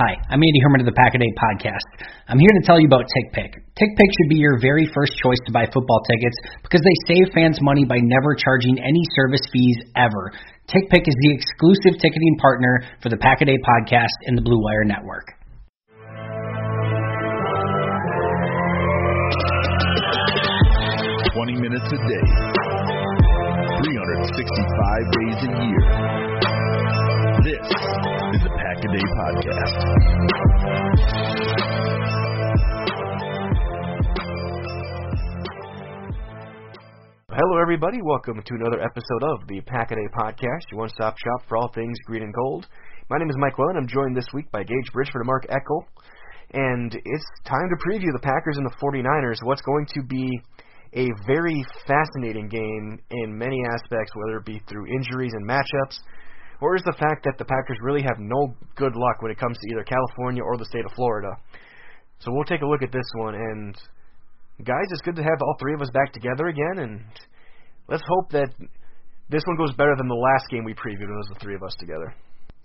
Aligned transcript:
Hi, 0.00 0.16
I'm 0.32 0.40
Andy 0.40 0.60
Herman 0.64 0.80
of 0.80 0.88
the 0.88 0.96
Pack 0.96 1.12
a 1.12 1.20
Day 1.20 1.28
podcast. 1.36 1.84
I'm 2.24 2.40
here 2.40 2.48
to 2.56 2.64
tell 2.64 2.80
you 2.80 2.88
about 2.88 3.04
TickPick. 3.04 3.52
TickPick 3.52 4.10
should 4.16 4.32
be 4.32 4.40
your 4.40 4.56
very 4.56 4.88
first 4.96 5.12
choice 5.20 5.36
to 5.44 5.52
buy 5.52 5.68
football 5.68 6.00
tickets 6.08 6.40
because 6.64 6.80
they 6.80 6.96
save 7.04 7.28
fans 7.36 7.60
money 7.60 7.84
by 7.84 8.00
never 8.00 8.32
charging 8.32 8.80
any 8.80 9.04
service 9.12 9.44
fees 9.52 9.76
ever. 10.00 10.32
TickPick 10.72 11.04
is 11.04 11.12
the 11.20 11.36
exclusive 11.36 12.00
ticketing 12.00 12.36
partner 12.40 12.80
for 13.04 13.10
the 13.12 13.20
Pack 13.20 13.42
a 13.42 13.44
Day 13.44 13.60
podcast 13.60 14.16
and 14.24 14.38
the 14.38 14.40
Blue 14.40 14.56
Wire 14.64 14.88
Network. 14.88 15.36
Twenty 21.36 21.60
minutes 21.60 21.84
a 21.92 22.00
day, 22.08 22.24
365 23.84 23.84
days 25.12 25.44
a 25.44 25.52
year. 25.60 25.84
This 27.44 27.68
is 28.34 28.42
the 28.42 28.50
Pack 28.50 28.78
a 28.78 28.88
Day 28.94 29.02
Podcast. 29.18 29.74
Hello, 37.32 37.60
everybody. 37.60 37.98
Welcome 38.02 38.40
to 38.44 38.54
another 38.54 38.80
episode 38.80 39.24
of 39.24 39.48
the 39.48 39.60
Pack 39.62 39.90
a 39.90 39.96
Day 39.96 40.06
Podcast, 40.16 40.70
your 40.70 40.78
one 40.78 40.90
stop 40.90 41.16
shop 41.18 41.42
for 41.48 41.56
all 41.56 41.72
things 41.74 41.98
green 42.06 42.22
and 42.22 42.32
gold. 42.32 42.68
My 43.08 43.18
name 43.18 43.30
is 43.30 43.36
Mike 43.36 43.56
Wellen. 43.56 43.76
I'm 43.76 43.88
joined 43.88 44.16
this 44.16 44.28
week 44.32 44.48
by 44.52 44.62
Gage 44.62 44.92
Bridgeford 44.94 45.22
and 45.22 45.26
Mark 45.26 45.48
Eckel. 45.48 45.82
And 46.52 46.94
it's 46.94 47.24
time 47.44 47.68
to 47.68 47.76
preview 47.84 48.12
the 48.12 48.20
Packers 48.22 48.58
and 48.58 48.66
the 48.66 48.76
49ers, 48.80 49.42
what's 49.42 49.62
going 49.62 49.86
to 49.94 50.02
be 50.04 50.40
a 50.94 51.08
very 51.26 51.64
fascinating 51.84 52.48
game 52.48 53.00
in 53.10 53.36
many 53.36 53.60
aspects, 53.72 54.12
whether 54.14 54.38
it 54.38 54.44
be 54.44 54.60
through 54.68 54.86
injuries 54.86 55.32
and 55.34 55.48
matchups, 55.48 55.98
or 56.60 56.76
is 56.76 56.82
the 56.84 56.96
fact 56.98 57.24
that 57.24 57.38
the 57.38 57.44
Packers 57.44 57.78
really 57.82 58.02
have 58.02 58.18
no 58.18 58.54
good 58.76 58.94
luck 58.94 59.22
when 59.22 59.30
it 59.30 59.38
comes 59.38 59.56
to 59.58 59.70
either 59.70 59.84
California 59.84 60.42
or 60.42 60.56
the 60.56 60.66
state 60.66 60.84
of 60.84 60.92
Florida. 60.92 61.28
So 62.20 62.30
we'll 62.32 62.44
take 62.44 62.60
a 62.60 62.66
look 62.66 62.82
at 62.82 62.92
this 62.92 63.06
one, 63.16 63.34
and 63.34 63.74
guys, 64.64 64.86
it's 64.90 65.00
good 65.02 65.16
to 65.16 65.22
have 65.22 65.40
all 65.40 65.56
three 65.58 65.74
of 65.74 65.80
us 65.80 65.90
back 65.90 66.12
together 66.12 66.48
again, 66.48 66.78
and 66.78 67.04
let's 67.88 68.02
hope 68.06 68.30
that 68.32 68.50
this 69.30 69.42
one 69.46 69.56
goes 69.56 69.72
better 69.74 69.94
than 69.96 70.08
the 70.08 70.14
last 70.14 70.44
game 70.50 70.64
we 70.64 70.74
previewed 70.74 71.08
when 71.08 71.16
it 71.16 71.24
was 71.24 71.30
the 71.32 71.40
three 71.40 71.54
of 71.54 71.62
us 71.62 71.74
together. 71.78 72.14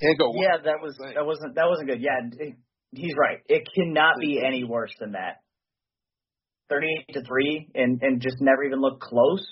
Yeah, 0.01 0.57
that 0.66 0.81
was 0.83 0.97
that 0.97 1.25
wasn't 1.25 1.56
that 1.56 1.67
wasn't 1.67 1.88
good. 1.88 2.01
Yeah, 2.01 2.19
it, 2.38 2.56
he's 2.91 3.13
right. 3.17 3.39
It 3.47 3.63
cannot 3.73 4.16
be 4.19 4.41
any 4.45 4.66
worse 4.66 4.94
than 5.00 5.13
that. 5.13 5.38
Thirty-eight 6.67 7.13
to 7.13 7.23
three, 7.23 7.69
and 7.75 8.01
and 8.01 8.19
just 8.19 8.35
never 8.41 8.63
even 8.66 8.81
look 8.81 9.00
close. 9.00 9.45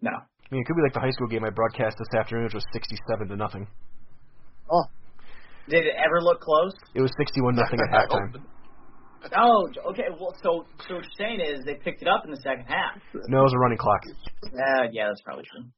No. 0.00 0.12
I 0.12 0.54
mean, 0.54 0.62
it 0.62 0.66
could 0.66 0.76
be 0.76 0.82
like 0.82 0.94
the 0.94 1.00
high 1.00 1.10
school 1.10 1.28
game 1.28 1.44
I 1.44 1.50
broadcast 1.50 1.96
this 1.98 2.18
afternoon, 2.18 2.44
which 2.44 2.54
was 2.54 2.64
67 2.72 3.28
to 3.28 3.36
nothing. 3.36 3.68
Oh, 4.70 4.84
Did 5.68 5.86
it 5.86 5.94
ever 5.96 6.20
look 6.22 6.40
close? 6.40 6.72
It 6.94 7.00
was 7.00 7.10
61 7.18 7.56
nothing 7.56 7.80
at 7.80 7.90
halftime. 8.08 8.42
Oh, 9.36 9.68
okay. 9.90 10.04
Well, 10.18 10.34
so 10.42 10.64
so 10.88 10.94
what 10.94 11.04
you're 11.04 11.12
saying 11.18 11.40
is 11.44 11.62
they 11.66 11.74
picked 11.74 12.00
it 12.00 12.08
up 12.08 12.24
in 12.24 12.30
the 12.30 12.38
second 12.38 12.64
half. 12.66 12.96
No, 13.28 13.40
it 13.40 13.42
was 13.42 13.52
a 13.52 13.58
running 13.58 13.76
clock. 13.76 14.00
Uh, 14.46 14.88
yeah, 14.92 15.08
that's 15.08 15.20
probably 15.20 15.44
true. 15.44 15.68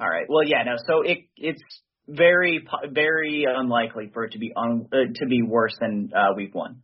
All 0.00 0.08
right. 0.08 0.24
Well, 0.26 0.42
yeah, 0.42 0.62
no. 0.64 0.76
So 0.86 1.02
it 1.02 1.18
it's 1.36 1.60
very 2.08 2.66
very 2.90 3.44
unlikely 3.46 4.08
for 4.14 4.24
it 4.24 4.32
to 4.32 4.38
be 4.38 4.54
un, 4.56 4.88
uh, 4.90 4.96
to 5.14 5.26
be 5.26 5.42
worse 5.42 5.76
than 5.78 6.10
uh, 6.16 6.32
week 6.34 6.54
one. 6.54 6.80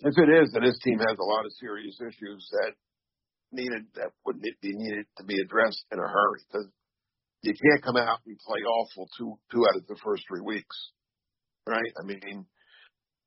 if 0.00 0.14
it 0.18 0.42
is, 0.42 0.50
then 0.54 0.64
this 0.64 0.78
team 0.82 0.98
has 0.98 1.16
a 1.16 1.24
lot 1.24 1.46
of 1.46 1.52
serious 1.60 1.94
issues 2.00 2.48
that 2.50 2.72
needed 3.52 3.84
that 3.94 4.10
would 4.26 4.40
need- 4.42 4.58
be 4.60 4.72
needed 4.74 5.06
to 5.18 5.24
be 5.24 5.38
addressed 5.40 5.84
in 5.92 6.00
a 6.00 6.02
hurry. 6.02 6.40
Because 6.50 6.66
you 7.42 7.54
can't 7.56 7.82
come 7.82 7.96
out 7.96 8.20
and 8.26 8.38
play 8.38 8.60
awful 8.60 9.08
two 9.16 9.38
two 9.50 9.64
out 9.64 9.76
of 9.76 9.86
the 9.86 9.96
first 10.04 10.24
three 10.28 10.44
weeks, 10.44 10.76
right? 11.66 11.92
I 12.00 12.04
mean, 12.04 12.20
and, 12.24 12.46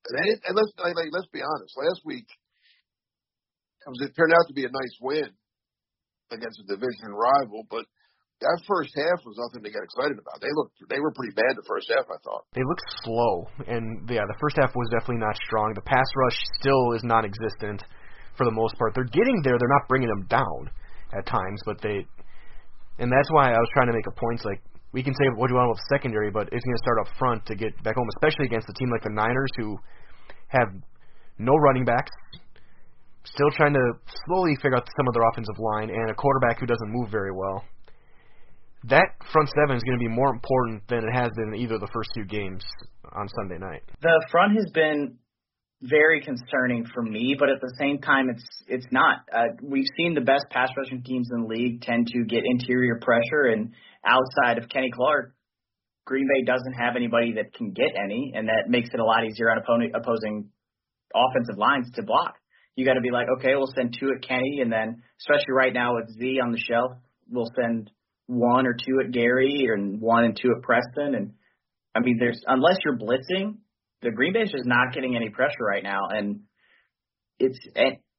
and 0.05 0.53
let's 0.55 0.73
like, 0.77 0.95
let's 1.11 1.31
be 1.33 1.41
honest. 1.41 1.73
Last 1.77 2.01
week, 2.05 2.27
it, 3.85 3.89
was, 3.89 4.01
it 4.01 4.15
turned 4.15 4.33
out 4.33 4.45
to 4.47 4.53
be 4.53 4.65
a 4.65 4.71
nice 4.71 4.95
win 5.01 5.31
against 6.31 6.61
a 6.61 6.67
division 6.67 7.13
rival, 7.13 7.65
but 7.69 7.85
that 8.41 8.59
first 8.67 8.91
half 8.93 9.23
was 9.23 9.39
nothing 9.39 9.63
to 9.63 9.71
get 9.71 9.81
excited 9.81 10.19
about. 10.19 10.43
They 10.43 10.51
looked 10.51 10.75
they 10.89 10.99
were 10.99 11.15
pretty 11.15 11.33
bad 11.33 11.55
the 11.55 11.65
first 11.65 11.87
half. 11.89 12.05
I 12.05 12.19
thought. 12.21 12.43
They 12.53 12.65
looked 12.65 12.85
slow, 13.01 13.47
and 13.65 14.05
yeah, 14.09 14.27
the 14.27 14.37
first 14.37 14.59
half 14.59 14.75
was 14.75 14.89
definitely 14.91 15.23
not 15.23 15.39
strong. 15.47 15.73
The 15.73 15.87
pass 15.87 16.05
rush 16.27 16.37
still 16.59 16.93
is 16.93 17.01
non-existent 17.01 17.81
for 18.37 18.45
the 18.45 18.53
most 18.53 18.77
part. 18.77 18.93
They're 18.93 19.09
getting 19.09 19.41
there. 19.41 19.57
They're 19.57 19.77
not 19.79 19.87
bringing 19.87 20.09
them 20.09 20.25
down 20.27 20.69
at 21.13 21.25
times, 21.25 21.61
but 21.65 21.79
they, 21.81 22.05
and 22.99 23.11
that's 23.11 23.29
why 23.31 23.49
I 23.49 23.57
was 23.57 23.69
trying 23.73 23.87
to 23.87 23.93
make 23.93 24.07
a 24.07 24.15
point. 24.19 24.43
Like 24.45 24.61
we 24.91 25.03
can 25.03 25.13
say 25.13 25.25
what 25.35 25.47
do 25.47 25.53
you 25.53 25.59
want 25.59 25.71
about 25.71 25.81
secondary, 25.89 26.31
but 26.31 26.49
it's 26.51 26.63
going 26.63 26.77
to 26.77 26.83
start 26.83 26.97
up 27.01 27.09
front 27.17 27.45
to 27.47 27.55
get 27.55 27.71
back 27.83 27.95
home, 27.95 28.07
especially 28.17 28.45
against 28.45 28.69
a 28.69 28.73
team 28.73 28.89
like 28.91 29.03
the 29.03 29.13
Niners 29.13 29.51
who 29.57 29.77
have 30.47 30.69
no 31.37 31.53
running 31.55 31.85
backs. 31.85 32.11
Still 33.25 33.49
trying 33.55 33.73
to 33.73 33.85
slowly 34.27 34.55
figure 34.55 34.75
out 34.75 34.87
some 34.97 35.07
of 35.07 35.13
their 35.13 35.23
offensive 35.31 35.57
line 35.57 35.89
and 35.89 36.11
a 36.11 36.13
quarterback 36.13 36.59
who 36.59 36.65
doesn't 36.65 36.91
move 36.91 37.09
very 37.09 37.31
well 37.31 37.63
that 38.85 39.15
front 39.31 39.49
seven 39.55 39.77
is 39.77 39.83
going 39.83 39.97
to 39.97 40.03
be 40.03 40.09
more 40.09 40.29
important 40.29 40.83
than 40.87 40.99
it 40.99 41.13
has 41.13 41.29
been 41.35 41.53
in 41.53 41.55
either 41.55 41.75
of 41.75 41.81
the 41.81 41.91
first 41.93 42.09
two 42.15 42.25
games 42.25 42.63
on 43.13 43.27
Sunday 43.39 43.57
night. 43.57 43.81
The 44.01 44.25
front 44.29 44.55
has 44.57 44.69
been 44.73 45.17
very 45.83 46.21
concerning 46.21 46.85
for 46.93 47.03
me, 47.03 47.35
but 47.37 47.49
at 47.49 47.59
the 47.59 47.73
same 47.77 47.99
time, 47.99 48.29
it's 48.29 48.45
it's 48.67 48.85
not. 48.91 49.17
Uh, 49.33 49.47
we've 49.61 49.87
seen 49.97 50.13
the 50.13 50.21
best 50.21 50.45
pass 50.49 50.69
rushing 50.77 51.03
teams 51.03 51.27
in 51.31 51.41
the 51.41 51.47
league 51.47 51.81
tend 51.81 52.07
to 52.07 52.23
get 52.23 52.43
interior 52.45 52.99
pressure, 53.01 53.51
and 53.51 53.73
outside 54.05 54.57
of 54.57 54.69
Kenny 54.69 54.91
Clark, 54.93 55.35
Green 56.05 56.27
Bay 56.33 56.45
doesn't 56.45 56.73
have 56.73 56.95
anybody 56.95 57.33
that 57.33 57.53
can 57.53 57.71
get 57.71 57.91
any, 58.01 58.31
and 58.33 58.47
that 58.47 58.69
makes 58.69 58.89
it 58.93 58.99
a 58.99 59.03
lot 59.03 59.25
easier 59.25 59.51
on 59.51 59.57
opponent, 59.57 59.93
opposing 59.93 60.49
offensive 61.13 61.57
lines 61.57 61.91
to 61.95 62.03
block. 62.03 62.35
You 62.75 62.85
got 62.85 62.93
to 62.93 63.01
be 63.01 63.11
like, 63.11 63.27
okay, 63.37 63.55
we'll 63.55 63.71
send 63.75 63.95
two 63.99 64.09
at 64.15 64.27
Kenny, 64.27 64.59
and 64.61 64.71
then 64.71 65.03
especially 65.19 65.53
right 65.53 65.73
now 65.73 65.95
with 65.95 66.09
Z 66.17 66.39
on 66.41 66.51
the 66.51 66.59
shelf, 66.59 66.93
we'll 67.29 67.51
send 67.59 67.91
one 68.27 68.65
or 68.65 68.73
two 68.73 69.01
at 69.03 69.11
Gary 69.11 69.67
and 69.73 69.99
one 69.99 70.23
and 70.23 70.39
two 70.41 70.53
at 70.55 70.63
Preston. 70.63 71.13
And 71.13 71.33
I 71.93 71.99
mean, 71.99 72.17
there's 72.19 72.41
unless 72.47 72.77
you're 72.85 72.97
blitzing, 72.97 73.57
the 74.03 74.11
Green 74.11 74.33
Bay's 74.33 74.51
just 74.51 74.65
not 74.65 74.93
getting 74.93 75.15
any 75.15 75.29
pressure 75.29 75.63
right 75.63 75.83
now, 75.83 75.99
and 76.09 76.41
it's 77.39 77.57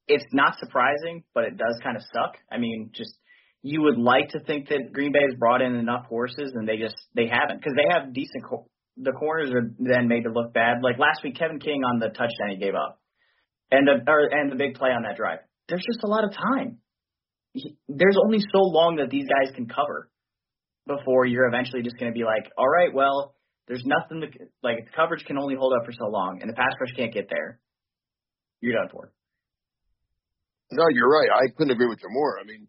it's 0.06 0.24
not 0.32 0.58
surprising, 0.58 1.24
but 1.34 1.44
it 1.44 1.56
does 1.56 1.78
kind 1.82 1.96
of 1.96 2.02
suck. 2.12 2.36
I 2.50 2.58
mean, 2.58 2.90
just 2.94 3.14
you 3.62 3.82
would 3.82 3.98
like 3.98 4.30
to 4.30 4.40
think 4.40 4.68
that 4.68 4.92
Green 4.92 5.12
Bay 5.12 5.22
has 5.28 5.38
brought 5.38 5.62
in 5.62 5.74
enough 5.74 6.06
horses, 6.06 6.52
and 6.54 6.68
they 6.68 6.76
just 6.76 6.96
they 7.14 7.26
haven't 7.26 7.58
because 7.58 7.74
they 7.76 7.86
have 7.90 8.12
decent. 8.12 8.44
Co- 8.48 8.68
the 8.96 9.12
corners 9.12 9.50
are 9.50 9.70
then 9.78 10.08
made 10.08 10.24
to 10.24 10.30
look 10.30 10.52
bad. 10.52 10.78
Like 10.82 10.98
last 10.98 11.22
week, 11.24 11.36
Kevin 11.36 11.58
King 11.58 11.82
on 11.84 11.98
the 11.98 12.08
touchdown 12.08 12.50
he 12.50 12.56
gave 12.56 12.74
up, 12.74 13.00
and 13.70 13.86
the 13.86 14.10
or, 14.10 14.28
and 14.30 14.50
the 14.50 14.56
big 14.56 14.74
play 14.74 14.90
on 14.90 15.02
that 15.02 15.16
drive. 15.16 15.38
There's 15.68 15.84
just 15.84 16.04
a 16.04 16.08
lot 16.08 16.24
of 16.24 16.32
time 16.32 16.78
he, 17.54 17.76
there's 17.88 18.18
only 18.22 18.40
so 18.40 18.58
long 18.58 18.96
that 18.96 19.10
these 19.10 19.26
guys 19.26 19.54
can 19.54 19.66
cover 19.66 20.10
before 20.86 21.24
you're 21.24 21.46
eventually 21.46 21.82
just 21.82 21.96
going 21.98 22.12
to 22.12 22.14
be 22.14 22.24
like, 22.24 22.50
all 22.58 22.68
right, 22.68 22.92
well, 22.92 23.34
there's 23.66 23.84
nothing 23.84 24.20
to, 24.20 24.28
like 24.62 24.88
coverage 24.94 25.24
can 25.24 25.38
only 25.38 25.54
hold 25.54 25.72
up 25.72 25.86
for 25.86 25.92
so 25.92 26.06
long, 26.06 26.38
and 26.40 26.50
the 26.50 26.54
pass 26.54 26.72
rush 26.80 26.92
can't 26.96 27.12
get 27.12 27.28
there. 27.30 27.60
You're 28.60 28.74
done 28.74 28.88
for. 28.92 29.12
No, 30.72 30.84
you're 30.90 31.10
right. 31.10 31.28
I 31.30 31.48
couldn't 31.56 31.72
agree 31.72 31.88
with 31.88 32.00
you 32.02 32.08
more. 32.10 32.38
I 32.40 32.44
mean, 32.44 32.68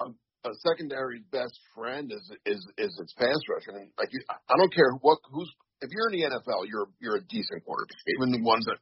a, 0.00 0.48
a 0.48 0.52
secondary's 0.64 1.24
best 1.30 1.58
friend 1.74 2.12
is 2.12 2.24
is 2.46 2.60
is 2.78 2.92
its 3.00 3.12
pass 3.14 3.40
rush, 3.48 3.66
and 3.68 3.88
like 3.98 4.08
you, 4.12 4.20
I 4.30 4.54
don't 4.56 4.74
care 4.74 4.92
what 5.00 5.18
who's 5.30 5.50
if 5.82 5.90
you're 5.90 6.08
in 6.08 6.20
the 6.20 6.26
NFL, 6.30 6.70
you're 6.70 6.88
you're 7.00 7.16
a 7.18 7.28
decent 7.28 7.64
quarterback. 7.66 7.98
Even 8.16 8.32
the 8.32 8.42
ones 8.42 8.64
that 8.66 8.78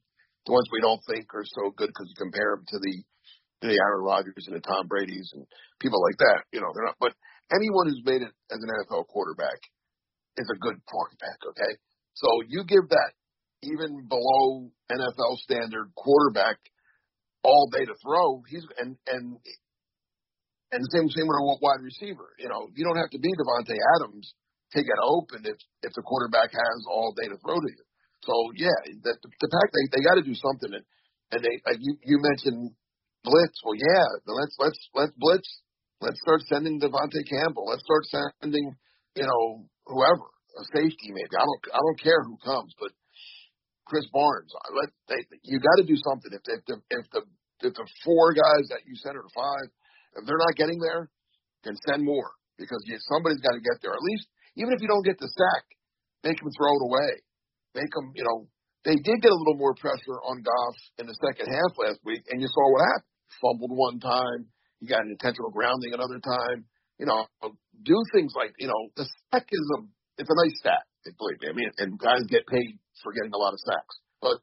the 0.47 0.53
ones 0.53 0.69
we 0.71 0.81
don't 0.81 1.01
think 1.09 1.33
are 1.35 1.45
so 1.45 1.73
good 1.77 1.89
because 1.89 2.07
you 2.09 2.17
compare 2.17 2.55
them 2.55 2.65
to 2.69 2.79
the 2.79 2.95
to 3.63 3.67
the 3.69 3.79
Aaron 3.81 4.05
Rodgers 4.05 4.47
and 4.47 4.57
the 4.57 4.61
Tom 4.61 4.87
Brady's 4.87 5.33
and 5.35 5.45
people 5.81 6.01
like 6.01 6.17
that. 6.19 6.45
You 6.53 6.61
know, 6.61 6.71
they're 6.75 6.87
not. 6.87 7.01
But 7.01 7.17
anyone 7.53 7.89
who's 7.89 8.05
made 8.05 8.23
it 8.23 8.33
as 8.53 8.61
an 8.61 8.69
NFL 8.69 9.09
quarterback 9.09 9.59
is 10.37 10.49
a 10.51 10.59
good 10.59 10.79
quarterback. 10.87 11.39
Okay, 11.55 11.73
so 12.15 12.29
you 12.49 12.65
give 12.65 12.89
that 12.91 13.13
even 13.63 14.07
below 14.09 14.71
NFL 14.91 15.37
standard 15.45 15.93
quarterback 15.97 16.57
all 17.43 17.69
day 17.73 17.85
to 17.85 17.95
throw. 18.03 18.43
He's 18.49 18.65
and 18.79 18.97
and 19.07 19.37
and 20.73 20.81
the 20.85 20.91
same 20.95 21.09
same 21.11 21.27
with 21.27 21.41
a 21.41 21.45
wide 21.61 21.83
receiver. 21.83 22.35
You 22.39 22.49
know, 22.49 22.69
you 22.75 22.85
don't 22.85 23.01
have 23.01 23.11
to 23.11 23.21
be 23.21 23.33
Davante 23.35 23.77
Adams 23.99 24.35
to 24.73 24.83
get 24.83 24.99
open 25.03 25.45
if 25.45 25.59
if 25.83 25.93
the 25.95 26.03
quarterback 26.03 26.53
has 26.53 26.79
all 26.89 27.13
day 27.17 27.29
to 27.29 27.39
throw 27.43 27.59
to 27.59 27.71
you. 27.71 27.85
So 28.23 28.35
yeah, 28.57 28.79
the, 29.03 29.17
the 29.17 29.49
pack 29.51 29.69
they 29.73 29.85
they 29.93 30.03
got 30.05 30.21
to 30.21 30.27
do 30.27 30.37
something, 30.37 30.73
and 30.73 30.85
and 31.33 31.41
they 31.43 31.55
like 31.67 31.81
you 31.81 31.97
you 32.05 32.21
mentioned 32.21 32.71
blitz. 33.25 33.59
Well, 33.65 33.77
yeah, 33.77 34.07
let's 34.27 34.55
let's 34.59 34.81
let's 34.95 35.13
blitz. 35.17 35.49
Let's 36.01 36.21
start 36.25 36.41
sending 36.49 36.81
De'Vondre 36.81 37.29
Campbell. 37.29 37.69
Let's 37.69 37.85
start 37.85 38.33
sending 38.41 38.73
you 39.17 39.27
know 39.27 39.67
whoever 39.87 40.27
a 40.59 40.65
safety 40.75 41.11
maybe. 41.11 41.35
I 41.35 41.45
don't 41.45 41.63
I 41.73 41.81
don't 41.81 42.01
care 42.01 42.23
who 42.23 42.37
comes, 42.43 42.75
but 42.79 42.93
Krys 43.89 44.07
Barnes. 44.13 44.53
I 44.55 44.67
let 44.75 44.91
they, 45.09 45.21
you 45.43 45.59
got 45.59 45.83
to 45.83 45.87
do 45.87 45.99
something. 45.99 46.31
If 46.31 46.43
if 46.47 46.63
the 46.67 46.77
if 46.91 47.07
the 47.11 47.23
if 47.67 47.75
the 47.75 47.87
four 48.05 48.33
guys 48.33 48.71
that 48.71 48.87
you 48.87 48.95
send 48.97 49.17
or 49.17 49.27
five, 49.35 49.69
if 50.17 50.27
they're 50.27 50.41
not 50.41 50.57
getting 50.57 50.81
there, 50.81 51.11
then 51.65 51.77
send 51.87 52.05
more 52.05 52.33
because 52.57 52.81
you, 52.87 52.97
somebody's 53.09 53.41
got 53.41 53.53
to 53.57 53.63
get 53.63 53.81
there. 53.83 53.93
At 53.93 54.05
least 54.05 54.27
even 54.57 54.73
if 54.75 54.81
you 54.83 54.89
don't 54.89 55.07
get 55.07 55.19
the 55.19 55.29
sack, 55.29 55.65
make 56.25 56.39
them 56.39 56.51
throw 56.57 56.75
it 56.77 56.87
away. 56.89 57.11
Make 57.75 57.93
them, 57.95 58.11
you 58.15 58.25
know, 58.27 58.51
they 58.85 58.97
did 58.97 59.23
get 59.23 59.31
a 59.31 59.41
little 59.41 59.61
more 59.61 59.75
pressure 59.79 60.19
on 60.27 60.43
Goff 60.43 60.77
in 60.99 61.07
the 61.07 61.17
second 61.23 61.47
half 61.53 61.73
last 61.79 62.01
week, 62.05 62.25
and 62.31 62.41
you 62.41 62.49
saw 62.49 62.65
what 62.73 62.83
happened. 62.83 63.15
Fumbled 63.39 63.71
one 63.71 64.01
time, 64.01 64.51
he 64.81 64.87
got 64.91 65.07
an 65.07 65.15
intentional 65.15 65.51
grounding 65.55 65.95
another 65.95 66.19
time. 66.19 66.67
You 67.01 67.09
know, 67.09 67.25
do 67.81 67.97
things 68.13 68.37
like 68.37 68.53
you 68.61 68.69
know 68.69 68.93
the 68.93 69.09
sack 69.33 69.49
is 69.49 69.67
a 69.73 69.79
it's 70.21 70.29
a 70.29 70.37
nice 70.37 70.57
stat. 70.61 70.85
Believe 71.17 71.41
me, 71.41 71.49
I 71.49 71.57
mean, 71.57 71.73
and 71.81 71.97
guys 71.97 72.29
get 72.29 72.45
paid 72.45 72.77
for 73.01 73.17
getting 73.17 73.33
a 73.33 73.41
lot 73.41 73.57
of 73.57 73.61
sacks. 73.65 73.97
But 74.21 74.37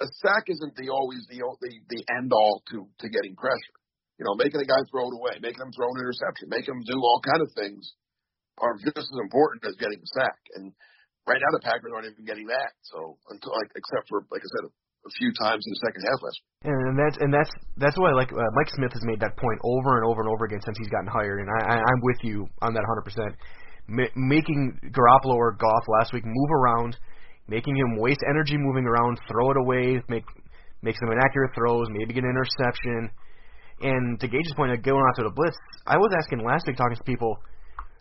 a 0.00 0.08
sack 0.24 0.48
isn't 0.48 0.72
the 0.80 0.88
always 0.88 1.28
the 1.28 1.44
the, 1.60 1.72
the 1.92 2.00
end 2.16 2.32
all 2.32 2.64
to 2.72 2.88
to 2.88 3.06
getting 3.12 3.36
pressure. 3.36 3.76
You 4.16 4.24
know, 4.24 4.40
making 4.40 4.56
a 4.56 4.64
guy 4.64 4.80
throw 4.88 5.12
it 5.12 5.20
away, 5.20 5.36
making 5.44 5.60
him 5.60 5.70
throw 5.76 5.92
an 5.92 6.00
interception, 6.00 6.48
making 6.48 6.80
him 6.80 6.82
do 6.88 6.96
all 6.96 7.20
kind 7.20 7.44
of 7.44 7.52
things 7.52 7.92
are 8.56 8.74
just 8.80 8.98
as 8.98 9.20
important 9.20 9.68
as 9.68 9.76
getting 9.78 10.00
a 10.00 10.08
sack. 10.16 10.40
And 10.56 10.72
right 11.28 11.38
now, 11.38 11.52
the 11.54 11.62
Packers 11.62 11.92
aren't 11.94 12.08
even 12.08 12.24
getting 12.24 12.48
that. 12.48 12.72
So 12.88 13.20
until 13.28 13.52
like, 13.52 13.70
except 13.76 14.08
for 14.08 14.24
like 14.32 14.42
I 14.42 14.50
said, 14.56 14.72
a, 15.08 15.16
few 15.16 15.32
times 15.40 15.64
in 15.64 15.70
the 15.72 15.80
second 15.80 16.02
half 16.04 16.20
last. 16.20 16.36
Week. 16.36 16.68
And 16.68 16.98
that's 17.00 17.16
and 17.18 17.32
that's 17.32 17.52
that's 17.80 17.96
why 17.96 18.12
like 18.12 18.28
uh, 18.32 18.52
Mike 18.52 18.68
Smith 18.76 18.92
has 18.92 19.04
made 19.08 19.20
that 19.24 19.36
point 19.40 19.58
over 19.64 19.96
and 19.96 20.04
over 20.04 20.20
and 20.20 20.28
over 20.28 20.44
again 20.44 20.60
since 20.60 20.76
he's 20.76 20.92
gotten 20.92 21.08
hired. 21.08 21.40
And 21.40 21.48
I, 21.48 21.60
I 21.72 21.76
I'm 21.80 22.00
with 22.04 22.20
you 22.22 22.46
on 22.60 22.76
that 22.76 22.84
100. 22.84 23.02
percent 23.02 23.32
Making 23.88 24.92
Garoppolo 24.92 25.32
or 25.32 25.56
Goff 25.56 25.84
last 25.88 26.12
week 26.12 26.24
move 26.26 26.50
around 26.52 26.96
making 27.48 27.74
him 27.76 27.98
waste 27.98 28.20
energy 28.28 28.56
moving 28.56 28.84
around, 28.84 29.18
throw 29.26 29.50
it 29.50 29.56
away, 29.56 30.00
make 30.08 30.24
make 30.82 30.94
some 31.00 31.10
inaccurate 31.10 31.50
throws, 31.56 31.88
maybe 31.90 32.14
get 32.14 32.22
an 32.22 32.30
interception. 32.30 33.10
And 33.80 34.20
to 34.20 34.28
Gage's 34.28 34.54
point 34.54 34.72
of 34.72 34.82
going 34.82 35.02
after 35.10 35.24
the 35.24 35.34
blitz, 35.34 35.56
I 35.86 35.96
was 35.96 36.12
asking 36.16 36.44
last 36.44 36.66
week 36.66 36.76
talking 36.76 36.96
to 36.96 37.02
people. 37.02 37.36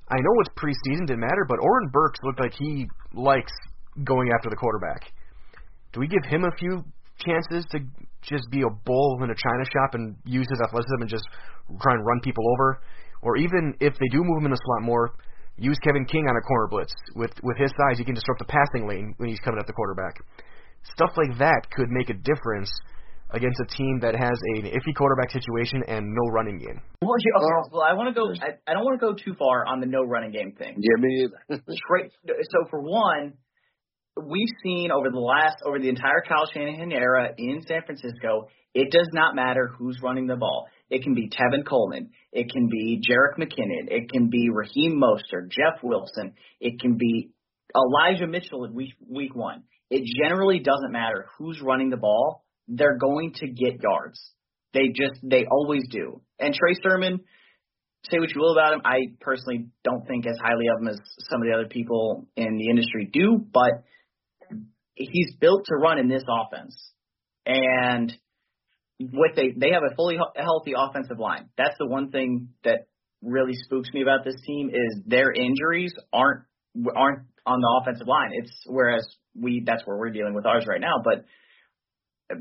I 0.10 0.16
know 0.16 0.34
it's 0.42 0.50
preseason 0.56 1.08
didn't 1.08 1.20
matter, 1.20 1.46
but 1.48 1.58
Oren 1.62 1.90
Burks 1.92 2.20
looked 2.24 2.40
like 2.40 2.54
he 2.54 2.88
likes 3.14 3.52
going 4.04 4.30
after 4.36 4.50
the 4.50 4.56
quarterback. 4.56 5.12
Do 5.94 6.00
we 6.00 6.08
give 6.08 6.24
him 6.30 6.44
a 6.44 6.52
few 6.58 6.84
chances 7.20 7.66
to 7.72 7.80
just 8.22 8.50
be 8.52 8.62
a 8.62 8.72
bull 8.86 9.20
in 9.24 9.30
a 9.30 9.36
china 9.36 9.66
shop 9.66 9.94
and 9.94 10.16
use 10.26 10.48
his 10.50 10.60
athleticism 10.62 11.02
and 11.02 11.10
just 11.10 11.26
try 11.82 11.94
and 11.94 12.06
run 12.06 12.20
people 12.22 12.44
over? 12.54 12.82
Or 13.22 13.38
even 13.38 13.74
if 13.80 13.94
they 13.94 14.08
do 14.12 14.24
move 14.24 14.40
him 14.40 14.48
in 14.48 14.54
a 14.54 14.62
slot 14.66 14.84
more, 14.84 15.14
use 15.58 15.78
Kevin 15.84 16.06
King 16.06 16.26
on 16.30 16.36
a 16.38 16.42
corner 16.42 16.68
blitz. 16.70 16.94
With 17.16 17.34
with 17.44 17.58
his 17.58 17.72
size, 17.78 17.98
he 17.98 18.06
can 18.06 18.16
disrupt 18.16 18.40
the 18.40 18.46
passing 18.46 18.88
lane 18.88 19.14
when 19.18 19.30
he's 19.30 19.40
coming 19.40 19.60
at 19.60 19.68
the 19.68 19.74
quarterback. 19.74 20.16
Stuff 20.94 21.12
like 21.18 21.38
that 21.40 21.68
could 21.72 21.90
make 21.90 22.10
a 22.10 22.14
difference 22.14 22.72
against 23.32 23.60
a 23.60 23.66
team 23.76 24.00
that 24.02 24.16
has 24.16 24.38
an 24.56 24.72
iffy 24.72 24.96
quarterback 24.96 25.32
situation 25.32 25.84
and 25.88 26.06
no 26.08 26.32
running 26.32 26.60
game. 26.60 26.80
Well, 27.02 27.12
okay, 27.12 27.70
well 27.72 27.84
I 27.84 27.94
want 27.94 28.14
to 28.14 28.16
go. 28.16 28.32
I, 28.40 28.56
I 28.70 28.74
don't 28.74 28.86
want 28.86 29.00
to 29.00 29.06
go 29.06 29.14
too 29.14 29.36
far 29.38 29.66
on 29.68 29.82
the 29.82 29.86
no 29.86 30.04
running 30.04 30.32
game 30.32 30.54
thing. 30.58 30.76
Yeah, 30.78 31.02
me 31.02 31.28
either. 31.28 31.62
Straight. 31.72 32.12
So 32.26 32.70
for 32.70 32.82
one, 32.82 33.34
we've 34.26 34.54
seen 34.64 34.92
over 34.92 35.10
the 35.10 35.20
last 35.20 35.58
over 35.66 35.80
the 35.80 35.90
entire 35.90 36.22
Kyle 36.28 36.48
Shanahan 36.52 36.92
era 36.92 37.30
in 37.38 37.62
San 37.68 37.82
Francisco, 37.86 38.48
it 38.74 38.92
does 38.92 39.10
not 39.14 39.36
matter 39.36 39.68
who's 39.78 40.00
running 40.04 40.28
the 40.28 40.36
ball. 40.36 40.68
It 40.90 41.04
can 41.04 41.14
be 41.14 41.30
Tevin 41.30 41.66
Coleman. 41.68 42.12
It 42.32 42.52
can 42.52 42.68
be 42.70 43.02
Jerick 43.02 43.38
McKinnon. 43.40 43.88
It 43.90 44.10
can 44.12 44.30
be 44.30 44.50
Raheem 44.52 45.02
Mostert, 45.02 45.50
Jeff 45.50 45.82
Wilson. 45.84 46.34
It 46.60 46.80
can 46.80 46.98
be 46.98 47.32
Elijah 47.76 48.28
Mitchell 48.28 48.66
in 48.66 48.74
week, 48.74 48.94
week 49.10 49.36
one. 49.36 49.64
It 49.90 50.04
generally 50.22 50.60
doesn't 50.60 50.92
matter 50.92 51.28
who's 51.38 51.62
running 51.62 51.90
the 51.90 51.98
ball. 51.98 52.46
They're 52.68 52.98
going 52.98 53.34
to 53.36 53.48
get 53.48 53.82
yards. 53.82 54.20
They 54.74 54.90
just, 54.90 55.20
they 55.24 55.46
always 55.50 55.84
do. 55.90 56.22
And 56.40 56.54
Trey 56.54 56.76
Sermon, 56.84 57.22
say 58.10 58.20
what 58.20 58.34
you 58.34 58.42
will 58.42 58.52
about 58.52 58.74
him. 58.74 58.82
I 58.86 59.14
personally 59.20 59.68
don't 59.84 60.06
think 60.08 60.26
as 60.28 60.38
highly 60.38 60.68
of 60.68 60.82
him 60.82 60.90
as 60.90 61.00
some 61.30 61.42
of 61.42 61.48
the 61.48 61.54
other 61.54 61.68
people 61.68 62.28
in 62.36 62.58
the 62.58 62.70
industry 62.70 63.10
do, 63.12 63.40
but 63.52 63.84
he's 64.98 65.36
built 65.40 65.66
to 65.68 65.76
run 65.76 66.00
in 66.00 66.08
this 66.08 66.24
offense. 66.28 66.76
And 67.46 68.14
what 69.00 69.32
they 69.36 69.54
they 69.56 69.72
have 69.72 69.84
a 69.90 69.96
fully 69.96 70.18
healthy 70.36 70.74
offensive 70.76 71.20
line. 71.20 71.50
That's 71.58 71.76
the 71.80 71.88
one 71.88 72.10
thing 72.10 72.50
that 72.64 72.88
really 73.22 73.54
spooks 73.54 73.90
me 73.94 74.02
about 74.02 74.26
this 74.26 74.36
team 74.46 74.70
is 74.70 75.02
their 75.06 75.32
injuries 75.32 75.94
aren't 76.12 76.44
aren't 76.96 77.28
on 77.46 77.62
the 77.62 77.82
offensive 77.82 78.08
line. 78.08 78.32
It's 78.34 78.52
whereas 78.66 79.08
we 79.40 79.64
that's 79.66 79.86
where 79.86 79.98
we're 79.98 80.12
dealing 80.12 80.34
with 80.34 80.46
ours 80.46 80.66
right 80.68 80.82
now. 80.82 80.96
But 81.04 81.26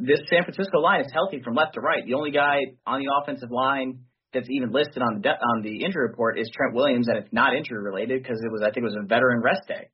this 0.00 0.20
San 0.30 0.42
Francisco 0.42 0.78
line 0.78 1.02
is 1.02 1.12
healthy 1.12 1.40
from 1.44 1.54
left 1.54 1.74
to 1.74 1.80
right. 1.80 2.04
The 2.04 2.14
only 2.14 2.32
guy 2.32 2.58
on 2.86 3.00
the 3.00 3.12
offensive 3.22 3.50
line 3.50 4.00
that's 4.32 4.48
even 4.50 4.72
listed 4.72 5.02
on 5.02 5.16
the 5.16 5.20
de- 5.20 5.40
on 5.40 5.62
the 5.62 5.84
injury 5.84 6.08
report 6.08 6.38
is 6.38 6.50
Trent 6.54 6.74
Williams, 6.74 7.06
and 7.08 7.18
it's 7.18 7.32
not 7.32 7.54
injury 7.54 7.82
related 7.82 8.22
because 8.22 8.40
it 8.42 8.50
was 8.50 8.62
I 8.62 8.66
think 8.66 8.78
it 8.78 8.90
was 8.90 8.98
a 9.00 9.06
veteran 9.06 9.42
rest 9.42 9.68
day. 9.68 9.88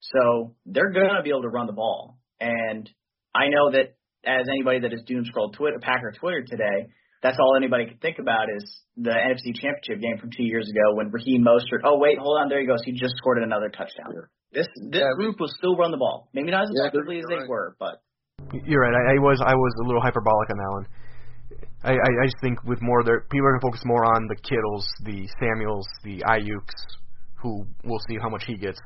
So 0.00 0.54
they're 0.66 0.92
going 0.92 1.14
to 1.16 1.22
be 1.22 1.30
able 1.30 1.42
to 1.42 1.48
run 1.48 1.66
the 1.66 1.72
ball, 1.72 2.18
and 2.40 2.88
I 3.34 3.48
know 3.48 3.72
that 3.72 3.96
as 4.24 4.46
anybody 4.48 4.80
that 4.80 4.92
has 4.92 5.02
doom 5.06 5.24
scrolled 5.24 5.54
Twitter, 5.54 5.78
Packer 5.80 6.12
Twitter 6.18 6.42
today, 6.42 6.90
that's 7.22 7.36
all 7.40 7.56
anybody 7.56 7.86
can 7.86 7.98
think 7.98 8.18
about 8.18 8.46
is 8.54 8.64
the 8.96 9.10
NFC 9.10 9.54
Championship 9.54 10.00
game 10.00 10.18
from 10.20 10.30
two 10.30 10.44
years 10.44 10.68
ago 10.70 10.94
when 10.94 11.10
Raheem 11.10 11.44
Mostert. 11.44 11.82
Oh 11.84 11.98
wait, 11.98 12.18
hold 12.18 12.40
on, 12.40 12.48
there 12.48 12.60
he 12.60 12.66
goes. 12.66 12.80
He 12.84 12.92
just 12.92 13.16
scored 13.16 13.42
another 13.42 13.68
touchdown. 13.68 14.12
Sure. 14.12 14.30
This 14.52 14.66
this 14.90 15.02
yeah, 15.02 15.12
group 15.16 15.40
will 15.40 15.52
still 15.58 15.76
run 15.76 15.90
the 15.90 15.98
ball. 15.98 16.30
Maybe 16.32 16.50
not 16.50 16.64
as 16.64 16.70
effectively 16.72 17.16
yeah, 17.16 17.22
as 17.22 17.26
they 17.28 17.36
right. 17.42 17.48
were, 17.48 17.76
but 17.78 18.02
you're 18.64 18.82
right. 18.82 18.94
I, 18.94 19.14
I 19.14 19.18
was 19.18 19.42
I 19.44 19.54
was 19.54 19.72
a 19.82 19.86
little 19.86 20.00
hyperbolic 20.00 20.50
on 20.50 20.58
that 20.58 20.70
one. 20.70 20.86
I, 21.82 21.92
I, 21.92 22.10
I 22.22 22.24
just 22.24 22.40
think 22.40 22.62
with 22.64 22.80
more 22.82 23.04
there, 23.04 23.20
people 23.30 23.46
are 23.46 23.52
going 23.52 23.60
to 23.60 23.66
focus 23.66 23.82
more 23.84 24.04
on 24.04 24.26
the 24.26 24.36
Kittles, 24.36 24.86
the 25.04 25.28
Samuels, 25.40 25.86
the 26.02 26.22
Aiyuks, 26.26 26.78
who 27.40 27.66
we'll 27.84 28.02
see 28.08 28.16
how 28.20 28.28
much 28.28 28.44
he 28.46 28.56
gets. 28.56 28.78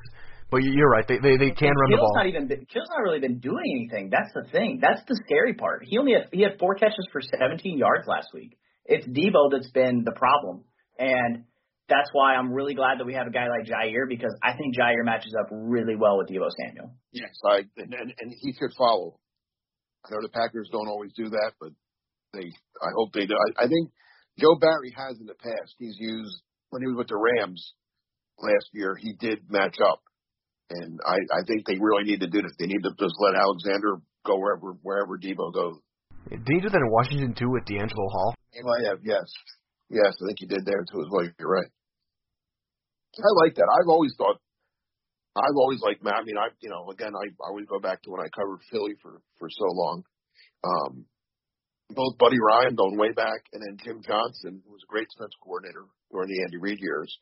But 0.53 0.65
you're 0.65 0.91
right. 0.91 1.09
They 1.09 1.17
they, 1.17 1.39
they 1.39 1.51
can 1.57 1.73
run 1.73 1.91
the 1.91 1.97
ball. 1.97 2.13
Not 2.15 2.27
even 2.27 2.47
Kittle's 2.47 2.93
not 2.93 3.01
really 3.01 3.21
been 3.21 3.41
doing 3.41 3.65
anything. 3.73 4.11
That's 4.13 4.29
the 4.35 4.45
thing. 4.53 4.81
That's 4.83 5.01
the 5.09 5.19
scary 5.25 5.55
part. 5.55 5.83
He 5.83 5.97
only 5.97 6.13
had 6.13 6.29
he 6.31 6.43
had 6.43 6.59
four 6.61 6.75
catches 6.75 7.09
for 7.11 7.23
17 7.23 7.79
yards 7.79 8.07
last 8.07 8.29
week. 8.35 8.59
It's 8.85 9.07
Deebo 9.07 9.49
that's 9.51 9.71
been 9.71 10.05
the 10.05 10.13
problem, 10.13 10.65
and 10.99 11.45
that's 11.89 12.11
why 12.13 12.35
I'm 12.35 12.53
really 12.53 12.75
glad 12.75 13.01
that 13.01 13.07
we 13.07 13.15
have 13.15 13.27
a 13.27 13.31
guy 13.31 13.49
like 13.49 13.65
Jaire 13.65 14.07
because 14.07 14.37
I 14.43 14.53
think 14.59 14.77
Jaire 14.77 15.03
matches 15.07 15.35
up 15.41 15.49
really 15.51 15.97
well 15.97 16.19
with 16.19 16.29
Deebo 16.29 16.51
Samuel. 16.61 16.93
Yes, 17.13 17.33
I 17.49 17.65
and, 17.79 17.95
and, 17.95 18.13
and 18.21 18.35
he 18.43 18.53
could 18.53 18.73
follow. 18.77 19.19
I 20.05 20.13
know 20.13 20.21
the 20.21 20.29
Packers 20.29 20.69
don't 20.71 20.89
always 20.89 21.13
do 21.17 21.31
that, 21.31 21.53
but 21.61 21.71
they 22.35 22.53
I 22.83 22.91
hope 22.95 23.15
they 23.15 23.25
do. 23.25 23.35
I, 23.57 23.65
I 23.65 23.67
think 23.69 23.89
Joe 24.39 24.57
Barry 24.61 24.93
has 24.99 25.19
in 25.19 25.25
the 25.25 25.35
past. 25.35 25.77
He's 25.79 25.97
used 25.99 26.43
when 26.69 26.83
he 26.83 26.89
was 26.89 26.97
with 26.99 27.09
the 27.09 27.17
Rams 27.17 27.73
last 28.39 28.69
year. 28.75 28.99
He 29.01 29.15
did 29.15 29.51
match 29.51 29.77
up 29.81 30.03
and 30.73 31.00
I, 31.05 31.17
I 31.33 31.41
think 31.47 31.67
they 31.67 31.76
really 31.79 32.05
need 32.05 32.21
to 32.21 32.31
do 32.31 32.43
this. 32.43 32.52
They 32.59 32.67
need 32.67 32.83
to 32.83 32.91
just 32.99 33.14
let 33.21 33.37
Alexander 33.37 34.00
go 34.25 34.38
wherever 34.38 34.73
wherever 34.83 35.19
Deebo 35.19 35.52
goes. 35.52 35.76
Did 36.31 36.47
he 36.47 36.61
do 36.61 36.71
that 36.71 36.81
in 36.81 36.91
Washington 36.91 37.35
too 37.35 37.50
with 37.50 37.64
DeAngelo 37.64 38.09
Hall? 38.11 38.35
He 38.52 38.61
might 38.62 38.88
have, 38.88 39.00
yes. 39.05 39.26
Yes, 39.91 40.17
I 40.23 40.26
think 40.26 40.38
he 40.41 40.47
did 40.47 40.64
there 40.64 40.85
too 40.88 41.00
as 41.00 41.09
well. 41.11 41.29
You're 41.38 41.50
right. 41.50 41.71
I 43.19 43.33
like 43.45 43.55
that. 43.57 43.69
I've 43.69 43.88
always 43.88 44.14
thought 44.17 44.41
I've 45.37 45.57
always 45.57 45.81
liked 45.81 46.05
Matt. 46.05 46.21
I 46.21 46.25
mean, 46.25 46.37
I 46.37 46.49
you 46.61 46.69
know, 46.69 46.88
again, 46.91 47.12
I, 47.17 47.29
I 47.29 47.49
always 47.49 47.67
go 47.67 47.81
back 47.81 48.02
to 48.02 48.11
when 48.11 48.21
I 48.21 48.29
covered 48.29 48.61
Philly 48.71 48.95
for 49.02 49.21
for 49.38 49.49
so 49.50 49.69
long. 49.69 50.05
Um, 50.64 51.05
both 51.91 52.17
Buddy 52.19 52.41
Ryan 52.41 52.75
going 52.75 52.97
way 52.97 53.12
back, 53.12 53.45
and 53.52 53.61
then 53.61 53.76
Jim 53.85 54.00
Johnson, 54.00 54.62
who 54.64 54.73
was 54.73 54.81
a 54.85 54.93
great 54.93 55.09
defense 55.12 55.33
coordinator 55.43 55.85
during 56.11 56.29
the 56.29 56.43
Andy 56.45 56.57
Reid 56.57 56.81
years. 56.81 57.19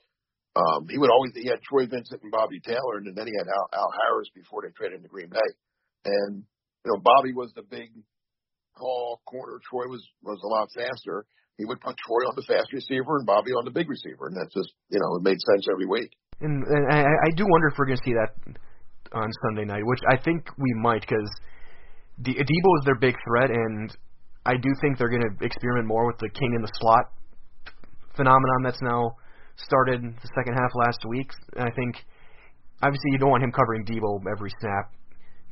Um, 0.57 0.89
he 0.91 0.99
would 0.99 1.11
always 1.11 1.33
he 1.35 1.47
had 1.47 1.63
Troy 1.63 1.87
Vincent 1.87 2.23
and 2.23 2.33
Bobby 2.33 2.59
Taylor, 2.61 2.99
and 2.99 3.15
then 3.15 3.27
he 3.27 3.35
had 3.39 3.47
Al, 3.47 3.69
Al 3.73 3.93
Harris 4.03 4.29
before 4.35 4.63
they 4.63 4.75
traded 4.75 5.03
to 5.03 5.09
Green 5.09 5.31
Bay. 5.31 5.51
And 6.05 6.43
you 6.85 6.89
know, 6.91 6.99
Bobby 6.99 7.33
was 7.33 7.53
the 7.55 7.63
big 7.63 7.91
tall 8.77 9.21
corner. 9.27 9.61
Troy 9.63 9.87
was 9.87 10.03
was 10.23 10.41
a 10.43 10.49
lot 10.49 10.69
faster. 10.75 11.25
He 11.57 11.65
would 11.67 11.81
put 11.81 11.95
Troy 11.99 12.25
on 12.27 12.35
the 12.35 12.43
fast 12.43 12.73
receiver 12.73 13.19
and 13.19 13.27
Bobby 13.27 13.53
on 13.53 13.65
the 13.65 13.71
big 13.71 13.89
receiver, 13.89 14.27
and 14.27 14.37
that's 14.37 14.55
just 14.55 14.75
you 14.89 14.99
know 14.99 15.17
it 15.17 15.23
made 15.23 15.39
sense 15.39 15.67
every 15.71 15.87
week. 15.87 16.11
And, 16.41 16.65
and 16.65 16.85
I, 16.91 17.05
I 17.05 17.31
do 17.37 17.45
wonder 17.47 17.69
if 17.69 17.79
we're 17.79 17.87
going 17.87 17.99
to 17.99 18.05
see 18.05 18.17
that 18.17 18.33
on 19.13 19.29
Sunday 19.47 19.67
night, 19.67 19.85
which 19.85 20.01
I 20.11 20.17
think 20.17 20.49
we 20.57 20.73
might 20.81 21.03
because 21.03 21.31
De- 22.23 22.35
Deebo 22.35 22.71
is 22.81 22.85
their 22.87 22.99
big 22.99 23.15
threat, 23.23 23.51
and 23.51 23.95
I 24.47 24.55
do 24.55 24.71
think 24.81 24.99
they're 24.99 25.11
going 25.11 25.23
to 25.23 25.45
experiment 25.45 25.87
more 25.87 26.07
with 26.07 26.19
the 26.19 26.31
king 26.31 26.55
in 26.57 26.63
the 26.63 26.73
slot 26.81 27.13
phenomenon 28.17 28.63
that's 28.65 28.83
now 28.83 29.17
started 29.65 30.03
the 30.03 30.31
second 30.35 30.55
half 30.55 30.71
last 30.75 31.05
week. 31.09 31.31
And 31.57 31.65
I 31.65 31.73
think 31.75 31.97
obviously 32.83 33.11
you 33.13 33.19
don't 33.19 33.31
want 33.31 33.43
him 33.43 33.53
covering 33.53 33.85
Deebo 33.85 34.25
every 34.31 34.51
snap 34.61 34.93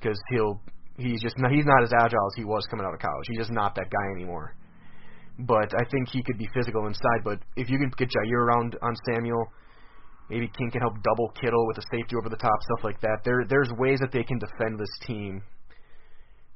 because 0.01 0.19
he'll 0.31 0.61
he's 0.97 1.23
just 1.23 1.39
not, 1.39 1.53
he's 1.53 1.67
not 1.67 1.83
as 1.83 1.93
agile 1.93 2.27
as 2.27 2.37
he 2.37 2.45
was 2.45 2.67
coming 2.71 2.85
out 2.85 2.95
of 2.95 3.01
college. 3.01 3.27
He's 3.29 3.39
just 3.39 3.53
not 3.53 3.75
that 3.77 3.91
guy 3.91 4.07
anymore. 4.17 4.55
But 5.39 5.73
I 5.79 5.85
think 5.91 6.09
he 6.09 6.23
could 6.23 6.37
be 6.37 6.49
physical 6.53 6.87
inside. 6.87 7.23
But 7.23 7.39
if 7.57 7.71
you 7.71 7.79
can 7.79 7.91
get 7.97 8.09
Jaire 8.11 8.43
around 8.43 8.77
on 8.83 8.95
Samuel, 9.07 9.47
maybe 10.29 10.51
King 10.59 10.71
can 10.73 10.81
help 10.81 10.95
double 11.03 11.31
Kittle 11.41 11.67
with 11.69 11.79
a 11.79 11.83
safety 11.93 12.17
over 12.19 12.29
the 12.29 12.37
top, 12.37 12.59
stuff 12.63 12.85
like 12.85 13.01
that. 13.03 13.23
There 13.25 13.45
there's 13.49 13.71
ways 13.79 14.01
that 14.01 14.11
they 14.11 14.25
can 14.25 14.39
defend 14.39 14.79
this 14.79 14.91
team 15.07 15.43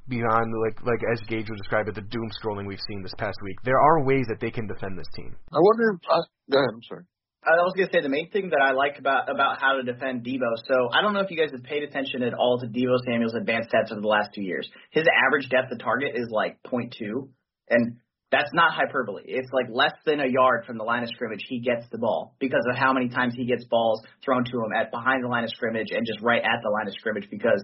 beyond 0.09 0.52
like 0.66 0.82
like 0.85 1.00
as 1.12 1.21
Gage 1.28 1.49
would 1.49 1.59
describe 1.59 1.87
it, 1.88 1.94
the 1.94 2.02
doom 2.02 2.28
scrolling 2.42 2.66
we've 2.66 2.82
seen 2.88 3.02
this 3.02 3.14
past 3.18 3.38
week. 3.44 3.56
There 3.64 3.78
are 3.78 4.04
ways 4.04 4.26
that 4.28 4.40
they 4.40 4.50
can 4.50 4.66
defend 4.66 4.99
this 4.99 5.06
team. 5.14 5.37
I 5.52 5.59
wonder. 5.61 5.94
If, 5.94 6.00
uh, 6.11 6.23
go 6.50 6.59
ahead. 6.59 6.75
I'm 6.75 6.82
sorry. 6.88 7.04
I 7.44 7.58
was 7.58 7.75
to 7.76 7.87
say 7.92 8.00
the 8.00 8.08
main 8.08 8.30
thing 8.30 8.50
that 8.50 8.62
I 8.62 8.70
like 8.72 8.99
about 8.99 9.28
about 9.28 9.58
how 9.61 9.75
to 9.75 9.82
defend 9.82 10.25
Deebo. 10.25 10.54
So 10.68 10.88
I 10.92 11.02
don't 11.02 11.12
know 11.12 11.20
if 11.20 11.30
you 11.30 11.37
guys 11.37 11.50
have 11.50 11.64
paid 11.64 11.82
attention 11.82 12.22
at 12.22 12.34
all 12.34 12.61
to 12.61 12.68
Deebo 12.68 12.99
Samuel's 13.04 13.34
advanced 13.34 13.70
stats 13.70 13.90
over 13.90 14.00
the 14.00 14.06
last 14.06 14.30
two 14.32 14.42
years. 14.42 14.68
His 14.90 15.06
average 15.26 15.49
depth 15.49 15.72
of 15.72 15.80
target 15.80 16.12
is 16.14 16.28
like 16.30 16.62
0.2, 16.62 17.28
and 17.68 17.96
that's 18.30 18.50
not 18.54 18.72
hyperbole. 18.72 19.25
It's 19.26 19.50
like 19.52 19.66
less 19.70 19.92
than 20.06 20.20
a 20.20 20.26
yard 20.26 20.64
from 20.66 20.78
the 20.78 20.84
line 20.84 21.02
of 21.02 21.08
scrimmage 21.08 21.44
he 21.49 21.61
gets 21.61 21.84
the 21.90 21.99
ball 21.99 22.37
because 22.38 22.62
of 22.70 22.76
how 22.76 22.92
many 22.92 23.08
times 23.08 23.34
he 23.37 23.44
gets 23.44 23.64
balls 23.64 24.00
thrown 24.25 24.44
to 24.44 24.58
him 24.58 24.72
at 24.78 24.92
behind 24.92 25.25
the 25.25 25.28
line 25.28 25.42
of 25.42 25.50
scrimmage 25.50 25.88
and 25.90 26.06
just 26.06 26.20
right 26.22 26.42
at 26.42 26.62
the 26.62 26.70
line 26.70 26.87
of 26.87 26.94
scrimmage 26.94 27.28
because 27.28 27.62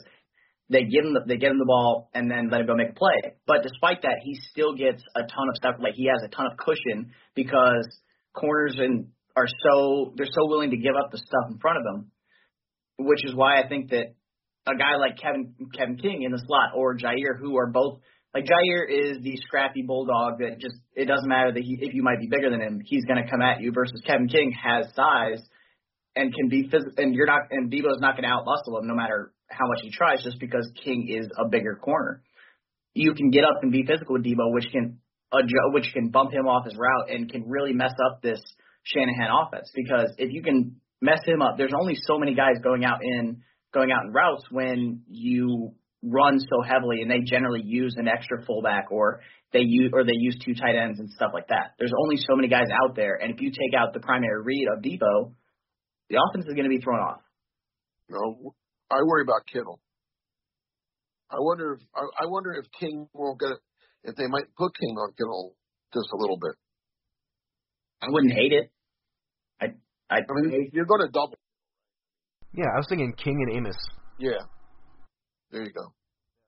they 0.69 0.83
give 0.85 1.05
him 1.05 1.15
the, 1.15 1.21
they 1.27 1.37
get 1.37 1.53
him 1.53 1.59
the 1.59 1.65
ball 1.65 2.11
and 2.15 2.29
then 2.29 2.51
let 2.51 2.61
him 2.61 2.67
go 2.67 2.75
make 2.75 2.91
a 2.91 2.95
play. 2.95 3.33
But 3.47 3.63
despite 3.63 4.03
that, 4.03 4.17
he 4.23 4.35
still 4.51 4.75
gets 4.75 5.03
a 5.15 5.21
ton 5.21 5.49
of 5.49 5.55
stuff. 5.55 5.77
Like 5.79 5.95
he 5.95 6.11
has 6.13 6.21
a 6.25 6.29
ton 6.29 6.47
of 6.51 6.59
cushion 6.59 7.13
because 7.35 7.87
corners 8.35 8.77
and 8.79 9.09
are 9.39 9.47
so 9.63 10.13
they're 10.17 10.27
so 10.27 10.49
willing 10.49 10.71
to 10.71 10.77
give 10.77 10.95
up 10.99 11.11
the 11.11 11.19
stuff 11.19 11.51
in 11.51 11.59
front 11.59 11.79
of 11.79 11.85
them, 11.85 12.11
which 12.99 13.25
is 13.25 13.35
why 13.35 13.61
I 13.61 13.69
think 13.69 13.91
that 13.91 14.15
a 14.67 14.77
guy 14.77 14.97
like 14.99 15.19
Kevin 15.19 15.55
Kevin 15.77 15.97
King 15.97 16.23
in 16.23 16.33
the 16.33 16.43
slot 16.47 16.71
or 16.75 16.97
Jaire, 16.97 17.39
who 17.39 17.57
are 17.59 17.71
both 17.71 18.01
like 18.35 18.45
Jaire 18.45 18.85
is 18.89 19.23
the 19.23 19.37
scrappy 19.47 19.83
bulldog 19.83 20.39
that 20.41 20.59
just 20.59 20.77
it 20.95 21.07
doesn't 21.07 21.29
matter 21.29 21.53
that 21.53 21.63
he 21.63 21.79
if 21.81 21.95
you 21.95 22.03
might 22.03 22.21
be 22.21 22.27
bigger 22.27 22.51
than 22.51 22.61
him, 22.61 22.81
he's 22.85 23.05
going 23.05 23.23
to 23.23 23.31
come 23.31 23.41
at 23.41 23.61
you. 23.61 23.73
Versus 23.73 24.03
Kevin 24.07 24.29
King 24.29 24.53
has 24.53 24.87
size 24.95 25.43
and 26.17 26.35
can 26.35 26.49
be 26.49 26.69
physical, 26.71 26.93
and 26.97 27.15
you're 27.15 27.27
not 27.27 27.43
and 27.51 27.71
Deebo's 27.71 28.01
not 28.01 28.17
going 28.17 28.25
to 28.25 28.35
outmuscle 28.35 28.81
him 28.81 28.89
no 28.89 28.95
matter 28.95 29.33
how 29.49 29.67
much 29.69 29.79
he 29.83 29.91
tries, 29.91 30.23
just 30.23 30.41
because 30.41 30.71
King 30.85 31.09
is 31.09 31.31
a 31.39 31.49
bigger 31.49 31.77
corner. 31.77 32.23
You 32.95 33.15
can 33.15 33.31
get 33.31 33.45
up 33.45 33.63
and 33.63 33.71
be 33.71 33.85
physical 33.87 34.15
with 34.15 34.25
Deebo, 34.25 34.53
which 34.53 34.67
can 34.73 34.99
adjust, 35.33 35.73
which 35.73 35.91
can 35.95 36.11
bump 36.11 36.33
him 36.33 36.47
off 36.47 36.65
his 36.65 36.77
route 36.77 37.11
and 37.11 37.31
can 37.31 37.49
really 37.49 37.73
mess 37.73 37.93
up 38.11 38.21
this 38.21 38.41
Shanahan 38.89 39.29
offense 39.31 39.71
because 39.75 40.13
if 40.19 40.33
you 40.33 40.43
can 40.43 40.81
mess 41.01 41.21
him 41.27 41.43
up, 41.43 41.57
there's 41.57 41.75
only 41.79 41.95
so 42.07 42.19
many 42.19 42.35
guys 42.35 42.57
going 42.63 42.85
out 42.85 43.01
in 43.03 43.43
going 43.73 43.93
out 43.93 44.05
in 44.07 44.13
routes 44.13 44.45
when 44.51 45.03
you 45.09 45.73
run 46.03 46.39
so 46.39 46.63
heavily 46.63 47.03
and 47.03 47.11
they 47.11 47.21
generally 47.21 47.63
use 47.63 47.95
an 47.99 48.09
extra 48.09 48.45
fullback 48.45 48.91
or 48.91 49.21
they 49.53 49.61
use 49.61 49.91
or 49.93 50.05
they 50.05 50.15
use 50.15 50.39
two 50.45 50.55
tight 50.55 50.77
ends 50.77 51.01
and 51.01 51.11
stuff 51.11 51.33
like 51.35 51.49
that. 51.49 51.75
There's 51.79 51.93
only 52.03 52.17
so 52.17 52.35
many 52.37 52.49
guys 52.49 52.69
out 52.85 52.97
there 52.97 53.17
and 53.17 53.35
if 53.35 53.41
you 53.41 53.51
take 53.51 53.79
out 53.79 53.93
the 53.93 54.01
primary 54.01 54.43
read 54.43 54.69
of 54.75 54.83
Deebo, 54.83 55.33
the 56.09 56.17
offense 56.17 56.47
is 56.47 56.55
going 56.55 56.65
to 56.65 56.75
be 56.75 56.81
thrown 56.81 57.01
off. 57.01 57.21
No, 58.09 58.55
I 58.91 59.03
worry 59.05 59.23
about 59.23 59.47
Kittle. 59.53 59.81
I 61.31 61.37
wonder 61.41 61.75
if 61.75 61.81
I, 61.95 62.25
I 62.25 62.27
wonder 62.27 62.53
if 62.53 62.65
King 62.81 63.07
will 63.13 63.35
get 63.35 63.51
it, 63.51 63.59
if 64.05 64.17
they 64.17 64.27
might 64.29 64.55
put 64.57 64.73
King 64.79 64.97
on 64.97 65.13
Kittle 65.13 65.55
just 65.93 66.09
a 66.13 66.17
little 66.17 66.39
bit. 66.39 66.55
I 68.01 68.07
wouldn't 68.09 68.33
hate 68.33 68.53
it. 68.53 68.71
I 70.11 70.17
I, 70.17 70.19
I 70.19 70.41
mean, 70.43 70.71
you're 70.73 70.87
going 70.87 71.01
to 71.01 71.09
double. 71.09 71.39
Yeah, 72.55 72.67
I 72.75 72.79
was 72.79 72.87
thinking 72.89 73.13
King 73.13 73.45
and 73.47 73.57
Amos. 73.57 73.77
Yeah. 74.19 74.43
There 75.51 75.63
you 75.63 75.73
go. 75.73 75.93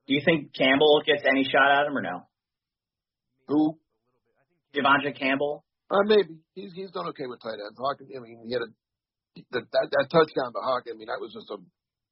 Do 0.07 0.15
you 0.15 0.23
think 0.25 0.55
Campbell 0.57 1.03
gets 1.07 1.23
any 1.29 1.45
shot 1.45 1.71
at 1.71 1.87
him 1.87 1.97
or 1.97 2.03
no? 2.03 2.27
Who? 3.49 3.79
De'Vondre 4.75 5.17
Campbell. 5.19 5.65
Uh, 5.91 6.03
maybe 6.05 6.39
he's 6.55 6.73
he's 6.73 6.91
done 6.93 7.09
okay 7.09 7.27
with 7.27 7.43
tight 7.43 7.59
ends. 7.59 7.77
Hawkins, 7.77 8.11
I 8.15 8.21
mean, 8.21 8.47
he 8.47 8.53
had 8.53 8.63
a 8.63 8.71
that 9.51 9.67
that, 9.73 9.87
that 9.91 10.07
touchdown 10.11 10.55
to 10.55 10.63
Hawkins. 10.63 10.95
I 10.95 10.99
mean, 10.99 11.09
that 11.09 11.21
was 11.21 11.35
just 11.35 11.51
a 11.51 11.59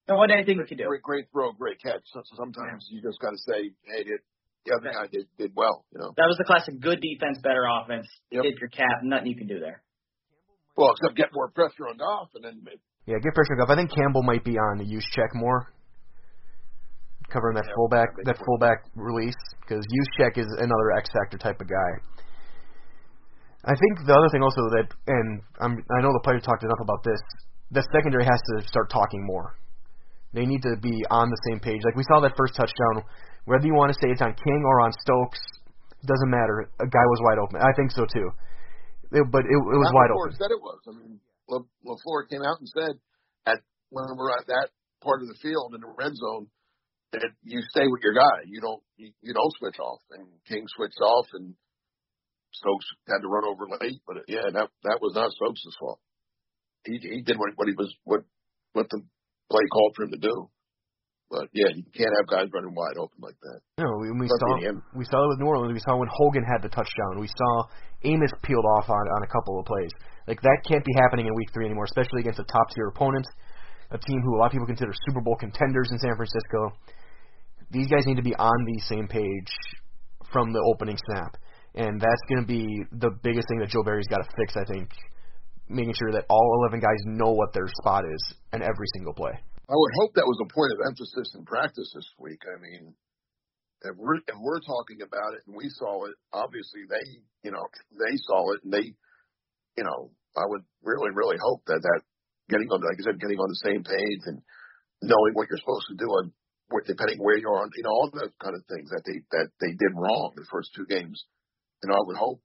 and 0.08 0.16
what 0.16 0.30
anything 0.30 0.58
he 0.58 0.64
could 0.66 0.78
do. 0.78 0.88
Great, 0.88 1.02
great 1.02 1.26
throw, 1.30 1.52
great 1.52 1.80
catch. 1.80 2.00
So, 2.12 2.22
so 2.24 2.36
sometimes 2.36 2.88
yeah. 2.88 2.96
you 2.96 3.02
just 3.02 3.20
got 3.20 3.30
to 3.30 3.38
say, 3.38 3.70
hey, 3.84 4.04
the, 4.04 4.16
the 4.64 4.74
other 4.74 4.90
guy 4.90 5.06
did 5.12 5.26
did 5.38 5.52
well. 5.54 5.84
You 5.92 6.00
know. 6.00 6.12
That 6.16 6.26
was 6.26 6.36
the 6.38 6.44
classic: 6.44 6.80
good 6.80 7.00
defense, 7.00 7.38
better 7.42 7.66
offense. 7.68 8.08
Yep. 8.32 8.44
Hit 8.44 8.54
your 8.58 8.70
cap. 8.70 9.04
Nothing 9.04 9.28
you 9.28 9.36
can 9.36 9.46
do 9.46 9.60
there. 9.60 9.82
Well, 10.78 10.94
except 10.94 11.18
get 11.18 11.34
more 11.34 11.50
pressure 11.50 11.90
on 11.90 11.98
Goff, 11.98 12.30
and 12.38 12.44
then. 12.46 12.62
Maybe. 12.62 12.78
Yeah, 13.10 13.18
get 13.18 13.34
pressure 13.34 13.58
on 13.58 13.58
Goff. 13.58 13.74
I 13.74 13.74
think 13.74 13.90
Campbell 13.90 14.22
might 14.22 14.46
be 14.46 14.54
on 14.54 14.78
the 14.78 14.86
Juszczyk 14.86 15.34
more 15.34 15.74
covering 17.28 17.56
that 17.56 17.68
yeah, 17.68 17.76
fullback 17.76 18.08
that 18.24 18.38
fullback 18.40 18.88
release 18.96 19.36
because 19.60 19.84
Juszczyk 19.84 20.38
is 20.38 20.48
another 20.56 20.96
X 20.96 21.10
factor 21.12 21.36
type 21.36 21.60
of 21.60 21.68
guy. 21.68 21.90
I 23.64 23.74
think 23.76 24.06
the 24.06 24.14
other 24.16 24.30
thing 24.32 24.40
also 24.40 24.62
that, 24.80 24.88
and 25.08 25.42
I'm, 25.60 25.76
I 25.76 26.00
know 26.00 26.14
the 26.14 26.24
players 26.24 26.40
talked 26.40 26.62
enough 26.62 26.80
about 26.80 27.04
this. 27.04 27.20
The 27.70 27.84
secondary 27.92 28.24
has 28.24 28.40
to 28.54 28.64
start 28.64 28.88
talking 28.88 29.20
more. 29.26 29.58
They 30.32 30.46
need 30.46 30.62
to 30.62 30.76
be 30.80 30.94
on 31.10 31.28
the 31.28 31.40
same 31.50 31.60
page. 31.60 31.82
Like 31.84 31.96
we 31.96 32.04
saw 32.08 32.20
that 32.20 32.32
first 32.36 32.54
touchdown, 32.54 33.04
whether 33.44 33.66
you 33.66 33.74
want 33.74 33.92
to 33.92 33.98
say 34.00 34.08
it's 34.08 34.22
on 34.22 34.32
King 34.32 34.62
or 34.64 34.80
on 34.80 34.92
Stokes, 35.04 35.40
doesn't 36.06 36.30
matter. 36.30 36.70
A 36.80 36.86
guy 36.86 37.04
was 37.12 37.20
wide 37.28 37.38
open. 37.42 37.60
I 37.60 37.74
think 37.76 37.90
so 37.92 38.06
too. 38.06 38.30
It, 39.10 39.24
but 39.32 39.48
it, 39.48 39.56
it 39.56 39.78
was 39.80 39.88
Not 39.88 39.96
wide 39.96 40.12
open. 40.12 40.36
Said 40.36 40.52
it 40.52 40.60
was. 40.60 40.80
I 40.84 40.92
mean, 40.92 41.20
Le, 41.48 41.64
LaFleur 41.84 42.28
came 42.28 42.44
out 42.44 42.60
and 42.60 42.68
said 42.68 42.94
at 43.46 43.64
when 43.88 44.04
we're 44.16 44.32
at 44.36 44.46
that 44.48 44.68
part 45.00 45.22
of 45.22 45.28
the 45.28 45.38
field 45.40 45.72
in 45.74 45.80
the 45.80 45.88
red 45.96 46.12
zone, 46.12 46.48
that 47.12 47.24
you 47.42 47.62
stay 47.72 47.88
with 47.88 48.02
your 48.04 48.12
guy. 48.12 48.44
You 48.44 48.60
don't 48.60 48.82
you, 48.96 49.12
you 49.22 49.32
don't 49.32 49.54
switch 49.58 49.78
off. 49.80 50.00
And 50.12 50.28
King 50.46 50.64
switched 50.76 51.00
off, 51.00 51.26
and 51.32 51.54
Stokes 52.52 52.86
had 53.08 53.24
to 53.24 53.28
run 53.28 53.44
over 53.48 53.64
late. 53.80 54.00
But 54.06 54.28
yeah, 54.28 54.52
that 54.52 54.68
that 54.84 54.98
was 55.00 55.14
not 55.14 55.32
Stokes' 55.32 55.76
fault. 55.80 56.00
He 56.84 56.98
he 57.00 57.22
did 57.22 57.38
what, 57.38 57.56
what 57.56 57.68
he 57.68 57.74
was 57.74 57.92
what 58.04 58.24
what 58.72 58.90
the 58.90 59.00
play 59.50 59.64
called 59.72 59.94
for 59.96 60.04
him 60.04 60.12
to 60.12 60.18
do. 60.18 60.50
But 61.30 61.52
yeah, 61.52 61.68
you 61.76 61.84
can't 61.92 62.12
have 62.16 62.26
guys 62.26 62.48
running 62.52 62.72
wide 62.72 62.96
open 62.96 63.20
like 63.20 63.36
that. 63.42 63.60
No, 63.76 63.88
we, 64.00 64.12
we 64.16 64.28
saw 64.28 64.56
we 64.96 65.04
saw 65.04 65.24
it 65.24 65.28
with 65.28 65.40
New 65.40 65.46
Orleans. 65.46 65.76
We 65.76 65.84
saw 65.84 65.96
when 65.96 66.08
Hogan 66.08 66.44
had 66.44 66.64
the 66.64 66.72
touchdown. 66.72 67.20
We 67.20 67.28
saw 67.28 67.68
Amos 68.04 68.32
peeled 68.42 68.64
off 68.78 68.88
on 68.88 69.04
on 69.12 69.22
a 69.22 69.28
couple 69.28 69.60
of 69.60 69.66
plays. 69.66 69.92
Like 70.26 70.40
that 70.40 70.64
can't 70.64 70.84
be 70.84 70.92
happening 71.04 71.26
in 71.26 71.34
Week 71.34 71.52
Three 71.52 71.66
anymore, 71.66 71.84
especially 71.84 72.20
against 72.24 72.40
a 72.40 72.48
top 72.48 72.72
tier 72.74 72.88
opponent, 72.88 73.26
a 73.90 73.98
team 73.98 74.20
who 74.24 74.36
a 74.36 74.38
lot 74.38 74.46
of 74.46 74.52
people 74.52 74.66
consider 74.66 74.92
Super 75.08 75.20
Bowl 75.20 75.36
contenders 75.36 75.88
in 75.92 75.98
San 75.98 76.16
Francisco 76.16 76.72
these 77.70 77.88
guys 77.88 78.06
need 78.06 78.16
to 78.16 78.22
be 78.22 78.34
on 78.34 78.64
the 78.64 78.80
same 78.80 79.08
page 79.08 79.52
from 80.32 80.52
the 80.52 80.60
opening 80.60 80.96
snap. 81.06 81.36
And 81.74 82.00
that's 82.00 82.22
going 82.28 82.40
to 82.40 82.46
be 82.46 82.84
the 82.92 83.10
biggest 83.22 83.46
thing 83.48 83.60
that 83.60 83.68
Joe 83.68 83.82
Barry's 83.82 84.08
got 84.08 84.18
to 84.18 84.28
fix, 84.36 84.54
I 84.56 84.64
think, 84.72 84.90
making 85.68 85.94
sure 85.94 86.12
that 86.12 86.24
all 86.28 86.60
11 86.64 86.80
guys 86.80 86.98
know 87.04 87.32
what 87.32 87.52
their 87.52 87.68
spot 87.80 88.04
is 88.04 88.34
in 88.52 88.62
every 88.62 88.86
single 88.94 89.12
play. 89.12 89.32
I 89.68 89.76
would 89.76 89.94
hope 90.00 90.16
that 90.16 90.24
was 90.24 90.40
a 90.40 90.48
point 90.48 90.72
of 90.72 90.80
emphasis 90.88 91.36
in 91.36 91.44
practice 91.44 91.92
this 91.92 92.08
week. 92.18 92.40
I 92.48 92.56
mean, 92.56 92.96
if 93.84 93.94
we're, 93.96 94.16
if 94.16 94.38
we're 94.40 94.64
talking 94.64 95.04
about 95.04 95.36
it 95.36 95.44
and 95.46 95.54
we 95.54 95.68
saw 95.68 96.08
it, 96.08 96.16
obviously 96.32 96.88
they, 96.88 97.04
you 97.44 97.52
know, 97.52 97.62
they 97.92 98.16
saw 98.24 98.56
it 98.56 98.64
and 98.64 98.72
they, 98.72 98.96
you 99.76 99.84
know, 99.84 100.10
I 100.36 100.48
would 100.48 100.64
really, 100.82 101.12
really 101.12 101.36
hope 101.36 101.62
that 101.66 101.84
that 101.84 102.00
getting 102.48 102.68
on, 102.72 102.80
like 102.80 102.96
I 102.96 103.04
said, 103.04 103.20
getting 103.20 103.38
on 103.38 103.52
the 103.52 103.64
same 103.68 103.84
page 103.84 104.22
and 104.26 104.40
knowing 105.02 105.36
what 105.36 105.46
you're 105.52 105.60
supposed 105.60 105.86
to 105.92 106.00
do 106.00 106.08
on 106.08 106.32
depending 106.86 107.18
where 107.20 107.38
you're 107.38 107.60
on, 107.60 107.70
you 107.76 107.82
know, 107.82 107.90
all 107.90 108.10
those 108.12 108.32
kind 108.42 108.56
of 108.56 108.64
things 108.68 108.90
that 108.90 109.02
they 109.04 109.20
that 109.32 109.48
they 109.60 109.72
did 109.72 109.92
wrong 109.96 110.32
the 110.36 110.44
first 110.50 110.70
two 110.76 110.84
games. 110.86 111.24
And 111.82 111.92
I 111.92 111.96
would 112.00 112.16
hope 112.16 112.40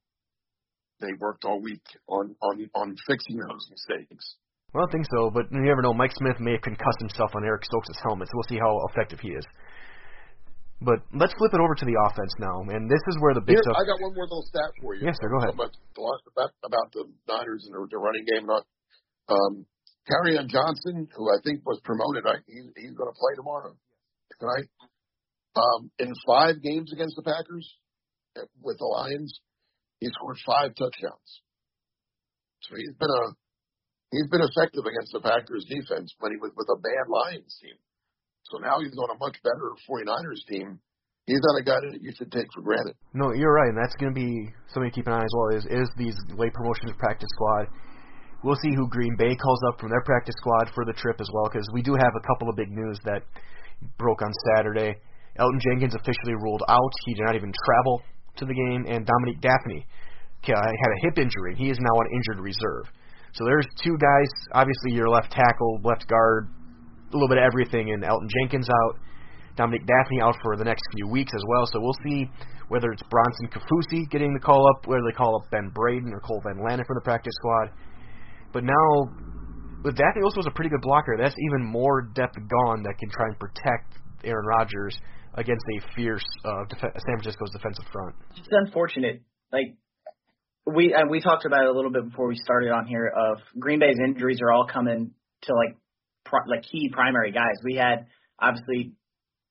they 1.00 1.12
worked 1.18 1.44
all 1.44 1.60
week 1.60 1.84
on 2.06 2.36
on 2.40 2.68
on 2.74 2.96
fixing 3.06 3.36
those 3.36 3.68
mistakes. 3.70 4.36
Well, 4.74 4.82
I 4.82 4.90
don't 4.90 4.92
think 4.98 5.06
so, 5.06 5.30
but 5.30 5.46
you 5.54 5.62
never 5.62 5.86
know. 5.86 5.94
Mike 5.94 6.10
Smith 6.18 6.42
may 6.42 6.58
have 6.58 6.66
concussed 6.66 6.98
himself 6.98 7.30
on 7.38 7.46
Eric 7.46 7.62
Stokes' 7.62 7.94
helmet, 8.02 8.26
so 8.26 8.34
we'll 8.34 8.50
see 8.50 8.58
how 8.58 8.74
effective 8.90 9.22
he 9.22 9.30
is. 9.30 9.46
But 10.82 11.06
let's 11.14 11.30
flip 11.38 11.54
it 11.54 11.62
over 11.62 11.78
to 11.78 11.86
the 11.86 11.94
offense 11.94 12.34
now, 12.42 12.58
and 12.74 12.90
this 12.90 12.98
is 13.06 13.14
where 13.22 13.38
the 13.38 13.40
big 13.40 13.54
Here, 13.54 13.62
stuff. 13.62 13.78
I 13.78 13.86
got 13.86 14.02
one 14.02 14.18
more 14.18 14.26
little 14.26 14.42
stat 14.50 14.74
for 14.82 14.98
you. 14.98 15.06
Yes, 15.06 15.14
sir. 15.22 15.30
Go 15.30 15.38
ahead. 15.38 15.54
About, 15.54 15.70
about, 15.94 16.50
about 16.66 16.88
the 16.90 17.06
Niners 17.30 17.62
and 17.70 17.72
the, 17.72 17.86
the 17.86 18.02
running 18.02 18.26
game. 18.26 18.50
Um, 19.30 19.64
Kerryon 20.10 20.50
Johnson, 20.50 21.06
who 21.14 21.30
I 21.30 21.38
think 21.46 21.62
was 21.64 21.78
promoted, 21.86 22.26
I, 22.26 22.42
he, 22.50 22.58
he's 22.74 22.98
going 22.98 23.08
to 23.08 23.14
play 23.14 23.38
tomorrow, 23.38 23.78
tonight. 24.42 24.66
Um, 25.54 25.86
in 26.02 26.10
five 26.26 26.58
games 26.60 26.90
against 26.92 27.14
the 27.14 27.22
Packers 27.22 27.62
with 28.60 28.76
the 28.82 28.90
Lions, 28.90 29.38
he 30.00 30.10
scored 30.10 30.36
five 30.44 30.74
touchdowns. 30.74 31.30
So 32.66 32.74
he's 32.74 32.92
been 32.98 33.08
a 33.08 33.38
he's 34.14 34.30
been 34.30 34.46
effective 34.46 34.86
against 34.86 35.10
the 35.12 35.20
Packers 35.20 35.66
defense 35.66 36.14
but 36.22 36.30
he 36.30 36.38
was 36.38 36.54
with 36.54 36.70
a 36.70 36.78
bad 36.78 37.06
Lions 37.10 37.58
team. 37.58 37.76
So 38.50 38.58
now 38.62 38.78
he's 38.80 38.94
on 38.94 39.10
a 39.10 39.18
much 39.18 39.36
better 39.42 39.72
49ers 39.88 40.44
team. 40.46 40.78
He's 41.24 41.40
not 41.40 41.56
a 41.56 41.64
guy 41.64 41.80
that 41.80 42.02
you 42.04 42.12
should 42.12 42.30
take 42.30 42.44
for 42.52 42.60
granted. 42.60 42.94
No, 43.16 43.32
you're 43.32 43.52
right, 43.52 43.72
and 43.72 43.80
that's 43.80 43.96
going 43.96 44.12
to 44.12 44.18
be 44.18 44.52
something 44.68 44.92
to 44.92 44.94
keep 44.94 45.08
an 45.08 45.16
eye 45.16 45.24
on 45.24 45.24
as 45.24 45.32
well. 45.32 45.48
Is 45.56 45.64
is 45.64 45.88
these 45.96 46.16
late 46.36 46.52
promotions 46.52 46.92
practice 47.00 47.32
squad? 47.32 47.72
We'll 48.44 48.60
see 48.60 48.76
who 48.76 48.84
Green 48.92 49.16
Bay 49.16 49.32
calls 49.32 49.60
up 49.72 49.80
from 49.80 49.88
their 49.88 50.04
practice 50.04 50.36
squad 50.36 50.68
for 50.76 50.84
the 50.84 50.92
trip 50.92 51.16
as 51.24 51.28
well, 51.32 51.48
because 51.48 51.64
we 51.72 51.80
do 51.80 51.96
have 51.96 52.12
a 52.12 52.26
couple 52.28 52.50
of 52.52 52.56
big 52.60 52.68
news 52.68 53.00
that 53.08 53.24
broke 53.96 54.20
on 54.20 54.28
Saturday. 54.52 55.00
Elgton 55.40 55.64
Jenkins 55.64 55.94
officially 55.96 56.36
ruled 56.44 56.62
out; 56.68 56.92
he 57.06 57.14
did 57.14 57.24
not 57.24 57.36
even 57.36 57.52
travel 57.64 58.02
to 58.36 58.44
the 58.44 58.52
game, 58.52 58.84
and 58.84 59.08
Dominique 59.08 59.40
Dafney 59.40 59.88
had 60.44 60.92
a 60.92 61.00
hip 61.08 61.16
injury. 61.16 61.56
He 61.56 61.70
is 61.70 61.78
now 61.80 61.96
on 61.96 62.06
injured 62.12 62.44
reserve. 62.44 62.84
So 63.34 63.44
there's 63.44 63.66
two 63.82 63.96
guys. 63.98 64.30
Obviously, 64.52 64.92
your 64.92 65.08
left 65.08 65.30
tackle, 65.30 65.80
left 65.82 66.06
guard, 66.08 66.48
a 67.10 67.12
little 67.12 67.28
bit 67.28 67.38
of 67.38 67.44
everything, 67.44 67.90
and 67.90 68.02
Elgton 68.02 68.30
Jenkins 68.40 68.68
out. 68.70 68.98
Dominique 69.56 69.86
Dafney 69.86 70.20
out 70.20 70.34
for 70.42 70.56
the 70.56 70.64
next 70.64 70.82
few 70.96 71.06
weeks 71.06 71.32
as 71.34 71.42
well, 71.46 71.64
so 71.66 71.78
we'll 71.80 71.96
see 72.04 72.28
whether 72.68 72.90
it's 72.90 73.02
Bronson 73.08 73.48
Kaufusi 73.48 74.10
getting 74.10 74.34
the 74.34 74.40
call 74.40 74.66
up, 74.68 74.86
whether 74.86 75.02
they 75.08 75.14
call 75.14 75.36
up 75.36 75.50
Ben 75.50 75.70
Braden 75.72 76.12
or 76.12 76.20
Cole 76.20 76.42
Van 76.44 76.58
Lanen 76.58 76.84
for 76.86 76.94
the 76.94 77.04
practice 77.04 77.34
squad. 77.36 77.70
But 78.52 78.64
now, 78.64 79.10
with 79.84 79.96
Dafney 79.96 80.24
also 80.24 80.38
was 80.38 80.46
a 80.46 80.54
pretty 80.54 80.70
good 80.70 80.80
blocker. 80.80 81.16
That's 81.20 81.36
even 81.38 81.64
more 81.64 82.02
depth 82.02 82.34
gone 82.34 82.82
that 82.82 82.98
can 82.98 83.10
try 83.10 83.26
and 83.26 83.38
protect 83.38 83.98
Aaron 84.24 84.46
Rodgers 84.46 84.98
against 85.34 85.64
a 85.76 85.94
fierce 85.94 86.24
uh, 86.44 86.64
def- 86.68 86.80
San 86.80 87.18
Francisco's 87.18 87.50
defensive 87.52 87.84
front. 87.92 88.14
It's 88.36 88.48
unfortunate. 88.50 89.22
Like 89.52 89.76
we 90.66 90.94
and 90.96 91.10
we 91.10 91.20
talked 91.20 91.44
about 91.44 91.64
it 91.64 91.68
a 91.68 91.72
little 91.72 91.90
bit 91.90 92.08
before 92.08 92.28
we 92.28 92.36
started 92.36 92.70
on 92.70 92.86
here. 92.86 93.06
Of 93.14 93.38
Green 93.58 93.78
Bay's 93.78 93.98
injuries 94.02 94.40
are 94.42 94.52
all 94.52 94.66
coming 94.66 95.10
to 95.42 95.54
like 95.54 95.76
like 96.48 96.62
key 96.70 96.90
primary 96.92 97.32
guys. 97.32 97.56
We 97.62 97.74
had 97.74 98.06
obviously 98.40 98.92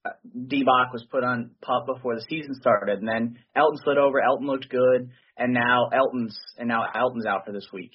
uh, 0.05 0.09
D-Bach 0.47 0.91
was 0.91 1.05
put 1.09 1.23
on 1.23 1.51
pup 1.61 1.85
before 1.85 2.15
the 2.15 2.25
season 2.29 2.55
started, 2.55 2.99
and 2.99 3.07
then 3.07 3.37
Elgton 3.55 3.77
slid 3.83 3.97
over. 3.97 4.19
Elgton 4.19 4.47
looked 4.47 4.69
good, 4.69 5.09
and 5.37 5.53
now 5.53 5.89
Elgton's 5.93 6.37
and 6.57 6.67
now 6.67 6.85
Elgton's 6.95 7.25
out 7.25 7.45
for 7.45 7.51
this 7.51 7.67
week. 7.71 7.91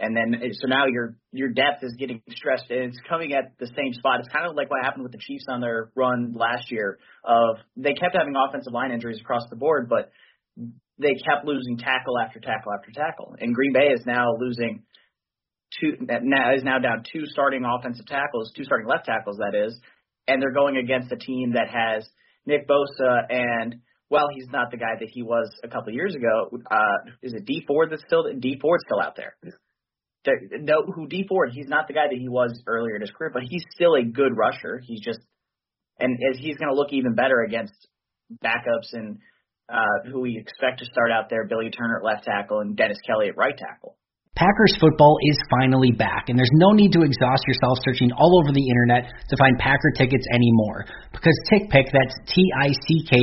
And 0.00 0.16
then 0.16 0.40
so 0.52 0.68
now 0.68 0.86
your 0.86 1.16
your 1.32 1.48
depth 1.48 1.82
is 1.82 1.96
getting 1.98 2.22
stressed, 2.30 2.70
and 2.70 2.90
it's 2.90 3.00
coming 3.08 3.32
at 3.32 3.58
the 3.58 3.66
same 3.66 3.94
spot. 3.94 4.20
It's 4.20 4.28
kind 4.28 4.46
of 4.46 4.54
like 4.54 4.70
what 4.70 4.84
happened 4.84 5.04
with 5.04 5.12
the 5.12 5.18
Chiefs 5.18 5.46
on 5.48 5.60
their 5.60 5.90
run 5.96 6.34
last 6.36 6.70
year. 6.70 6.98
Of 7.24 7.56
they 7.76 7.94
kept 7.94 8.14
having 8.16 8.34
offensive 8.36 8.72
line 8.72 8.92
injuries 8.92 9.20
across 9.20 9.42
the 9.48 9.56
board, 9.56 9.88
but 9.88 10.12
they 10.98 11.14
kept 11.14 11.44
losing 11.44 11.78
tackle 11.78 12.18
after 12.18 12.40
tackle 12.40 12.72
after 12.72 12.90
tackle. 12.92 13.34
And 13.38 13.54
Green 13.54 13.72
Bay 13.72 13.88
is 13.88 14.04
now 14.06 14.34
losing 14.38 14.82
two 15.80 15.96
now 16.00 16.54
is 16.54 16.62
now 16.64 16.78
down 16.78 17.04
two 17.12 17.24
starting 17.26 17.64
offensive 17.64 18.06
tackles, 18.06 18.52
two 18.56 18.64
starting 18.64 18.86
left 18.88 19.06
tackles 19.06 19.38
that 19.38 19.54
is, 19.56 19.78
and 20.26 20.42
they're 20.42 20.52
going 20.52 20.76
against 20.76 21.12
a 21.12 21.16
team 21.16 21.52
that 21.54 21.68
has 21.68 22.08
Nick 22.46 22.68
Bosa 22.68 23.20
and 23.30 23.76
well, 24.10 24.28
he's 24.34 24.48
not 24.50 24.70
the 24.70 24.78
guy 24.78 24.94
that 24.98 25.08
he 25.12 25.22
was 25.22 25.50
a 25.62 25.68
couple 25.68 25.88
of 25.88 25.94
years 25.94 26.14
ago. 26.14 26.48
Uh, 26.70 27.10
is 27.22 27.34
it 27.34 27.44
Dee 27.44 27.62
Ford 27.66 27.90
that's 27.90 28.02
still 28.06 28.24
Dee 28.38 28.58
Ford's 28.60 28.84
still 28.86 29.00
out 29.00 29.16
there? 29.16 29.36
There- 30.24 30.40
No, 30.60 30.82
who 30.82 31.06
Dee 31.06 31.26
Ford? 31.28 31.50
He's 31.52 31.68
not 31.68 31.88
the 31.88 31.92
guy 31.94 32.08
that 32.08 32.18
he 32.18 32.28
was 32.28 32.58
earlier 32.66 32.94
in 32.96 33.02
his 33.02 33.10
career, 33.10 33.30
but 33.32 33.42
he's 33.42 33.64
still 33.74 33.94
a 33.94 34.02
good 34.02 34.36
rusher. 34.36 34.80
He's 34.82 35.00
just 35.00 35.20
and 35.98 36.16
as 36.30 36.38
he's 36.38 36.56
going 36.56 36.70
to 36.70 36.74
look 36.74 36.92
even 36.92 37.14
better 37.14 37.42
against 37.42 37.74
backups 38.42 38.92
and 38.92 39.18
uh, 39.68 40.10
who 40.10 40.20
we 40.20 40.38
expect 40.38 40.80
to 40.80 40.86
start 40.86 41.10
out 41.10 41.28
there: 41.30 41.46
Billy 41.46 41.70
Turner 41.70 41.98
at 41.98 42.04
left 42.04 42.24
tackle 42.24 42.60
and 42.60 42.76
Dennis 42.76 42.98
Kelly 43.06 43.28
at 43.28 43.36
right 43.36 43.56
tackle. 43.56 43.96
Packers 44.38 44.78
football 44.78 45.18
is 45.26 45.34
finally 45.50 45.90
back, 45.90 46.30
and 46.30 46.38
there's 46.38 46.54
no 46.54 46.70
need 46.70 46.94
to 46.94 47.02
exhaust 47.02 47.42
yourself 47.50 47.82
searching 47.82 48.14
all 48.14 48.38
over 48.38 48.54
the 48.54 48.62
internet 48.70 49.10
to 49.28 49.36
find 49.36 49.58
Packer 49.58 49.90
tickets 49.98 50.22
anymore. 50.30 50.86
Because 51.10 51.34
TickPick, 51.50 51.90
that's 51.90 52.14
T-I-C-K-P-I-C-K, 52.30 53.18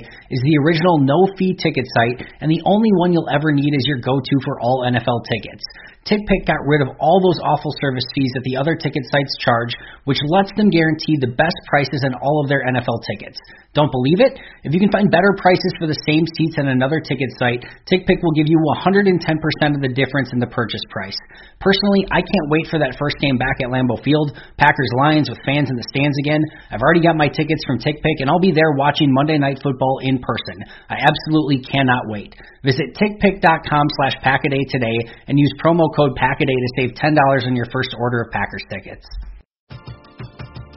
is 0.00 0.40
the 0.40 0.56
original 0.64 1.04
no-fee 1.04 1.52
ticket 1.52 1.84
site, 1.92 2.24
and 2.40 2.48
the 2.50 2.64
only 2.64 2.88
one 2.96 3.12
you'll 3.12 3.28
ever 3.28 3.52
need 3.52 3.76
is 3.76 3.84
your 3.84 4.00
go-to 4.00 4.40
for 4.42 4.58
all 4.64 4.88
NFL 4.88 5.20
tickets. 5.28 5.60
TickPick 6.08 6.48
got 6.48 6.64
rid 6.64 6.80
of 6.80 6.96
all 6.96 7.20
those 7.20 7.36
awful 7.44 7.76
service 7.80 8.06
fees 8.16 8.32
that 8.32 8.44
the 8.48 8.56
other 8.56 8.72
ticket 8.74 9.04
sites 9.12 9.36
charge, 9.44 9.76
which 10.08 10.18
lets 10.32 10.48
them 10.56 10.72
guarantee 10.72 11.20
the 11.20 11.36
best 11.36 11.56
prices 11.68 12.00
on 12.08 12.16
all 12.24 12.40
of 12.40 12.48
their 12.48 12.64
NFL 12.64 13.04
tickets. 13.04 13.36
Don't 13.70 13.92
believe 13.92 14.18
it? 14.18 14.34
If 14.66 14.74
you 14.74 14.80
can 14.80 14.90
find 14.90 15.12
better 15.12 15.30
prices 15.38 15.70
for 15.78 15.86
the 15.86 16.00
same 16.08 16.26
seats 16.34 16.58
on 16.58 16.66
another 16.66 16.98
ticket 16.98 17.30
site, 17.38 17.62
TickPick 17.86 18.18
will 18.18 18.34
give 18.34 18.50
you 18.50 18.58
110% 18.82 19.14
of 19.14 19.80
the 19.84 19.94
difference 19.94 20.34
in 20.34 20.42
the 20.42 20.50
purchase 20.50 20.82
price. 20.90 21.14
Personally, 21.60 22.02
I 22.10 22.18
can't 22.18 22.50
wait 22.50 22.66
for 22.66 22.80
that 22.80 22.98
first 22.98 23.20
game 23.20 23.36
back 23.36 23.60
at 23.60 23.70
Lambeau 23.70 24.02
Field, 24.02 24.34
Packers 24.56 24.90
Lions 24.98 25.28
with 25.28 25.38
fans 25.46 25.68
in 25.68 25.76
the 25.76 25.86
stands 25.86 26.16
again. 26.24 26.42
I've 26.72 26.82
already 26.82 27.04
got 27.04 27.14
my 27.14 27.28
tickets 27.28 27.62
from 27.62 27.78
TickPick, 27.78 28.24
and 28.24 28.32
I'll 28.32 28.42
be 28.42 28.50
there 28.50 28.74
watching 28.74 29.12
Monday 29.12 29.36
Night 29.36 29.60
Football 29.62 30.00
in 30.02 30.18
person. 30.18 30.64
I 30.88 30.96
absolutely 31.04 31.60
cannot 31.62 32.08
wait. 32.08 32.34
Visit 32.64 32.96
tickpick.com 32.96 33.86
slash 34.00 34.16
packaday 34.24 34.66
today 34.66 34.98
and 35.28 35.38
use 35.38 35.52
promo 35.62 35.86
code 35.94 35.99
packaday 36.16 36.56
to 36.56 36.68
save 36.76 36.90
$10 36.94 37.46
on 37.46 37.54
your 37.54 37.66
first 37.72 37.94
order 38.00 38.22
of 38.22 38.32
Packers 38.32 38.64
tickets. 38.70 39.06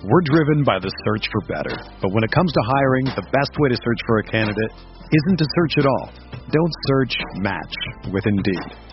We're 0.03 0.25
driven 0.25 0.63
by 0.65 0.79
the 0.79 0.91
search 1.07 1.29
for 1.31 1.41
better. 1.47 1.79
But 2.01 2.11
when 2.11 2.23
it 2.23 2.31
comes 2.31 2.51
to 2.51 2.61
hiring, 2.75 3.05
the 3.05 3.23
best 3.31 3.55
way 3.59 3.69
to 3.69 3.75
search 3.75 4.01
for 4.05 4.19
a 4.19 4.23
candidate 4.23 4.71
isn't 5.11 5.37
to 5.37 5.45
search 5.55 5.77
at 5.79 5.85
all. 5.85 6.11
Don't 6.51 6.73
search, 6.87 7.15
match 7.39 7.75
with 8.11 8.25
Indeed. 8.27 8.92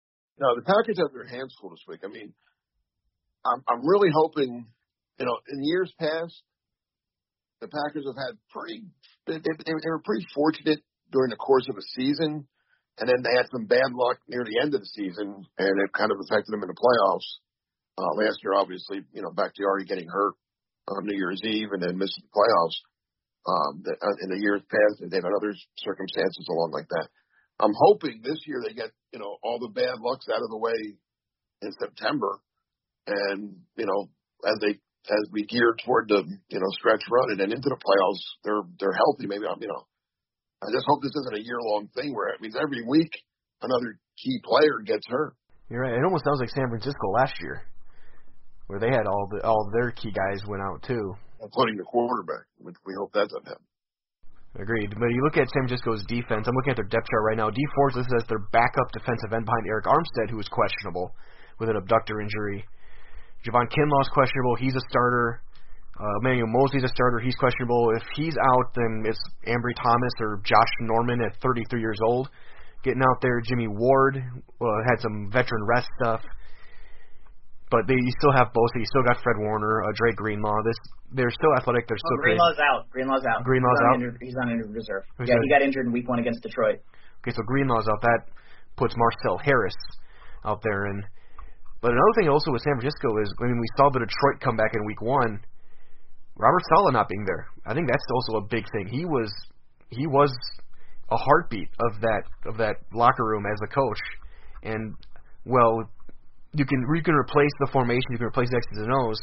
No, 0.41 0.57
the 0.57 0.65
Packers 0.65 0.97
have 0.97 1.13
their 1.13 1.29
hands 1.29 1.53
full 1.61 1.69
this 1.69 1.85
week. 1.87 2.01
I 2.03 2.09
mean, 2.09 2.33
I'm 3.45 3.61
I'm 3.69 3.85
really 3.85 4.09
hoping, 4.09 4.65
you 5.19 5.25
know, 5.25 5.37
in 5.53 5.63
years 5.63 5.93
past, 6.01 6.33
the 7.61 7.69
Packers 7.69 8.09
have 8.09 8.17
had 8.17 8.41
pretty 8.49 8.89
they, 9.29 9.37
they, 9.37 9.53
they 9.69 9.91
were 9.93 10.01
pretty 10.01 10.25
fortunate 10.33 10.81
during 11.13 11.29
the 11.29 11.37
course 11.37 11.69
of 11.69 11.77
a 11.77 11.85
season, 11.93 12.49
and 12.97 13.05
then 13.05 13.21
they 13.21 13.37
had 13.37 13.53
some 13.53 13.69
bad 13.69 13.93
luck 13.93 14.17
near 14.27 14.41
the 14.41 14.57
end 14.57 14.73
of 14.73 14.81
the 14.81 14.91
season, 14.97 15.45
and 15.61 15.73
it 15.77 15.93
kind 15.93 16.09
of 16.09 16.17
affected 16.17 16.49
them 16.49 16.65
in 16.65 16.73
the 16.73 16.81
playoffs. 16.81 17.29
Uh, 18.01 18.17
last 18.17 18.41
year, 18.41 18.57
obviously, 18.57 19.05
you 19.13 19.21
know, 19.21 19.29
Bakhtiari 19.29 19.85
getting 19.85 20.09
hurt 20.09 20.33
on 20.89 21.05
New 21.05 21.17
Year's 21.17 21.41
Eve 21.45 21.69
and 21.71 21.83
then 21.83 22.01
missing 22.01 22.25
the 22.25 22.33
playoffs. 22.33 22.79
Um, 23.45 23.81
the, 23.85 23.93
uh, 23.93 24.17
in 24.25 24.29
the 24.33 24.41
years 24.41 24.61
past, 24.69 25.05
they've 25.05 25.21
had 25.21 25.37
other 25.37 25.53
circumstances 25.77 26.47
along 26.49 26.71
like 26.73 26.89
that. 26.89 27.09
I'm 27.61 27.75
hoping 27.77 28.21
this 28.23 28.41
year 28.45 28.61
they 28.65 28.73
get, 28.73 28.89
you 29.13 29.19
know, 29.19 29.37
all 29.43 29.59
the 29.59 29.69
bad 29.69 30.01
lucks 30.01 30.27
out 30.29 30.41
of 30.41 30.49
the 30.49 30.57
way 30.57 30.97
in 31.61 31.71
September. 31.79 32.39
And, 33.07 33.55
you 33.77 33.85
know, 33.85 34.09
as 34.45 34.57
they, 34.61 34.79
as 35.09 35.23
we 35.31 35.45
gear 35.45 35.75
toward 35.85 36.09
the, 36.09 36.23
you 36.49 36.59
know, 36.59 36.71
stretch 36.79 37.03
run 37.09 37.31
and 37.31 37.39
then 37.39 37.51
into 37.51 37.69
the 37.69 37.77
playoffs, 37.77 38.23
they're, 38.43 38.65
they're 38.79 38.97
healthy. 38.97 39.27
Maybe 39.27 39.45
I'm, 39.45 39.61
you 39.61 39.67
know, 39.67 39.85
I 40.61 40.71
just 40.71 40.85
hope 40.87 41.01
this 41.01 41.15
isn't 41.15 41.37
a 41.37 41.45
year 41.45 41.57
long 41.61 41.89
thing 41.95 42.13
where 42.13 42.29
it 42.29 42.41
means 42.41 42.55
every 42.55 42.83
week 42.85 43.11
another 43.61 43.99
key 44.17 44.39
player 44.43 44.81
gets 44.85 45.05
hurt. 45.07 45.35
You're 45.69 45.81
right. 45.81 45.93
It 45.93 46.03
almost 46.03 46.25
sounds 46.25 46.39
like 46.39 46.49
San 46.49 46.69
Francisco 46.69 47.09
last 47.13 47.33
year, 47.41 47.63
where 48.67 48.79
they 48.79 48.89
had 48.89 49.07
all 49.07 49.27
the 49.31 49.41
all 49.43 49.71
their 49.71 49.91
key 49.91 50.11
guys 50.11 50.45
went 50.45 50.61
out 50.61 50.83
too, 50.83 51.15
including 51.41 51.77
the 51.77 51.83
quarterback. 51.83 52.45
Which 52.59 52.75
we 52.85 52.93
hope 52.99 53.13
that 53.13 53.29
doesn't 53.29 53.47
happen. 53.47 53.65
Agreed. 54.59 54.91
But 54.91 55.07
you 55.07 55.23
look 55.23 55.37
at 55.37 55.47
San 55.47 55.67
Francisco's 55.67 56.03
defense. 56.11 56.47
I'm 56.47 56.55
looking 56.55 56.71
at 56.71 56.79
their 56.79 56.91
depth 56.91 57.07
chart 57.07 57.23
right 57.23 57.37
now. 57.37 57.49
Dee 57.49 57.67
Ford's 57.75 57.95
listed 57.95 58.19
as 58.19 58.27
their 58.27 58.43
backup 58.51 58.91
defensive 58.91 59.31
end 59.31 59.45
behind 59.45 59.63
Arik 59.63 59.87
Armstead, 59.87 60.29
who 60.29 60.39
is 60.39 60.47
questionable 60.51 61.15
with 61.59 61.69
an 61.69 61.77
abductor 61.77 62.19
injury. 62.19 62.65
Javon 63.47 63.71
Kinlaw's 63.71 64.09
questionable. 64.11 64.55
He's 64.59 64.75
a 64.75 64.83
starter. 64.89 65.41
Uh, 65.99 66.19
Emmanuel 66.19 66.47
Moseley's 66.51 66.83
a 66.83 66.91
starter. 66.91 67.19
He's 67.19 67.35
questionable. 67.35 67.91
If 67.95 68.03
he's 68.15 68.35
out, 68.35 68.75
then 68.75 69.03
it's 69.07 69.19
Ambry 69.47 69.75
Thomas 69.77 70.13
or 70.19 70.41
Josh 70.43 70.71
Norman 70.81 71.21
at 71.21 71.39
33 71.41 71.79
years 71.79 71.99
old 72.03 72.29
getting 72.83 73.01
out 73.01 73.21
there. 73.21 73.41
Jimmy 73.41 73.67
Ward 73.67 74.17
uh, 74.17 74.65
had 74.89 74.99
some 75.01 75.29
veteran 75.31 75.63
rest 75.65 75.87
stuff. 76.01 76.21
But 77.71 77.87
they 77.87 77.95
you 77.95 78.13
still 78.19 78.35
have 78.35 78.51
both. 78.51 78.67
You 78.75 78.83
still 78.83 79.07
got 79.07 79.23
Fred 79.23 79.39
Warner, 79.39 79.87
uh, 79.87 79.95
Dre 79.95 80.11
Greenlaw. 80.11 80.59
This 80.67 80.75
they're 81.15 81.31
still 81.31 81.55
athletic. 81.55 81.87
They're 81.87 81.97
still 81.97 82.19
oh, 82.19 82.23
Greenlaw's 82.27 82.59
crazy. 82.59 82.67
out. 82.67 82.81
Greenlaw's 82.91 83.25
out. 83.25 83.39
Greenlaw's 83.47 83.79
he's 83.79 83.87
out. 83.87 83.95
Injured, 83.95 84.17
he's 84.19 84.35
on 84.35 84.51
injured 84.51 84.75
reserve. 84.75 85.03
Who's 85.17 85.31
yeah, 85.31 85.39
that? 85.39 85.43
he 85.43 85.49
got 85.49 85.61
injured 85.63 85.87
in 85.87 85.91
Week 85.95 86.07
One 86.07 86.19
against 86.19 86.43
Detroit. 86.43 86.83
Okay, 87.23 87.31
so 87.31 87.41
Greenlaw's 87.47 87.87
out. 87.87 88.03
That 88.03 88.27
puts 88.75 88.93
Marcel 88.99 89.39
Harris 89.39 89.75
out 90.43 90.59
there. 90.63 90.91
And 90.91 91.03
but 91.79 91.95
another 91.95 92.15
thing 92.19 92.27
also 92.27 92.51
with 92.51 92.61
San 92.61 92.75
Francisco 92.75 93.07
is 93.23 93.31
I 93.39 93.47
mean 93.47 93.59
we 93.59 93.71
saw 93.79 93.89
the 93.89 94.03
Detroit 94.03 94.43
come 94.43 94.59
back 94.59 94.75
in 94.75 94.83
Week 94.85 95.01
One. 95.01 95.39
Robert 96.35 96.63
Saleh 96.75 96.91
not 96.91 97.07
being 97.07 97.23
there. 97.23 97.47
I 97.65 97.73
think 97.73 97.87
that's 97.87 98.03
also 98.11 98.43
a 98.43 98.47
big 98.51 98.65
thing. 98.71 98.87
He 98.91 99.05
was 99.05 99.31
he 99.89 100.07
was 100.07 100.31
a 101.11 101.17
heartbeat 101.17 101.69
of 101.79 102.01
that 102.01 102.23
of 102.45 102.57
that 102.57 102.83
locker 102.91 103.23
room 103.23 103.45
as 103.45 103.59
a 103.63 103.67
coach. 103.67 103.99
And 104.63 104.95
well, 105.45 105.89
you 106.53 106.65
can 106.65 106.79
you 106.93 107.03
can 107.03 107.15
replace 107.15 107.51
the 107.59 107.69
formation, 107.71 108.05
you 108.11 108.17
can 108.17 108.27
replace 108.27 108.49
the 108.49 108.57
X's 108.57 108.83
and 108.83 108.93
O's. 108.93 109.19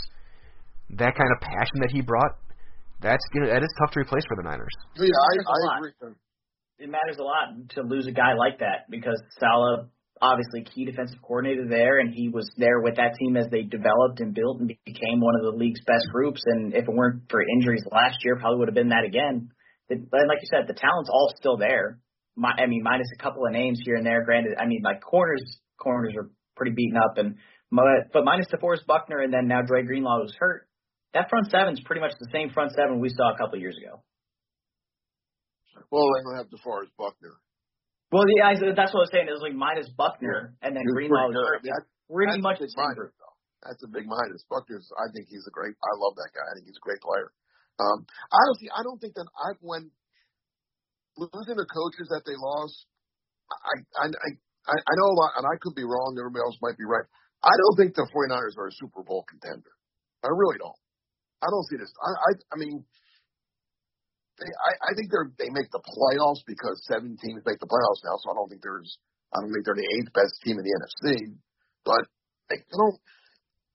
That 0.97 1.15
kind 1.17 1.29
of 1.37 1.41
passion 1.45 1.81
that 1.85 1.91
he 1.93 2.01
brought, 2.01 2.33
that's 3.01 3.23
you 3.35 3.43
know, 3.43 3.49
that 3.49 3.63
is 3.63 3.69
tough 3.81 3.93
to 3.93 4.01
replace 4.01 4.25
for 4.27 4.37
the 4.37 4.49
Niners. 4.49 4.73
Yeah, 4.97 5.13
I, 5.13 5.37
Matters 5.37 5.47
a 5.47 5.51
I 5.51 5.67
lot. 5.67 5.79
agree. 5.79 6.15
It 6.79 6.89
matters 6.89 7.19
a 7.19 7.23
lot 7.27 7.49
to 7.75 7.83
lose 7.83 8.07
a 8.07 8.13
guy 8.13 8.35
like 8.35 8.61
that 8.61 8.87
because 8.89 9.21
Saleh, 9.41 9.87
obviously 10.23 10.63
key 10.63 10.85
defensive 10.85 11.19
coordinator 11.21 11.67
there, 11.69 11.99
and 11.99 12.15
he 12.15 12.29
was 12.29 12.49
there 12.57 12.81
with 12.81 12.97
that 12.97 13.15
team 13.19 13.37
as 13.37 13.47
they 13.51 13.63
developed 13.63 14.21
and 14.21 14.33
built 14.33 14.61
and 14.61 14.69
became 14.87 15.21
one 15.21 15.35
of 15.37 15.43
the 15.43 15.59
league's 15.59 15.83
best 15.87 16.07
groups. 16.13 16.41
And 16.47 16.73
if 16.73 16.85
it 16.87 16.95
weren't 16.95 17.23
for 17.29 17.43
injuries 17.43 17.83
last 17.91 18.19
year, 18.25 18.37
probably 18.39 18.61
would 18.61 18.69
have 18.69 18.77
been 18.79 18.91
that 18.91 19.05
again. 19.05 19.51
But 19.89 19.99
like 20.29 20.39
you 20.41 20.49
said, 20.49 20.69
the 20.69 20.79
talent's 20.79 21.11
all 21.11 21.33
still 21.37 21.57
there. 21.57 21.99
My, 22.37 22.51
I 22.57 22.67
mean, 22.67 22.83
minus 22.85 23.09
a 23.19 23.23
couple 23.23 23.45
of 23.45 23.53
names 23.53 23.81
here 23.85 23.97
and 23.97 24.07
there. 24.07 24.25
Granted, 24.25 24.55
I 24.59 24.67
mean, 24.67 24.83
like 24.85 25.01
corners, 25.03 25.43
corners 25.79 26.15
are 26.17 26.31
pretty 26.59 26.73
beaten 26.75 26.99
up, 26.99 27.17
and 27.17 27.37
but 27.71 28.25
minus 28.25 28.47
DeForest 28.53 28.85
Buckner 28.87 29.21
and 29.21 29.33
then 29.33 29.47
now 29.49 29.63
Dre 29.63 29.85
Greenlaw 29.85 30.19
was 30.21 30.35
hurt. 30.39 30.67
That 31.15 31.31
front 31.31 31.49
seven's 31.51 31.81
pretty 31.81 32.01
much 32.03 32.13
the 32.21 32.29
same 32.33 32.51
front 32.51 32.73
seven 32.77 33.01
we 33.01 33.09
saw 33.09 33.33
a 33.33 33.39
couple 33.39 33.55
of 33.57 33.61
years 33.63 33.77
ago. 33.79 34.03
Well, 35.91 36.05
they 36.05 36.21
don't 36.27 36.37
have 36.37 36.51
DeForest 36.53 36.93
Buckner. 36.99 37.41
Well, 38.13 38.25
yeah, 38.37 38.53
that's 38.75 38.93
what 38.93 39.05
I 39.05 39.07
was 39.09 39.13
saying. 39.13 39.29
It 39.29 39.37
was 39.37 39.45
like 39.45 39.55
minus 39.57 39.89
Buckner 39.93 40.57
and 40.61 40.75
then 40.77 40.85
Greenlaw 40.85 41.29
was 41.29 41.37
hurt. 41.37 41.63
good. 41.63 41.73
That- 41.73 41.87
Pretty 42.09 42.41
that's 42.41 42.41
much 42.41 42.57
a 42.57 42.65
the 42.65 42.73
same 42.73 42.89
minus, 42.89 43.13
though. 43.21 43.37
That's 43.69 43.85
a 43.85 43.91
big 43.93 44.09
minus. 44.09 44.41
Buckner's. 44.49 44.89
I 44.97 45.13
think 45.13 45.29
he's 45.29 45.45
a 45.45 45.53
great. 45.53 45.77
I 45.77 45.93
love 46.01 46.17
that 46.17 46.33
guy. 46.33 46.41
I 46.41 46.57
think 46.57 46.65
he's 46.73 46.81
a 46.81 46.87
great 46.89 47.05
player. 47.05 47.29
Um, 47.77 48.09
I 48.33 48.41
don't 48.49 48.57
see. 48.65 48.71
I 48.73 48.81
don't 48.81 48.97
think 48.97 49.13
that 49.21 49.29
I 49.37 49.53
when 49.61 49.93
losing 51.21 51.53
the 51.61 51.69
coaches 51.69 52.09
that 52.09 52.25
they 52.25 52.33
lost. 52.33 52.89
I 53.53 53.75
I 54.01 54.07
I 54.09 54.31
I 54.69 54.77
I 54.77 54.93
know 55.01 55.09
a 55.11 55.17
lot, 55.17 55.33
and 55.41 55.45
I 55.49 55.57
could 55.61 55.75
be 55.75 55.89
wrong. 55.89 56.15
Everybody 56.21 56.45
else 56.45 56.61
might 56.61 56.77
be 56.77 56.85
right. 56.85 57.05
I 57.43 57.55
don't 57.55 57.77
think 57.81 57.95
the 57.97 58.07
49ers 58.13 58.59
are 58.61 58.69
a 58.69 58.79
Super 58.79 59.03
Bowl 59.03 59.25
contender. 59.25 59.73
I 60.23 60.29
really 60.29 60.59
don't. 60.59 60.77
I 61.41 61.49
don't 61.49 61.67
see 61.71 61.79
this. 61.79 61.91
I 62.03 62.11
I, 62.13 62.31
I 62.53 62.57
mean, 62.61 62.85
they, 64.39 64.51
I 64.51 64.73
I 64.77 64.91
think 64.95 65.09
they're 65.11 65.31
they 65.39 65.51
make 65.51 65.71
the 65.73 65.83
playoffs 65.83 66.45
because 66.47 66.77
seven 66.85 67.17
teams 67.17 67.43
make 67.47 67.59
the 67.59 67.71
playoffs 67.71 68.05
now. 68.05 68.21
So 68.21 68.31
I 68.31 68.35
don't 68.37 68.51
think 68.51 68.63
there's. 68.63 68.99
I 69.33 69.41
don't 69.41 69.53
think 69.53 69.65
they're 69.65 69.77
the 69.79 69.93
eighth 70.01 70.13
best 70.13 70.35
team 70.45 70.57
in 70.57 70.65
the 70.65 70.75
NFC, 70.79 71.37
but 71.85 72.05
they 72.53 72.61
don't. 72.71 72.97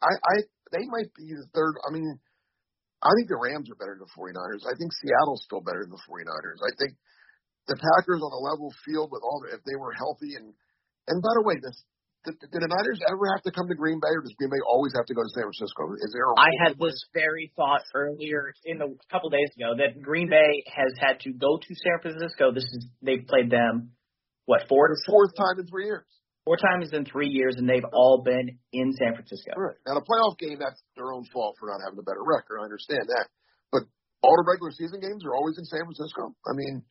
I 0.01 0.13
I 0.13 0.35
they 0.75 0.85
might 0.89 1.09
be 1.15 1.33
the 1.33 1.47
third. 1.53 1.77
I 1.87 1.93
mean, 1.93 2.19
I 3.03 3.11
think 3.15 3.27
the 3.29 3.39
Rams 3.39 3.69
are 3.69 3.79
better 3.79 3.99
than 3.99 4.07
the 4.07 4.15
49ers. 4.15 4.63
I 4.63 4.75
think 4.79 4.91
Seattle's 4.95 5.43
still 5.43 5.61
better 5.61 5.83
than 5.83 5.93
the 5.93 6.03
49ers. 6.07 6.59
I 6.63 6.71
think 6.79 6.95
the 7.67 7.75
Packers 7.75 8.23
on 8.23 8.31
a 8.31 8.41
level 8.43 8.73
field 8.83 9.11
with 9.11 9.23
all 9.23 9.43
if 9.51 9.63
they 9.63 9.75
were 9.75 9.91
healthy 9.91 10.35
and 10.35 10.55
and 11.07 11.21
by 11.21 11.33
the 11.35 11.43
way, 11.43 11.55
this 11.61 11.77
did, 12.23 12.39
did 12.39 12.61
the 12.63 12.71
Niners 12.71 13.03
ever 13.11 13.27
have 13.35 13.43
to 13.43 13.51
come 13.51 13.67
to 13.67 13.75
Green 13.75 13.99
Bay, 13.99 14.11
or 14.15 14.23
does 14.23 14.31
Green 14.39 14.49
Bay 14.49 14.63
always 14.63 14.95
have 14.95 15.05
to 15.11 15.13
go 15.13 15.23
to 15.23 15.31
San 15.35 15.43
Francisco? 15.43 15.91
Is 15.99 16.11
there? 16.15 16.23
A 16.23 16.39
I 16.39 16.51
had 16.63 16.79
this 16.79 16.95
very 17.13 17.51
thought 17.55 17.83
earlier 17.93 18.55
in 18.63 18.79
the 18.79 18.95
a 18.95 19.09
couple 19.11 19.27
days 19.29 19.51
ago 19.59 19.75
that 19.75 19.99
Green 19.99 20.29
Bay 20.31 20.63
has 20.71 20.95
had 20.95 21.19
to 21.27 21.35
go 21.35 21.59
to 21.59 21.71
San 21.75 21.99
Francisco. 21.99 22.55
This 22.55 22.63
is 22.63 22.87
they've 23.03 23.27
played 23.27 23.51
them 23.51 23.91
what 24.47 24.63
four 24.71 24.87
to 24.87 24.95
fourth 25.03 25.35
time 25.35 25.59
in 25.59 25.67
three 25.67 25.91
years. 25.91 26.07
four 26.45 26.57
times 26.57 26.91
in 26.91 27.05
three 27.05 27.29
years, 27.29 27.55
and 27.57 27.67
they've 27.67 27.87
all 27.91 28.21
been 28.23 28.59
in 28.71 28.93
San 28.99 29.15
Francisco. 29.15 29.51
Right. 29.55 29.75
Now 29.87 29.95
the 29.95 30.07
playoff 30.07 30.37
game, 30.39 30.59
that's 30.59 30.79
their 30.95 31.11
own 31.11 31.25
fault 31.31 31.55
for 31.59 31.67
not 31.67 31.79
having 31.83 31.99
a 31.99 32.03
better 32.07 32.23
record. 32.23 32.59
I 32.59 32.63
understand 32.63 33.07
that, 33.07 33.27
but 33.71 33.83
all 34.23 34.35
the 34.39 34.47
regular 34.47 34.71
season 34.71 34.99
games 34.99 35.23
are 35.25 35.35
always 35.35 35.57
in 35.57 35.65
San 35.65 35.83
Francisco. 35.83 36.35
I 36.47 36.53
mean, 36.55 36.83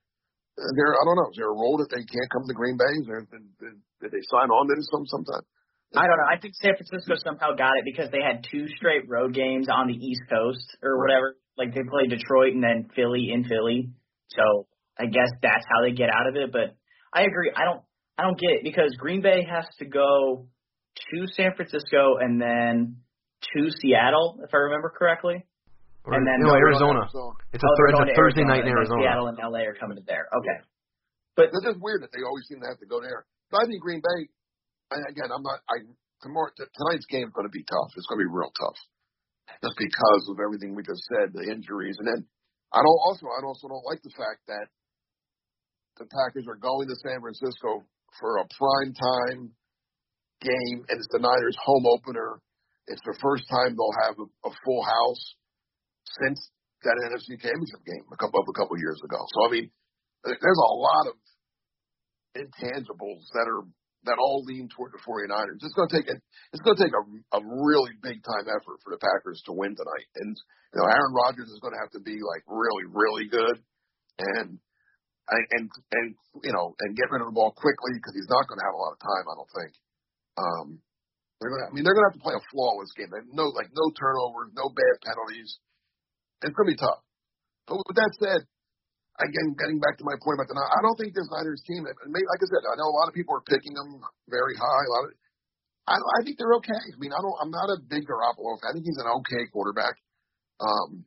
they're 0.57 0.95
I 0.95 1.03
don't 1.05 1.17
know. 1.17 1.31
Is 1.33 1.39
there 1.39 1.51
a 1.51 1.57
rule 1.57 1.79
that 1.79 1.91
they 1.91 2.05
can't 2.05 2.31
come 2.33 2.45
to 2.47 2.55
Green 2.55 2.77
Bay? 2.77 2.93
Is 3.01 3.07
there, 3.07 3.25
did, 3.25 3.77
did, 4.01 4.11
they 4.13 4.25
sign 4.29 4.53
on 4.53 4.69
to 4.69 4.75
this 4.77 4.89
some 4.93 5.07
sometime? 5.07 5.45
I 5.97 6.09
don't 6.09 6.17
know. 6.17 6.29
I 6.29 6.41
think 6.41 6.55
San 6.57 6.73
Francisco 6.77 7.15
somehow 7.21 7.53
got 7.53 7.77
it 7.77 7.85
because 7.85 8.11
they 8.11 8.25
had 8.25 8.45
two 8.51 8.69
straight 8.77 9.09
road 9.09 9.35
games 9.35 9.69
on 9.69 9.89
the 9.89 9.97
East 9.97 10.23
Coast 10.29 10.65
or 10.83 10.99
whatever. 11.01 11.37
like 11.57 11.75
they 11.75 11.85
play 11.85 12.09
Detroit 12.09 12.57
and 12.57 12.65
then 12.65 12.89
Philly 12.97 13.29
in 13.33 13.45
Philly. 13.45 13.93
So 14.33 14.67
I 14.99 15.07
guess 15.07 15.29
that's 15.43 15.65
how 15.69 15.85
they 15.85 15.93
get 15.93 16.09
out 16.09 16.29
of 16.29 16.37
it. 16.37 16.53
But 16.53 16.77
I 17.13 17.25
agree. 17.25 17.53
I 17.55 17.65
don't 17.65 17.83
I 18.17 18.23
don't 18.25 18.39
get 18.39 18.61
it 18.61 18.65
because 18.65 18.95
Green 18.97 19.21
Bay 19.21 19.45
has 19.49 19.65
to 19.79 19.85
go 19.85 20.49
to 21.13 21.27
San 21.37 21.55
Francisco 21.57 22.17
and 22.21 22.41
then 22.41 22.97
to 23.55 23.71
Seattle, 23.71 24.41
if 24.45 24.55
I 24.55 24.59
remember 24.59 24.93
correctly. 24.97 25.45
Or, 26.05 26.19
and 26.19 26.27
then 26.27 26.43
no, 26.43 26.51
no, 26.51 26.59
Arizona. 26.59 27.07
So 27.15 27.31
It's 27.55 27.63
a, 27.63 27.67
Oh, 27.67 27.77
thir- 27.79 27.89
it's 27.95 28.03
a 28.03 28.19
Thursday 28.19 28.43
Arizona, 28.43 28.51
night 28.59 28.65
in 28.67 28.75
Arizona. 28.75 29.03
Seattle 29.07 29.29
and 29.31 29.39
LA 29.39 29.63
are 29.71 29.79
coming 29.79 29.95
to 29.99 30.05
there. 30.07 30.27
Okay. 30.35 30.59
But 31.39 31.55
it's 31.55 31.63
just 31.63 31.79
weird 31.79 32.03
that 32.03 32.11
they 32.11 32.27
always 32.27 32.45
seem 32.51 32.59
to 32.59 32.67
have 32.67 32.83
to 32.83 32.89
go 32.91 32.99
there. 32.99 33.23
But 33.55 33.63
I 33.63 33.71
think 33.71 33.79
Green 33.81 34.03
Bay. 34.03 34.21
And 34.93 35.07
again, 35.09 35.31
I'm 35.33 35.41
not. 35.47 35.63
I 35.71 35.87
tomorrow 36.21 36.51
t- 36.59 36.69
tonight's 36.75 37.07
game 37.09 37.31
is 37.31 37.35
going 37.35 37.49
to 37.49 37.55
be 37.55 37.65
tough. 37.65 37.91
It's 37.97 38.05
going 38.11 38.21
to 38.21 38.27
be 38.27 38.33
real 38.35 38.53
tough, 38.53 38.79
just 39.65 39.77
because 39.81 40.23
of 40.29 40.37
everything 40.43 40.77
we 40.77 40.85
just 40.85 41.01
said, 41.09 41.33
the 41.33 41.49
injuries, 41.49 41.97
and 41.97 42.05
then 42.07 42.21
I 42.75 42.79
don't 42.85 43.03
also 43.09 43.25
I 43.33 43.41
also 43.47 43.73
don't 43.73 43.87
like 43.89 44.05
the 44.05 44.13
fact 44.13 44.45
that 44.53 44.69
the 45.97 46.05
Packers 46.13 46.45
are 46.45 46.61
going 46.61 46.93
to 46.93 46.97
San 47.01 47.25
Francisco 47.25 47.89
for 48.21 48.37
a 48.43 48.47
prime 48.53 48.93
time 48.93 49.41
game, 50.45 50.79
and 50.93 50.97
it's 51.01 51.09
the 51.13 51.25
Niners' 51.25 51.57
home 51.65 51.87
opener. 51.89 52.41
It's 52.93 53.03
the 53.09 53.17
first 53.23 53.49
time 53.49 53.73
they'll 53.73 53.99
have 54.05 54.17
a, 54.21 54.27
a 54.29 54.53
full 54.65 54.83
house 54.85 55.25
since 56.21 56.39
that 56.83 56.99
NFC 56.99 57.39
Championship 57.39 57.83
game 57.87 58.05
a 58.11 58.19
couple 58.19 58.43
of 58.43 58.47
a 58.51 58.57
couple 58.57 58.75
years 58.79 58.99
ago. 59.03 59.19
So 59.19 59.39
I 59.47 59.49
mean, 59.51 59.67
there's 60.25 60.63
a 60.63 60.75
lot 60.75 61.05
of 61.11 61.17
intangibles 62.37 63.23
that 63.35 63.47
are 63.47 63.65
that 64.05 64.19
all 64.19 64.43
lean 64.43 64.67
toward 64.67 64.91
the 64.91 65.03
49ers. 65.07 65.63
It's 65.63 65.79
going 65.79 65.87
to 65.87 65.95
take 65.95 66.11
a 66.11 66.17
it's 66.51 66.65
going 66.67 66.75
to 66.75 66.83
take 66.83 66.97
a, 66.97 67.03
a 67.39 67.41
really 67.43 67.95
big 68.03 68.19
time 68.27 68.51
effort 68.51 68.83
for 68.83 68.91
the 68.91 68.99
Packers 68.99 69.43
to 69.47 69.55
win 69.55 69.79
tonight. 69.79 70.09
And 70.19 70.35
you 70.75 70.79
know, 70.83 70.89
Aaron 70.91 71.15
Rodgers 71.15 71.51
is 71.51 71.63
going 71.63 71.75
to 71.75 71.83
have 71.83 71.95
to 71.95 72.03
be 72.03 72.19
like 72.19 72.43
really 72.51 72.87
really 72.91 73.31
good 73.31 73.63
and 74.19 74.59
and 75.31 75.65
and, 75.71 76.07
you 76.43 76.53
know 76.53 76.75
and 76.83 76.99
get 76.99 77.11
rid 77.15 77.23
of 77.23 77.31
the 77.31 77.37
ball 77.37 77.55
quickly 77.55 77.95
because 77.95 78.15
he's 78.19 78.31
not 78.31 78.51
going 78.51 78.59
to 78.59 78.67
have 78.67 78.75
a 78.75 78.83
lot 78.83 78.97
of 78.97 79.01
time. 79.01 79.25
I 79.27 79.35
don't 79.39 79.55
think. 79.55 79.73
Um, 80.33 80.67
they're 81.39 81.51
going 81.51 81.63
to, 81.67 81.69
I 81.69 81.73
mean, 81.75 81.83
they're 81.83 81.99
going 81.99 82.07
to 82.07 82.11
have 82.15 82.19
to 82.23 82.27
play 82.27 82.39
a 82.39 82.49
flawless 82.55 82.95
game. 82.95 83.11
No 83.35 83.51
like 83.55 83.71
no 83.71 83.87
turnovers, 83.95 84.55
no 84.55 84.71
bad 84.71 84.97
penalties. 85.03 85.59
It's 86.43 86.55
going 86.55 86.69
to 86.69 86.75
be 86.75 86.81
tough. 86.81 87.01
But 87.71 87.79
with 87.87 87.97
that 87.97 88.13
said, 88.19 88.43
again, 89.23 89.55
getting 89.55 89.79
back 89.79 89.97
to 89.99 90.05
my 90.07 90.19
point 90.19 90.39
about 90.43 90.51
the 90.51 90.59
I 90.59 90.81
don't 90.83 90.99
think 90.99 91.15
this 91.15 91.31
Niners 91.31 91.63
team. 91.63 91.87
and 91.87 91.95
Maybe, 92.11 92.27
like 92.27 92.43
I 92.43 92.49
said, 92.51 92.63
I 92.67 92.75
know 92.79 92.91
a 92.91 92.99
lot 92.99 93.07
of 93.07 93.15
people 93.15 93.39
are 93.39 93.47
picking 93.47 93.75
them 93.75 94.03
very 94.27 94.59
high. 94.59 94.85
A 94.87 94.93
lot 94.93 95.03
of, 95.07 95.11
I, 95.87 95.97
I 95.99 96.21
think 96.27 96.39
they're 96.39 96.59
okay. 96.63 96.75
I 96.75 96.99
mean, 96.99 97.15
I 97.15 97.21
don't. 97.23 97.39
I'm 97.43 97.55
not 97.55 97.71
a 97.71 97.79
big 97.83 98.07
Garoppolo 98.07 98.59
fan. 98.59 98.71
I 98.71 98.73
think 98.75 98.87
he's 98.87 99.03
an 99.03 99.11
okay 99.23 99.47
quarterback. 99.51 99.95
Um, 100.63 101.07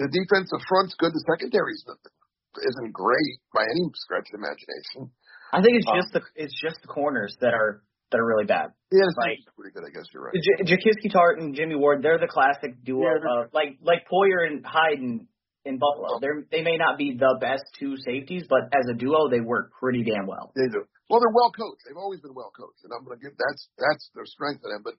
the 0.00 0.08
defensive 0.08 0.60
front's 0.68 0.96
good. 0.96 1.12
The 1.12 1.24
secondary's 1.24 1.84
isn't 1.88 2.92
great 2.92 3.36
by 3.52 3.64
any 3.68 3.84
stretch 4.00 4.28
of 4.32 4.40
imagination. 4.40 5.12
I 5.52 5.60
think 5.60 5.76
it's 5.76 5.88
Um, 5.88 6.00
just 6.00 6.12
the 6.12 6.22
it's 6.36 6.56
just 6.56 6.80
the 6.82 6.88
corners 6.88 7.36
that 7.40 7.52
are 7.52 7.84
that 8.10 8.18
are 8.18 8.26
really 8.26 8.46
bad. 8.46 8.70
Yeah, 8.92 9.02
it's 9.08 9.44
pretty 9.56 9.72
good. 9.74 9.82
I 9.82 9.90
guess 9.90 10.06
you're 10.14 10.22
right. 10.22 10.34
J- 10.34 10.62
Jaquiski 10.76 11.10
Tartt 11.12 11.38
and 11.42 11.54
Jimmy 11.54 11.74
Ward, 11.74 12.02
they're 12.02 12.18
the 12.18 12.28
classic 12.30 12.82
duo 12.84 13.02
Yeah, 13.02 13.42
of 13.42 13.52
like 13.52 13.78
like 13.82 14.06
Poyer 14.06 14.46
and 14.46 14.64
Hyde 14.64 14.98
in, 15.02 15.26
in 15.64 15.78
Buffalo. 15.78 16.20
They're 16.20 16.46
they 16.50 16.62
may 16.62 16.76
not 16.76 16.96
be 16.98 17.16
the 17.18 17.36
best 17.40 17.64
two 17.78 17.96
safeties, 18.06 18.44
but 18.48 18.70
as 18.72 18.86
a 18.90 18.94
duo 18.94 19.28
they 19.28 19.40
work 19.40 19.72
pretty 19.78 20.04
damn 20.04 20.26
well. 20.26 20.52
They 20.54 20.70
do. 20.70 20.86
Well, 21.10 21.18
they're 21.20 21.34
well 21.34 21.50
coached. 21.50 21.82
They've 21.86 21.98
always 21.98 22.20
been 22.20 22.34
well 22.34 22.50
coached, 22.56 22.82
and 22.84 22.92
I'm 22.94 23.04
going 23.04 23.18
to 23.18 23.22
give 23.24 23.34
that's 23.38 23.68
that's 23.78 24.10
their 24.14 24.26
strength 24.26 24.62
in 24.64 24.70
them. 24.70 24.82
But 24.86 24.94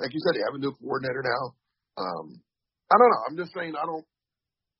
like 0.00 0.12
you 0.12 0.20
said, 0.24 0.36
they 0.36 0.44
have 0.44 0.56
a 0.56 0.60
new 0.60 0.72
coordinator 0.80 1.24
now. 1.24 1.42
Um, 2.00 2.40
I 2.92 2.96
don't 2.96 3.10
know. 3.12 3.22
I'm 3.28 3.36
just 3.36 3.52
saying 3.52 3.74
I 3.76 3.84
don't. 3.84 4.04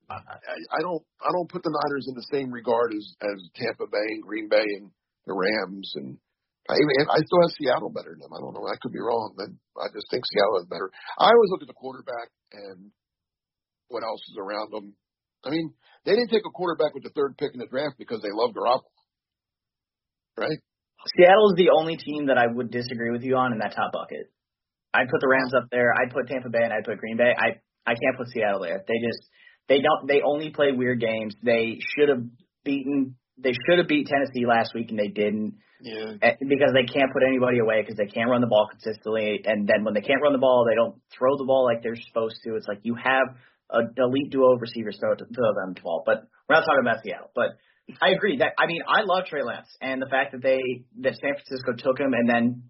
I, 0.09 0.17
I- 0.25 0.77
I 0.77 0.81
don't. 0.81 1.05
I 1.21 1.29
don't 1.37 1.49
put 1.53 1.63
the 1.63 1.73
Niners 1.73 2.09
in 2.09 2.15
the 2.17 2.25
same 2.33 2.49
regard 2.53 2.93
as 2.97 3.05
as 3.21 3.39
Tampa 3.57 3.85
Bay 3.93 4.09
and 4.17 4.23
Green 4.25 4.49
Bay 4.49 4.65
and 4.81 4.89
the 5.27 5.35
Rams, 5.37 5.93
and 5.97 6.17
I 6.69 6.77
I 6.77 7.19
still 7.25 7.41
have 7.41 7.57
Seattle 7.57 7.89
better 7.89 8.13
than 8.13 8.21
them. 8.21 8.37
I 8.37 8.41
don't 8.45 8.53
know. 8.53 8.69
I 8.69 8.77
could 8.81 8.93
be 8.93 9.01
wrong, 9.01 9.33
but 9.37 9.49
I 9.81 9.89
just 9.89 10.07
think 10.13 10.25
Seattle 10.29 10.61
is 10.61 10.69
better. 10.69 10.93
I 11.17 11.33
always 11.33 11.51
look 11.51 11.65
at 11.65 11.69
the 11.69 11.77
quarterback 11.77 12.29
and 12.53 12.93
what 13.89 14.05
else 14.05 14.21
is 14.29 14.37
around 14.37 14.73
them. 14.73 14.93
I 15.45 15.51
mean, 15.51 15.73
they 16.05 16.13
didn't 16.13 16.29
take 16.29 16.45
a 16.45 16.53
quarterback 16.53 16.93
with 16.93 17.05
the 17.05 17.15
third 17.17 17.39
pick 17.39 17.57
in 17.57 17.61
the 17.61 17.73
draft 17.73 17.97
because 17.97 18.21
they 18.21 18.33
love 18.33 18.53
Garoppolo, 18.53 18.93
right? 20.37 20.61
Seattle 21.17 21.51
is 21.53 21.57
the 21.57 21.71
only 21.73 21.97
team 21.97 22.27
that 22.27 22.37
I 22.37 22.47
would 22.47 22.71
disagree 22.71 23.11
with 23.11 23.23
you 23.23 23.37
on 23.37 23.53
in 23.53 23.59
that 23.61 23.73
top 23.75 23.93
bucket. 23.93 24.29
I'd 24.93 25.09
put 25.09 25.21
the 25.21 25.29
Rams 25.29 25.55
up 25.55 25.69
there. 25.71 25.93
I'd 25.95 26.13
put 26.13 26.29
Tampa 26.29 26.51
Bay 26.51 26.63
and 26.63 26.73
I'd 26.73 26.85
put 26.85 26.99
Green 26.99 27.17
Bay. 27.17 27.33
I 27.37 27.61
I 27.87 27.95
can't 27.95 28.17
put 28.17 28.29
Seattle 28.29 28.61
there. 28.61 28.85
They 28.87 29.01
just 29.01 29.25
they 29.69 29.81
don't 29.81 30.07
they 30.07 30.21
only 30.21 30.51
play 30.51 30.73
weird 30.73 31.01
games. 31.01 31.35
They 31.43 31.79
should 31.97 32.09
have 32.09 32.25
beaten 32.65 33.17
they 33.43 33.53
should 33.53 33.79
have 33.79 33.89
beat 33.89 34.07
Tennessee 34.07 34.47
last 34.47 34.75
week 34.75 34.91
and 34.91 34.99
they 34.99 35.09
didn't 35.09 35.55
Yeah. 35.81 36.15
eh, 36.23 36.35
because 36.41 36.73
they 36.75 36.85
can't 36.85 37.13
put 37.13 37.23
anybody 37.23 37.59
away 37.61 37.83
because 37.83 37.97
they 37.97 38.07
can't 38.07 38.29
run 38.29 38.41
the 38.41 38.47
ball 38.49 38.67
consistently. 38.71 39.41
And 39.45 39.67
then 39.69 39.85
when 39.85 39.95
they 39.95 40.01
can't 40.01 40.21
run 40.23 40.33
the 40.33 40.39
ball, 40.43 40.67
they 40.69 40.75
don't 40.75 40.97
throw 41.17 41.37
the 41.37 41.45
ball 41.45 41.65
like 41.65 41.83
they're 41.83 41.97
supposed 41.97 42.37
to. 42.45 42.57
It's 42.57 42.67
like 42.69 42.81
you 42.83 42.95
have 42.97 43.37
an 43.71 43.95
elite 43.97 44.31
duo 44.31 44.55
of 44.55 44.61
receivers 44.61 44.99
throw, 44.99 45.13
it- 45.13 45.19
throw 45.35 45.55
them 45.55 45.75
to 45.75 45.81
the 45.81 45.85
ball. 45.85 46.03
But 46.05 46.25
we're 46.49 46.57
not 46.57 46.65
talking 46.65 46.81
about 46.83 47.03
Seattle. 47.03 47.31
But 47.35 47.51
I 48.03 48.11
agree 48.11 48.39
that 48.39 48.53
I 48.59 48.67
mean 48.67 48.83
I 48.87 49.03
love 49.03 49.27
Trey 49.27 49.43
Lance 49.43 49.69
and 49.81 50.03
the 50.03 50.07
fact 50.11 50.33
that 50.33 50.43
they 50.43 50.61
that 51.01 51.15
San 51.17 51.35
Francisco 51.35 51.73
took 51.79 51.99
him 51.99 52.13
and 52.13 52.29
then 52.29 52.63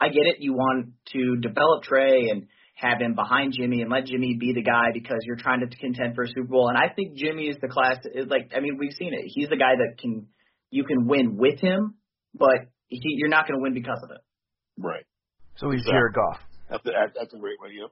I 0.00 0.08
get 0.08 0.26
it. 0.26 0.36
You 0.40 0.52
want 0.52 0.92
to 1.12 1.36
develop 1.36 1.84
Trey 1.84 2.28
and 2.28 2.48
have 2.74 3.00
him 3.00 3.14
behind 3.14 3.54
Jimmy 3.56 3.82
and 3.82 3.90
let 3.90 4.06
Jimmy 4.06 4.36
be 4.38 4.52
the 4.52 4.62
guy 4.62 4.90
because 4.92 5.18
you're 5.24 5.36
trying 5.36 5.60
to 5.60 5.76
contend 5.76 6.14
for 6.14 6.24
a 6.24 6.28
Super 6.28 6.44
Bowl. 6.44 6.68
And 6.68 6.76
I 6.76 6.92
think 6.92 7.16
Jimmy 7.16 7.44
is 7.44 7.56
the 7.60 7.68
class. 7.68 7.98
Is 8.14 8.28
like 8.28 8.52
I 8.56 8.60
mean 8.60 8.76
we've 8.78 8.94
seen 8.94 9.14
it. 9.14 9.24
He's 9.26 9.48
the 9.48 9.56
guy 9.56 9.74
that 9.76 9.98
can 10.00 10.26
you 10.70 10.84
can 10.84 11.06
win 11.06 11.36
with 11.36 11.60
him, 11.60 11.94
but 12.34 12.68
he, 12.88 13.00
you're 13.02 13.28
not 13.28 13.46
going 13.46 13.58
to 13.58 13.62
win 13.62 13.74
because 13.74 14.00
of 14.02 14.10
it. 14.10 14.20
Right. 14.78 15.04
So 15.56 15.70
he's 15.70 15.80
Exactly. 15.80 15.92
Jared 15.92 16.14
Goff. 16.14 16.40
That's 16.70 16.86
a, 16.86 16.90
that's 17.14 17.34
a 17.34 17.38
great 17.38 17.60
way. 17.60 17.68
Yep. 17.78 17.90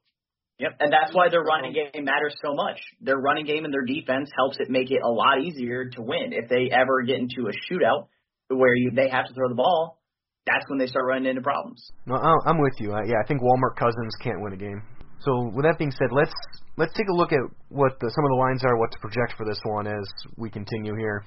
Yep, 0.60 0.72
and 0.78 0.92
that's 0.92 1.14
why 1.14 1.30
their 1.30 1.40
running 1.40 1.72
game 1.72 2.04
matters 2.04 2.36
so 2.44 2.52
much. 2.52 2.78
Their 3.00 3.16
running 3.16 3.46
game 3.46 3.64
and 3.64 3.72
their 3.72 3.84
defense 3.84 4.28
helps 4.36 4.58
it 4.60 4.68
make 4.68 4.90
it 4.90 5.00
a 5.02 5.08
lot 5.08 5.40
easier 5.40 5.88
to 5.88 6.02
win. 6.02 6.32
If 6.32 6.50
they 6.50 6.70
ever 6.70 7.00
get 7.02 7.16
into 7.16 7.48
a 7.48 7.52
shootout 7.72 8.08
where 8.48 8.74
you 8.74 8.90
they 8.94 9.08
have 9.08 9.26
to 9.26 9.32
throw 9.32 9.48
the 9.48 9.54
ball, 9.54 9.99
that's 10.46 10.64
when 10.68 10.78
they 10.78 10.86
start 10.86 11.06
running 11.06 11.28
into 11.28 11.42
problems. 11.42 11.90
No, 12.06 12.16
I'm 12.16 12.58
with 12.60 12.74
you. 12.78 12.92
I, 12.92 13.04
yeah, 13.04 13.20
I 13.22 13.26
think 13.26 13.40
Walmart 13.42 13.76
Cousins 13.76 14.14
can't 14.22 14.40
win 14.40 14.52
a 14.52 14.56
game. 14.56 14.82
So 15.20 15.50
with 15.54 15.64
that 15.64 15.78
being 15.78 15.92
said, 15.92 16.08
let's 16.12 16.32
let's 16.76 16.94
take 16.94 17.08
a 17.08 17.14
look 17.14 17.32
at 17.32 17.40
what 17.68 18.00
the, 18.00 18.08
some 18.08 18.24
of 18.24 18.30
the 18.30 18.40
lines 18.40 18.64
are, 18.64 18.78
what 18.78 18.90
to 18.92 18.98
project 18.98 19.34
for 19.36 19.44
this 19.44 19.60
one 19.64 19.86
as 19.86 20.04
we 20.36 20.48
continue 20.48 20.96
here. 20.96 21.24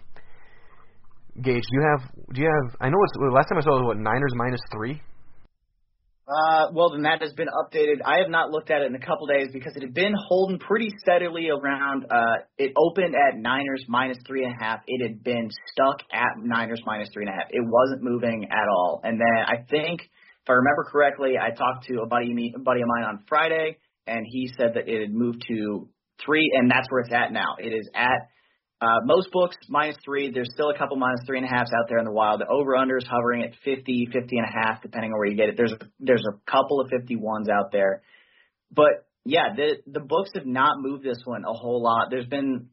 Gage, 1.42 1.62
do 1.62 1.78
you 1.78 1.86
have 1.86 2.12
do 2.34 2.42
you 2.42 2.48
have? 2.50 2.76
I 2.82 2.90
know 2.90 2.98
it's 3.04 3.34
last 3.34 3.50
time 3.50 3.58
I 3.58 3.62
saw 3.62 3.78
it 3.78 3.82
was 3.86 3.96
what 3.96 3.98
Niners 3.98 4.34
minus 4.36 4.62
three. 4.72 5.02
Uh, 6.26 6.72
well, 6.72 6.92
then 6.92 7.02
that 7.04 7.22
has 7.22 7.34
been 7.34 7.50
updated. 7.50 8.00
I 8.06 8.20
have 8.20 8.30
not 8.30 8.50
looked 8.50 8.72
at 8.72 8.82
it 8.82 8.88
in 8.88 8.96
a 8.96 9.00
couple 9.00 9.28
days 9.28 9.50
because 9.52 9.74
it 9.76 9.82
had 9.82 9.94
been 9.94 10.14
holding 10.30 10.58
pretty 10.58 10.90
steadily 11.00 11.50
around. 11.50 12.06
Uh, 12.10 12.48
it 12.58 12.72
opened 12.78 13.14
at 13.14 13.38
Niners 13.38 13.84
minus 13.90 14.18
three 14.26 14.46
and 14.46 14.54
a 14.54 14.64
half. 14.64 14.80
It 14.88 15.06
had 15.06 15.22
been 15.22 15.50
stuck 15.72 16.00
at 16.14 16.38
Niners 16.38 16.82
minus 16.86 17.10
three 17.14 17.26
and 17.26 17.30
a 17.30 17.34
half. 17.34 17.50
It 17.50 17.64
wasn't 17.66 18.04
moving 18.04 18.48
at 18.52 18.68
all. 18.70 19.02
And 19.04 19.20
then 19.20 19.44
I 19.46 19.64
think, 19.70 20.00
if 20.02 20.50
I 20.50 20.54
remember 20.54 20.86
correctly, 20.90 21.34
I 21.38 21.50
talked 21.50 21.88
to 21.88 22.02
a 22.04 22.08
buddy, 22.08 22.54
a 22.56 22.60
buddy 22.60 22.82
of 22.82 22.88
mine 22.88 23.06
on 23.06 23.24
Friday, 23.28 23.78
and 24.08 24.26
he 24.26 24.50
said 24.58 24.76
that 24.76 24.88
it 24.88 25.02
had 25.02 25.14
moved 25.14 25.44
to 25.50 25.90
three, 26.26 26.50
and 26.54 26.72
that's 26.72 26.88
where 26.90 27.02
it's 27.02 27.14
at 27.14 27.34
now. 27.34 27.56
It 27.60 27.74
is 27.74 27.90
at 27.94 28.30
uh, 28.84 29.00
most 29.06 29.32
books 29.32 29.56
minus 29.70 29.96
three. 30.04 30.32
There's 30.32 30.50
still 30.54 30.70
a 30.70 30.78
couple 30.78 30.98
minus 30.98 31.22
three 31.26 31.38
and 31.38 31.46
a 31.46 31.50
halfs 31.50 31.72
out 31.72 31.86
there 31.88 32.00
in 32.00 32.06
the 32.06 32.12
wild. 32.12 32.42
The 32.42 32.48
over 32.48 32.76
under 32.76 32.98
is 32.98 33.06
hovering 33.10 33.44
at 33.44 33.52
50, 33.64 34.10
50 34.12 34.38
and 34.38 34.46
a 34.46 34.52
half, 34.52 34.82
depending 34.82 35.12
on 35.12 35.18
where 35.18 35.28
you 35.28 35.38
get 35.38 35.50
it. 35.50 35.56
There's 35.56 35.72
a, 35.72 35.80
there's 36.00 36.26
a 36.28 36.52
couple 36.52 36.82
of 36.82 36.90
51s 36.90 37.50
out 37.50 37.72
there, 37.72 38.02
but 38.72 39.06
yeah, 39.26 39.56
the 39.56 39.78
the 39.88 40.02
books 40.02 40.32
have 40.36 40.46
not 40.46 40.80
moved 40.80 41.04
this 41.04 41.22
one 41.24 41.46
a 41.46 41.54
whole 41.54 41.82
lot. 41.82 42.08
There's 42.10 42.26
been 42.26 42.68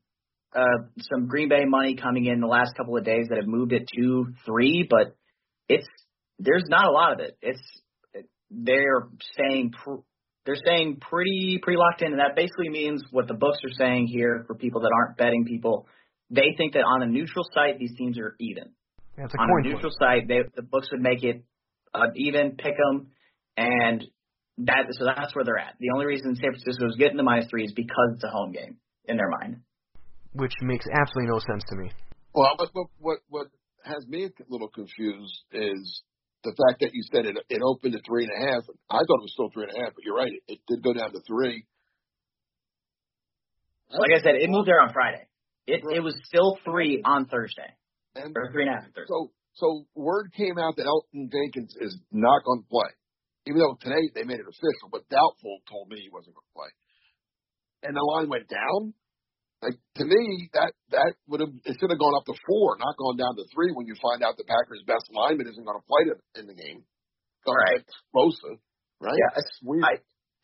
uh, 0.55 0.88
some 0.99 1.29
Green 1.29 1.49
Bay 1.49 1.64
money 1.64 1.94
coming 1.94 2.27
in 2.27 2.40
the 2.40 2.49
last 2.49 2.75
couple 2.77 2.96
of 2.96 3.05
days 3.05 3.27
that 3.29 3.38
have 3.38 3.46
moved 3.46 3.73
it 3.73 3.88
to 3.96 4.27
three, 4.44 4.87
but 4.88 5.16
it's 5.68 5.87
there's 6.40 6.64
not 6.66 6.88
a 6.88 6.90
lot 6.90 7.12
of 7.12 7.20
it. 7.20 7.38
It's 7.40 7.62
they're 8.51 9.09
saying 9.37 9.73
pr- 9.85 10.03
they're 10.44 10.57
staying 10.57 10.99
pretty 11.01 11.61
pretty 11.62 11.79
locked 11.79 12.03
in, 12.03 12.11
and 12.12 12.20
that 12.20 12.35
basically 12.35 12.68
means 12.68 13.03
what 13.12 13.29
the 13.29 13.35
books 13.35 13.59
are 13.64 13.73
saying 13.79 14.09
here 14.09 14.42
for 14.49 14.57
people 14.57 14.81
that 14.81 14.90
aren't 14.92 15.16
betting 15.16 15.44
people. 15.44 15.87
They 16.31 16.55
think 16.57 16.75
that 16.75 16.85
on 16.85 17.03
a 17.03 17.07
neutral 17.07 17.45
site 17.53 17.79
these 17.79 17.95
teams 17.97 18.19
are 18.19 18.37
even. 18.38 18.71
Yeah, 19.19 19.25
it's 19.25 19.35
a 19.35 19.38
on 19.38 19.49
coin 19.49 19.61
a 19.61 19.62
flip. 19.64 19.75
neutral 19.75 19.93
site, 19.99 20.29
they, 20.29 20.38
the 20.55 20.62
books 20.62 20.88
would 20.93 21.01
make 21.01 21.25
it 21.25 21.43
uh, 21.93 22.07
even, 22.14 22.57
pick 22.57 22.75
'em, 22.75 23.09
and 23.57 24.05
that 24.59 24.87
so 24.93 25.05
that's 25.05 25.35
where 25.35 25.45
they're 25.45 25.59
at. 25.59 25.75
The 25.81 25.90
only 25.93 26.07
reason 26.07 26.35
San 26.37 26.53
Francisco 26.53 26.87
is 26.87 26.97
getting 26.97 27.16
the 27.16 27.23
minus 27.23 27.47
three 27.51 27.64
is 27.64 27.73
because 27.73 28.12
it's 28.14 28.25
a 28.25 28.29
home 28.29 28.53
game 28.53 28.77
in 29.07 29.16
their 29.16 29.29
mind. 29.29 29.62
which 30.35 30.53
makes 30.62 30.87
absolutely 30.93 31.31
no 31.33 31.40
sense 31.40 31.64
to 31.69 31.77
me. 31.77 31.90
Well, 32.35 32.55
but, 32.57 32.69
but 32.73 32.87
what 33.01 33.19
what 33.29 33.49
has 33.85 34.07
me 34.07 34.25
a 34.27 34.31
little 34.49 34.69
confused 34.69 35.35
is 35.53 36.03
the 36.45 36.51
fact 36.51 36.81
that 36.81 36.90
you 36.93 37.03
said 37.12 37.27
it 37.27 37.37
it 37.49 37.62
opened 37.62 37.95
at 37.97 38.03
three 38.07 38.25
and 38.25 38.33
a 38.37 38.53
half. 38.53 38.62
I 38.88 38.99
thought 39.03 39.19
it 39.19 39.27
was 39.27 39.33
still 39.33 39.51
three 39.53 39.64
and 39.64 39.73
a 39.77 39.81
half, 39.85 39.95
but 39.95 40.05
you're 40.05 40.16
right. 40.16 40.33
It, 40.33 40.43
it 40.47 40.61
did 40.69 40.83
go 40.85 40.93
down 40.93 41.11
to 41.12 41.21
three. 41.27 41.66
Like 43.90 44.12
I 44.14 44.23
said, 44.23 44.37
it 44.37 44.49
moved 44.49 44.69
there 44.69 44.81
on 44.81 44.93
Friday. 44.93 45.27
It 45.66 45.83
it 45.94 46.01
was 46.01 46.16
still 46.25 46.59
three 46.64 47.03
on 47.05 47.27
Thursday, 47.27 47.70
And 48.14 48.35
or 48.37 48.51
three 48.53 48.66
and 48.66 48.73
a 48.73 48.81
half 48.81 48.85
Thursday. 48.94 49.09
so, 49.09 49.31
so 49.55 49.85
word 49.94 50.33
came 50.37 50.59
out 50.59 50.77
that 50.77 50.87
Elgton 50.87 51.31
Jenkins 51.31 51.75
is 51.81 51.96
not 52.11 52.44
going 52.44 52.62
to 52.62 52.68
play, 52.68 52.90
even 53.46 53.61
though 53.61 53.77
today 53.81 54.11
they 54.14 54.25
made 54.25 54.40
it 54.40 54.49
official. 54.49 54.88
But 54.90 55.09
doubtful 55.09 55.61
told 55.70 55.88
me 55.88 56.01
he 56.01 56.11
wasn't 56.11 56.35
going 56.35 56.49
to 56.49 56.57
play, 56.57 56.70
and 57.85 57.96
the 57.96 58.03
line 58.03 58.29
went 58.29 58.49
down. 58.49 58.94
Like 59.62 59.77
to 60.01 60.05
me, 60.07 60.49
that 60.55 60.73
that 60.90 61.12
would 61.29 61.40
have 61.40 61.53
it 61.64 61.77
should 61.79 61.90
have 61.90 62.01
gone 62.01 62.16
up 62.16 62.25
to 62.27 62.35
four, 62.49 62.79
not 62.81 62.96
gone 62.96 63.16
down 63.20 63.37
to 63.37 63.44
three. 63.55 63.70
When 63.77 63.87
you 63.87 63.94
find 64.01 64.25
out 64.25 64.38
the 64.40 64.49
Packers' 64.49 64.83
best 64.87 65.05
lineman 65.12 65.46
isn't 65.53 65.64
going 65.64 65.77
to 65.79 65.85
play 65.87 66.40
in 66.40 66.46
the 66.49 66.55
game, 66.55 66.83
Right. 67.46 67.85
Bosa, 68.14 68.57
right? 69.01 69.12
Yeah, 69.16 69.37
it's 69.38 69.59
weird. 69.62 69.85
I 69.85 69.92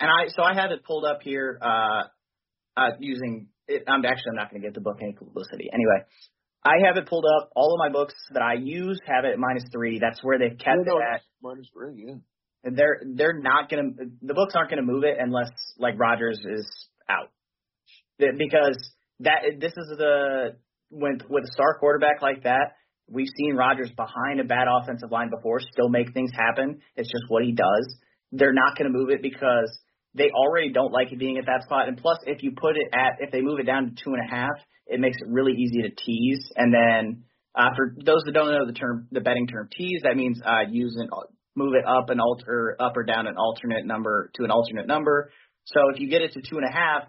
and 0.01 0.11
I 0.11 0.29
so 0.29 0.43
I 0.43 0.55
have 0.55 0.71
it 0.71 0.85
pulled 0.85 1.05
up 1.05 1.21
here 1.23 1.59
uh 1.63 2.03
uh 2.77 2.91
using 3.01 3.49
it 3.69 3.85
I'm 3.89 4.05
actually 4.05 4.31
I'm 4.31 4.37
not 4.37 4.51
gonna 4.51 4.63
get 4.63 4.75
the 4.75 4.81
book 4.81 4.99
any 5.03 5.13
publicity. 5.13 5.69
Anyway. 5.73 6.05
I 6.65 6.85
have 6.85 6.97
it 6.97 7.07
pulled 7.07 7.25
up. 7.25 7.51
All 7.55 7.75
of 7.75 7.79
my 7.79 7.93
books 7.93 8.15
that 8.33 8.43
I 8.43 8.55
use 8.55 8.99
have 9.07 9.25
it 9.25 9.35
at 9.35 9.39
minus 9.39 9.63
three. 9.71 10.01
That's 10.01 10.19
where 10.25 10.37
they've 10.37 10.59
kept 10.59 10.79
No, 10.85 10.95
no, 10.95 10.99
it 10.99 11.05
at. 11.15 11.21
minus 11.41 11.69
three, 11.73 12.05
yeah. 12.05 12.15
And 12.65 12.77
they're 12.77 13.03
they're 13.15 13.39
not 13.39 13.71
gonna 13.71 13.91
the 14.21 14.35
books 14.35 14.55
aren't 14.57 14.71
gonna 14.71 14.83
move 14.83 15.05
it 15.05 15.17
unless 15.21 15.51
like 15.79 15.95
Rodgers 15.97 16.41
is 16.45 16.67
out. 17.09 17.31
Because 18.19 18.77
that 19.21 19.43
this 19.61 19.71
is 19.77 19.95
the 19.97 20.57
when 20.91 21.21
with 21.29 21.45
a 21.45 21.53
star 21.53 21.79
quarterback 21.79 22.21
like 22.21 22.43
that, 22.43 22.73
we've 23.09 23.31
seen 23.39 23.55
Rodgers 23.55 23.93
behind 23.97 24.41
a 24.41 24.45
bad 24.45 24.67
offensive 24.67 25.13
line 25.13 25.31
before 25.31 25.61
still 25.61 25.89
make 25.89 26.13
things 26.15 26.33
happen. 26.35 26.81
It's 26.97 27.09
just 27.11 27.25
what 27.29 27.45
he 27.45 27.53
does. 27.53 27.95
They're 28.33 28.53
not 28.53 28.77
gonna 28.77 28.91
move 28.91 29.11
it 29.11 29.23
because 29.23 29.71
they 30.17 30.31
already 30.31 30.73
don't 30.73 30.93
like 30.93 31.13
it 31.13 31.19
being 31.19 31.39
at 31.39 31.47
that 31.47 31.63
spot. 31.65 31.89
And 31.89 31.97
plus 31.97 32.19
if 32.27 32.43
you 32.43 32.53
put 32.57 32.77
it 32.77 32.89
at 32.93 33.19
if 33.21 33.31
they 33.31 33.41
move 33.41 33.59
it 33.59 33.67
down 33.67 33.85
to 33.85 34.05
two 34.05 34.15
and 34.15 34.23
a 34.27 34.31
half, 34.31 34.57
it 34.87 35.01
makes 35.01 35.17
it 35.21 35.29
really 35.29 35.53
easy 35.53 35.83
to 35.83 35.91
tease. 35.91 36.51
And 36.57 36.73
then 36.73 37.25
uh, 37.55 37.71
for 37.77 37.95
those 37.97 38.23
that 38.25 38.33
don't 38.33 38.51
know 38.51 38.67
the 38.67 38.73
term, 38.73 39.09
the 39.11 39.21
betting 39.21 39.47
term 39.47 39.69
tease, 39.77 40.03
that 40.03 40.17
means 40.17 40.41
uh, 40.45 40.65
using 40.71 41.09
move 41.55 41.75
it 41.75 41.87
up 41.87 42.11
an 42.11 42.21
alter 42.21 42.77
up 42.79 42.97
or 42.97 43.05
down 43.05 43.27
an 43.27 43.37
alternate 43.37 43.87
number 43.87 44.31
to 44.35 44.45
an 44.45 44.51
alternate 44.51 44.87
number. 44.87 45.31
So 45.65 45.81
if 45.93 46.01
you 46.01 46.09
get 46.09 46.23
it 46.23 46.33
to 46.35 46.43
two 46.43 46.59
and 46.59 46.67
a 46.69 46.73
half, 46.73 47.05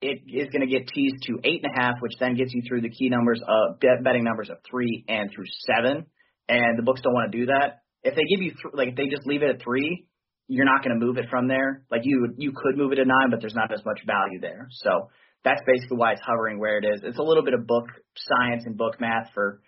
it 0.00 0.22
is 0.28 0.48
going 0.50 0.60
to 0.60 0.66
get 0.66 0.86
teased 0.88 1.22
to 1.26 1.38
eight 1.44 1.64
and 1.64 1.72
a 1.74 1.80
half, 1.80 1.94
which 2.00 2.12
then 2.20 2.36
gets 2.36 2.52
you 2.52 2.62
through 2.68 2.82
the 2.82 2.90
key 2.90 3.08
numbers 3.08 3.40
of 3.46 3.80
betting 3.80 4.24
numbers 4.24 4.50
of 4.50 4.58
three 4.68 5.04
and 5.08 5.30
through 5.34 5.46
seven. 5.66 6.06
And 6.48 6.78
the 6.78 6.82
books 6.82 7.00
don't 7.02 7.14
want 7.14 7.32
to 7.32 7.38
do 7.38 7.46
that. 7.46 7.80
If 8.02 8.14
they 8.14 8.22
give 8.22 8.42
you 8.42 8.50
th- 8.50 8.74
like 8.74 8.88
if 8.90 8.96
they 8.96 9.06
just 9.06 9.26
leave 9.26 9.42
it 9.42 9.50
at 9.50 9.62
three, 9.62 10.06
you're 10.48 10.64
not 10.64 10.82
going 10.82 10.98
to 10.98 11.04
move 11.04 11.18
it 11.18 11.26
from 11.30 11.46
there. 11.46 11.84
Like 11.90 12.02
you 12.04 12.34
you 12.36 12.52
could 12.52 12.76
move 12.76 12.92
it 12.92 12.96
to 12.96 13.04
nine, 13.04 13.30
but 13.30 13.40
there's 13.40 13.54
not 13.54 13.72
as 13.72 13.84
much 13.84 14.00
value 14.06 14.40
there. 14.40 14.68
So 14.70 15.10
that's 15.44 15.60
basically 15.66 15.98
why 15.98 16.12
it's 16.12 16.22
hovering 16.24 16.58
where 16.58 16.78
it 16.78 16.84
is. 16.84 17.02
It's 17.04 17.18
a 17.18 17.22
little 17.22 17.44
bit 17.44 17.54
of 17.54 17.66
book 17.66 17.84
science 18.16 18.64
and 18.66 18.76
book 18.76 19.00
math 19.00 19.30
for 19.34 19.60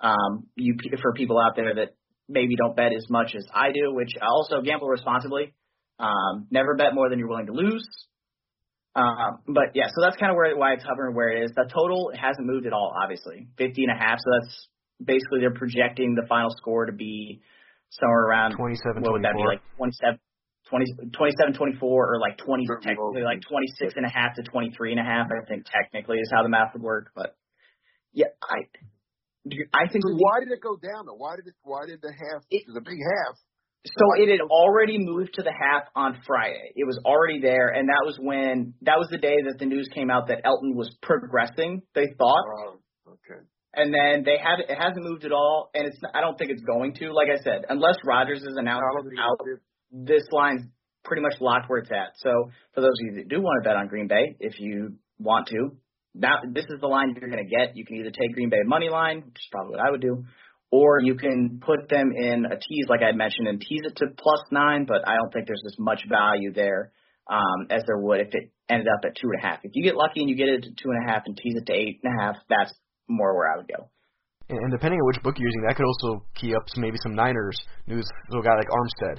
um 0.00 0.46
you 0.54 0.76
for 1.02 1.14
people 1.14 1.38
out 1.38 1.56
there 1.56 1.74
that 1.74 1.96
maybe 2.28 2.54
don't 2.56 2.76
bet 2.76 2.92
as 2.92 3.08
much 3.08 3.34
as 3.36 3.46
I 3.52 3.72
do, 3.72 3.94
which 3.94 4.10
also 4.20 4.60
gamble 4.60 4.88
responsibly. 4.88 5.54
Um, 5.98 6.46
never 6.50 6.76
bet 6.76 6.94
more 6.94 7.08
than 7.08 7.18
you're 7.18 7.28
willing 7.28 7.46
to 7.46 7.52
lose. 7.52 7.86
Um, 8.94 9.40
but 9.46 9.72
yeah, 9.74 9.88
so 9.88 10.02
that's 10.02 10.16
kind 10.16 10.30
of 10.30 10.36
where 10.36 10.56
why 10.56 10.74
it's 10.74 10.84
hovering 10.84 11.14
where 11.14 11.30
it 11.30 11.44
is. 11.44 11.52
The 11.54 11.68
total 11.72 12.12
hasn't 12.14 12.46
moved 12.46 12.66
at 12.66 12.72
all, 12.72 12.92
obviously, 13.02 13.48
50 13.56 13.84
and 13.84 13.92
a 13.92 13.98
half. 13.98 14.18
So 14.18 14.30
that's 14.40 14.68
basically 15.02 15.40
they're 15.40 15.54
projecting 15.54 16.14
the 16.14 16.26
final 16.28 16.50
score 16.56 16.86
to 16.86 16.92
be 16.92 17.40
somewhere 17.90 18.24
around 18.24 18.56
27, 18.56 19.02
what 19.02 19.12
would 19.12 19.22
that 19.22 19.34
be 19.36 19.44
like 19.44 19.60
27, 19.76 20.18
20, 20.70 20.84
27, 21.12 21.54
24 21.54 21.78
or 22.14 22.18
like 22.20 22.38
20 22.38 22.66
technically 22.82 23.22
like 23.22 23.40
26 23.48 23.94
and 23.96 24.04
a 24.04 24.08
half 24.08 24.34
to 24.34 24.42
23 24.42 24.92
and 24.92 25.00
a 25.00 25.04
half. 25.04 25.26
I 25.30 25.44
think 25.46 25.64
technically 25.70 26.18
is 26.18 26.30
how 26.34 26.42
the 26.42 26.48
math 26.48 26.74
would 26.74 26.82
work, 26.82 27.10
but 27.14 27.36
yeah, 28.12 28.32
I 28.42 28.66
I 29.74 29.86
think 29.92 30.02
So 30.02 30.10
the- 30.10 30.18
why 30.18 30.40
did 30.42 30.50
it 30.50 30.60
go 30.60 30.74
down 30.76 31.06
though? 31.06 31.14
Why 31.14 31.36
did 31.36 31.46
it? 31.46 31.54
Why 31.62 31.86
did 31.86 32.02
the 32.02 32.10
half? 32.10 32.42
It- 32.50 32.62
It 32.62 32.66
was 32.66 32.76
a 32.76 32.80
big 32.82 32.98
half. 32.98 33.38
So 33.86 34.04
it 34.20 34.28
had 34.28 34.40
already 34.50 34.98
moved 34.98 35.34
to 35.34 35.42
the 35.44 35.52
half 35.52 35.84
on 35.94 36.18
Friday. 36.26 36.72
It 36.74 36.84
was 36.84 36.98
already 37.06 37.38
there, 37.40 37.68
and 37.68 37.88
that 37.88 38.02
was 38.04 38.18
when 38.18 38.74
that 38.82 38.98
was 38.98 39.06
the 39.10 39.18
day 39.18 39.36
that 39.46 39.58
the 39.60 39.66
news 39.66 39.86
came 39.94 40.10
out 40.10 40.26
that 40.26 40.42
Elgton 40.42 40.74
was 40.74 40.90
progressing. 41.02 41.82
They 41.94 42.08
thought, 42.18 42.42
Oh, 42.66 42.80
okay. 43.14 43.38
and 43.74 43.94
then 43.94 44.24
they 44.24 44.38
had 44.38 44.58
it 44.58 44.74
hasn't 44.76 45.04
moved 45.04 45.24
at 45.24 45.30
all, 45.30 45.70
and 45.74 45.86
it's 45.86 46.00
I 46.12 46.20
don't 46.20 46.36
think 46.36 46.50
it's 46.50 46.64
going 46.64 46.94
to. 46.94 47.12
Like 47.12 47.28
I 47.30 47.36
said, 47.44 47.66
unless 47.68 47.94
Rodgers 48.04 48.42
is 48.42 48.56
announced 48.56 48.82
out, 49.20 49.38
this 49.90 50.22
line's 50.32 50.62
pretty 51.04 51.22
much 51.22 51.34
locked 51.40 51.68
where 51.68 51.78
it's 51.78 51.90
at. 51.90 52.14
So 52.16 52.50
for 52.74 52.80
those 52.80 52.96
of 53.00 53.06
you 53.06 53.14
that 53.16 53.28
do 53.28 53.40
want 53.40 53.62
to 53.62 53.68
bet 53.68 53.76
on 53.76 53.88
Green 53.88 54.08
Bay, 54.08 54.36
if 54.40 54.58
you 54.58 54.96
want 55.18 55.46
to, 55.48 55.76
now 56.14 56.36
this 56.52 56.64
is 56.64 56.80
the 56.80 56.86
line 56.86 57.14
you're 57.18 57.30
going 57.30 57.44
to 57.44 57.50
get. 57.50 57.76
You 57.76 57.84
can 57.84 57.96
either 57.96 58.10
take 58.10 58.34
Green 58.34 58.50
Bay 58.50 58.58
money 58.64 58.88
line, 58.88 59.18
which 59.18 59.36
is 59.36 59.48
probably 59.52 59.76
what 59.76 59.86
I 59.86 59.90
would 59.90 60.00
do, 60.00 60.24
or 60.70 61.00
you 61.00 61.14
can 61.14 61.60
put 61.64 61.88
them 61.88 62.10
in 62.16 62.46
a 62.46 62.56
tease 62.56 62.86
like 62.88 63.02
I 63.02 63.12
mentioned 63.12 63.48
and 63.48 63.60
tease 63.60 63.82
it 63.84 63.96
to 63.96 64.06
plus 64.18 64.40
nine. 64.50 64.86
But 64.86 65.06
I 65.06 65.16
don't 65.16 65.32
think 65.32 65.46
there's 65.46 65.62
as 65.66 65.76
much 65.78 66.02
value 66.08 66.52
there 66.52 66.92
um, 67.30 67.66
as 67.70 67.82
there 67.86 67.98
would 67.98 68.20
if 68.20 68.28
it 68.32 68.50
ended 68.68 68.88
up 68.88 69.04
at 69.04 69.14
two 69.16 69.28
and 69.30 69.44
a 69.44 69.46
half. 69.46 69.60
If 69.62 69.72
you 69.74 69.84
get 69.84 69.96
lucky 69.96 70.20
and 70.20 70.30
you 70.30 70.36
get 70.36 70.48
it 70.48 70.62
to 70.62 70.70
two 70.70 70.90
and 70.90 71.08
a 71.08 71.12
half 71.12 71.22
and 71.26 71.36
tease 71.36 71.54
it 71.56 71.66
to 71.66 71.72
eight 71.72 72.00
and 72.02 72.18
a 72.18 72.22
half, 72.22 72.36
that's 72.48 72.72
more 73.08 73.36
where 73.36 73.52
I 73.52 73.56
would 73.58 73.68
go. 73.68 73.88
And, 74.48 74.70
depending 74.70 75.00
on 75.00 75.06
which 75.06 75.22
book 75.22 75.34
you're 75.38 75.48
using, 75.48 75.64
that 75.66 75.76
could 75.76 75.86
also 75.86 76.24
key 76.34 76.54
up 76.54 76.62
some, 76.68 76.82
maybe 76.82 76.98
some 77.02 77.14
Niners 77.14 77.58
news. 77.86 78.06
So 78.30 78.38
a 78.38 78.42
guy 78.42 78.54
like 78.54 78.68
Armstead. 78.68 79.18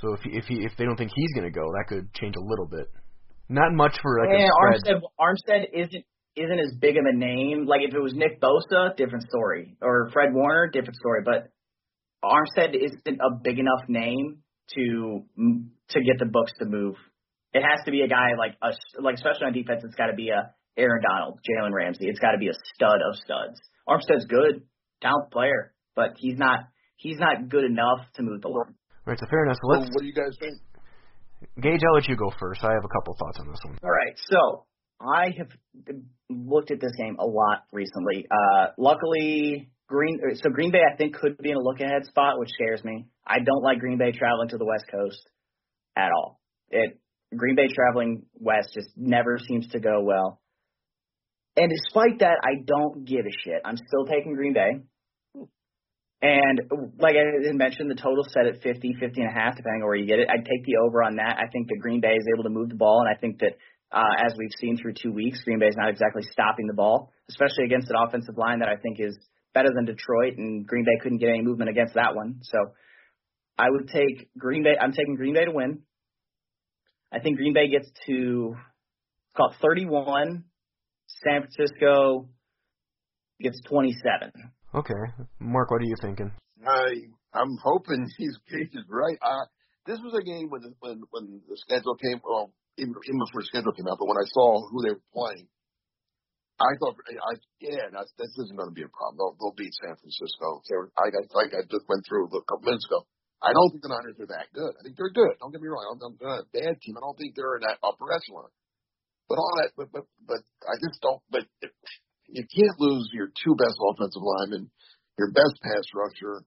So 0.00 0.14
if 0.14 0.20
he, 0.20 0.30
if 0.36 0.44
he, 0.46 0.64
if 0.64 0.72
they 0.76 0.84
don't 0.84 0.96
think 0.96 1.12
he's 1.14 1.32
going 1.34 1.50
to 1.50 1.54
go, 1.54 1.66
that 1.72 1.86
could 1.88 2.12
change 2.14 2.34
a 2.36 2.40
little 2.40 2.66
bit. 2.66 2.88
Not 3.48 3.72
much 3.72 3.98
for 4.00 4.20
like 4.20 4.30
Yeah, 4.38 4.46
a 4.46 4.78
spread. 4.78 5.00
Armstead 5.18 5.64
Armstead 5.64 5.66
isn't 5.72 6.04
isn't 6.34 6.58
as 6.58 6.72
big 6.80 6.96
of 6.96 7.04
a 7.06 7.16
name. 7.16 7.66
Like 7.66 7.82
if 7.82 7.94
it 7.94 8.00
was 8.00 8.14
Nick 8.14 8.40
Bosa, 8.40 8.96
different 8.96 9.24
story, 9.28 9.76
or 9.82 10.08
Fred 10.12 10.32
Warner, 10.32 10.68
different 10.72 10.96
story. 10.96 11.20
But 11.24 11.50
Armstead 12.24 12.74
isn't 12.74 13.20
a 13.20 13.34
big 13.42 13.58
enough 13.58 13.88
name 13.88 14.38
to 14.74 15.24
to 15.90 16.00
get 16.00 16.18
the 16.18 16.26
books 16.26 16.52
to 16.60 16.64
move. 16.66 16.94
It 17.52 17.62
has 17.62 17.84
to 17.84 17.90
be 17.90 18.00
a 18.00 18.08
guy 18.08 18.30
like 18.38 18.56
a 18.62 18.72
like 19.02 19.16
especially 19.16 19.46
on 19.46 19.52
defense. 19.52 19.82
It's 19.84 19.94
got 19.94 20.06
to 20.06 20.14
be 20.14 20.30
a 20.30 20.54
Aaron 20.76 21.02
Donald, 21.02 21.40
Jalen 21.44 21.72
Ramsey. 21.72 22.06
It's 22.08 22.20
got 22.20 22.32
to 22.32 22.38
be 22.38 22.48
a 22.48 22.54
stud 22.74 23.00
of 23.06 23.16
studs. 23.16 23.60
Armstead's 23.86 24.24
good, 24.24 24.62
talented 25.02 25.30
player, 25.30 25.74
but 25.94 26.14
he's 26.16 26.38
not 26.38 26.60
he's 26.96 27.18
not 27.18 27.48
good 27.48 27.64
enough 27.64 28.00
to 28.14 28.22
move 28.22 28.40
the 28.40 28.48
line. 28.48 28.74
Right, 29.04 29.18
so 29.18 29.26
fair 29.28 29.44
enough. 29.44 29.56
So 29.62 29.72
So 29.74 29.80
let's 29.80 29.90
what 29.92 30.00
do 30.00 30.06
you 30.06 30.14
guys 30.14 30.36
think? 30.38 30.54
Gage. 31.60 31.80
I'll 31.86 31.94
let 31.94 32.08
you 32.08 32.16
go 32.16 32.32
first. 32.38 32.62
I 32.62 32.72
have 32.72 32.84
a 32.84 32.88
couple 32.88 33.16
thoughts 33.18 33.38
on 33.40 33.48
this 33.48 33.58
one. 33.64 33.78
All 33.82 33.90
right, 33.90 34.16
so 34.16 34.66
I 35.00 35.34
have 35.36 35.48
looked 36.30 36.70
at 36.70 36.80
this 36.80 36.92
game 36.96 37.16
a 37.18 37.26
lot 37.26 37.64
recently. 37.72 38.26
Uh, 38.30 38.66
luckily, 38.78 39.70
Green 39.88 40.20
so 40.34 40.50
Green 40.50 40.70
Bay 40.70 40.82
I 40.88 40.96
think 40.96 41.16
could 41.16 41.36
be 41.38 41.50
in 41.50 41.56
a 41.56 41.60
look 41.60 41.80
ahead 41.80 42.04
spot, 42.06 42.38
which 42.38 42.50
scares 42.50 42.84
me. 42.84 43.06
I 43.26 43.38
don't 43.44 43.62
like 43.62 43.80
Green 43.80 43.98
Bay 43.98 44.12
traveling 44.12 44.48
to 44.50 44.56
the 44.56 44.64
West 44.64 44.84
Coast 44.90 45.20
at 45.96 46.10
all. 46.12 46.40
It 46.70 46.98
Green 47.36 47.56
Bay 47.56 47.68
traveling 47.74 48.24
west 48.34 48.70
just 48.74 48.88
never 48.96 49.38
seems 49.38 49.66
to 49.68 49.80
go 49.80 50.02
well. 50.02 50.40
And 51.56 51.70
despite 51.70 52.20
that, 52.20 52.38
I 52.42 52.62
don't 52.64 53.04
give 53.04 53.26
a 53.26 53.34
shit. 53.44 53.60
I'm 53.64 53.76
still 53.76 54.06
taking 54.06 54.34
Green 54.34 54.54
Bay. 54.54 54.80
And 56.22 56.60
like 57.00 57.16
I 57.16 57.52
mentioned, 57.52 57.90
the 57.90 57.96
total 57.96 58.24
set 58.28 58.46
at 58.46 58.62
50, 58.62 58.94
50 59.00 59.20
and 59.20 59.28
a 59.28 59.34
half, 59.34 59.56
depending 59.56 59.82
on 59.82 59.88
where 59.88 59.96
you 59.96 60.06
get 60.06 60.20
it. 60.20 60.28
I'd 60.30 60.46
take 60.46 60.64
the 60.64 60.76
over 60.86 61.02
on 61.02 61.16
that. 61.16 61.36
I 61.36 61.50
think 61.50 61.66
that 61.66 61.80
Green 61.80 62.00
Bay 62.00 62.14
is 62.14 62.26
able 62.32 62.44
to 62.44 62.50
move 62.50 62.68
the 62.68 62.76
ball, 62.76 63.02
and 63.04 63.10
I 63.10 63.18
think 63.18 63.40
that 63.40 63.58
uh, 63.90 64.24
as 64.24 64.32
we've 64.38 64.54
seen 64.60 64.78
through 64.78 64.94
two 64.94 65.12
weeks, 65.12 65.42
Green 65.42 65.58
Bay 65.58 65.66
is 65.66 65.76
not 65.76 65.90
exactly 65.90 66.22
stopping 66.30 66.68
the 66.68 66.74
ball, 66.74 67.12
especially 67.28 67.64
against 67.64 67.90
an 67.90 67.96
offensive 67.98 68.38
line 68.38 68.60
that 68.60 68.68
I 68.68 68.76
think 68.76 69.00
is 69.00 69.18
better 69.52 69.68
than 69.74 69.84
Detroit, 69.84 70.38
and 70.38 70.64
Green 70.64 70.84
Bay 70.84 71.02
couldn't 71.02 71.18
get 71.18 71.28
any 71.28 71.42
movement 71.42 71.70
against 71.70 71.94
that 71.94 72.14
one. 72.14 72.38
So 72.42 72.58
I 73.58 73.68
would 73.68 73.88
take 73.88 74.30
Green 74.38 74.62
Bay. 74.62 74.74
I'm 74.80 74.92
taking 74.92 75.16
Green 75.16 75.34
Bay 75.34 75.44
to 75.44 75.50
win. 75.50 75.80
I 77.12 77.18
think 77.18 77.36
Green 77.36 77.52
Bay 77.52 77.68
gets 77.68 77.90
to 78.06 78.54
call 79.36 79.50
it 79.50 79.56
31. 79.60 80.44
San 81.24 81.42
Francisco 81.42 82.28
gets 83.40 83.60
27. 83.68 84.32
Okay, 84.74 85.02
Mark, 85.38 85.70
what 85.70 85.82
are 85.82 85.90
you 85.90 85.96
thinking? 86.00 86.32
I 86.64 87.12
I'm 87.34 87.56
hoping 87.62 88.08
he's 88.18 88.36
is 88.48 88.86
right. 88.88 89.18
Uh, 89.20 89.44
this 89.86 89.98
was 90.00 90.16
a 90.16 90.24
game 90.24 90.48
when 90.48 90.62
when 90.80 91.02
when 91.10 91.40
the 91.48 91.56
schedule 91.56 91.96
came. 91.96 92.20
Well, 92.24 92.52
even, 92.78 92.94
even 93.04 93.20
before 93.20 93.44
the 93.44 93.52
schedule 93.52 93.76
came 93.76 93.84
out, 93.88 94.00
but 94.00 94.08
when 94.08 94.16
I 94.16 94.24
saw 94.32 94.64
who 94.64 94.80
they 94.80 94.96
were 94.96 95.12
playing, 95.12 95.44
I 96.56 96.72
thought, 96.80 96.96
I, 97.04 97.36
yeah, 97.60 97.92
this 97.92 98.32
isn't 98.32 98.56
going 98.56 98.72
to 98.72 98.76
be 98.76 98.86
a 98.86 98.88
problem. 98.88 99.20
They'll, 99.20 99.36
they'll 99.36 99.58
beat 99.60 99.76
San 99.76 99.92
Francisco. 99.98 100.64
I, 100.96 101.12
I, 101.12 101.20
like 101.36 101.52
I 101.52 101.68
just 101.68 101.84
went 101.84 102.06
through 102.08 102.32
a 102.32 102.44
couple 102.48 102.64
minutes 102.64 102.88
ago. 102.88 103.04
I 103.44 103.52
don't 103.52 103.68
think 103.74 103.82
the 103.82 103.92
Niners 103.92 104.16
are 104.22 104.32
that 104.32 104.48
good. 104.54 104.72
I 104.78 104.80
think 104.86 104.96
they're 104.96 105.12
good. 105.12 105.36
Don't 105.42 105.52
get 105.52 105.60
me 105.60 105.68
wrong. 105.68 105.84
I'm, 106.00 106.16
they're 106.16 106.30
not 106.30 106.46
a 106.46 106.54
bad 106.54 106.80
team. 106.80 106.96
I 106.96 107.02
don't 107.02 107.18
think 107.18 107.34
they're 107.34 107.58
in 107.58 107.66
that 107.66 107.82
upper 107.82 108.08
echelon. 108.08 108.48
But 109.28 109.36
all 109.42 109.52
that, 109.58 109.74
but 109.76 109.90
but 109.90 110.04
but 110.24 110.42
I 110.64 110.74
just 110.78 111.00
don't. 111.02 111.20
But 111.28 111.44
you 112.32 112.44
can't 112.48 112.80
lose 112.80 113.08
your 113.12 113.28
two 113.28 113.54
best 113.54 113.76
offensive 113.76 114.24
linemen, 114.24 114.72
your 115.18 115.30
best 115.32 115.60
pass 115.60 115.84
rusher. 115.92 116.44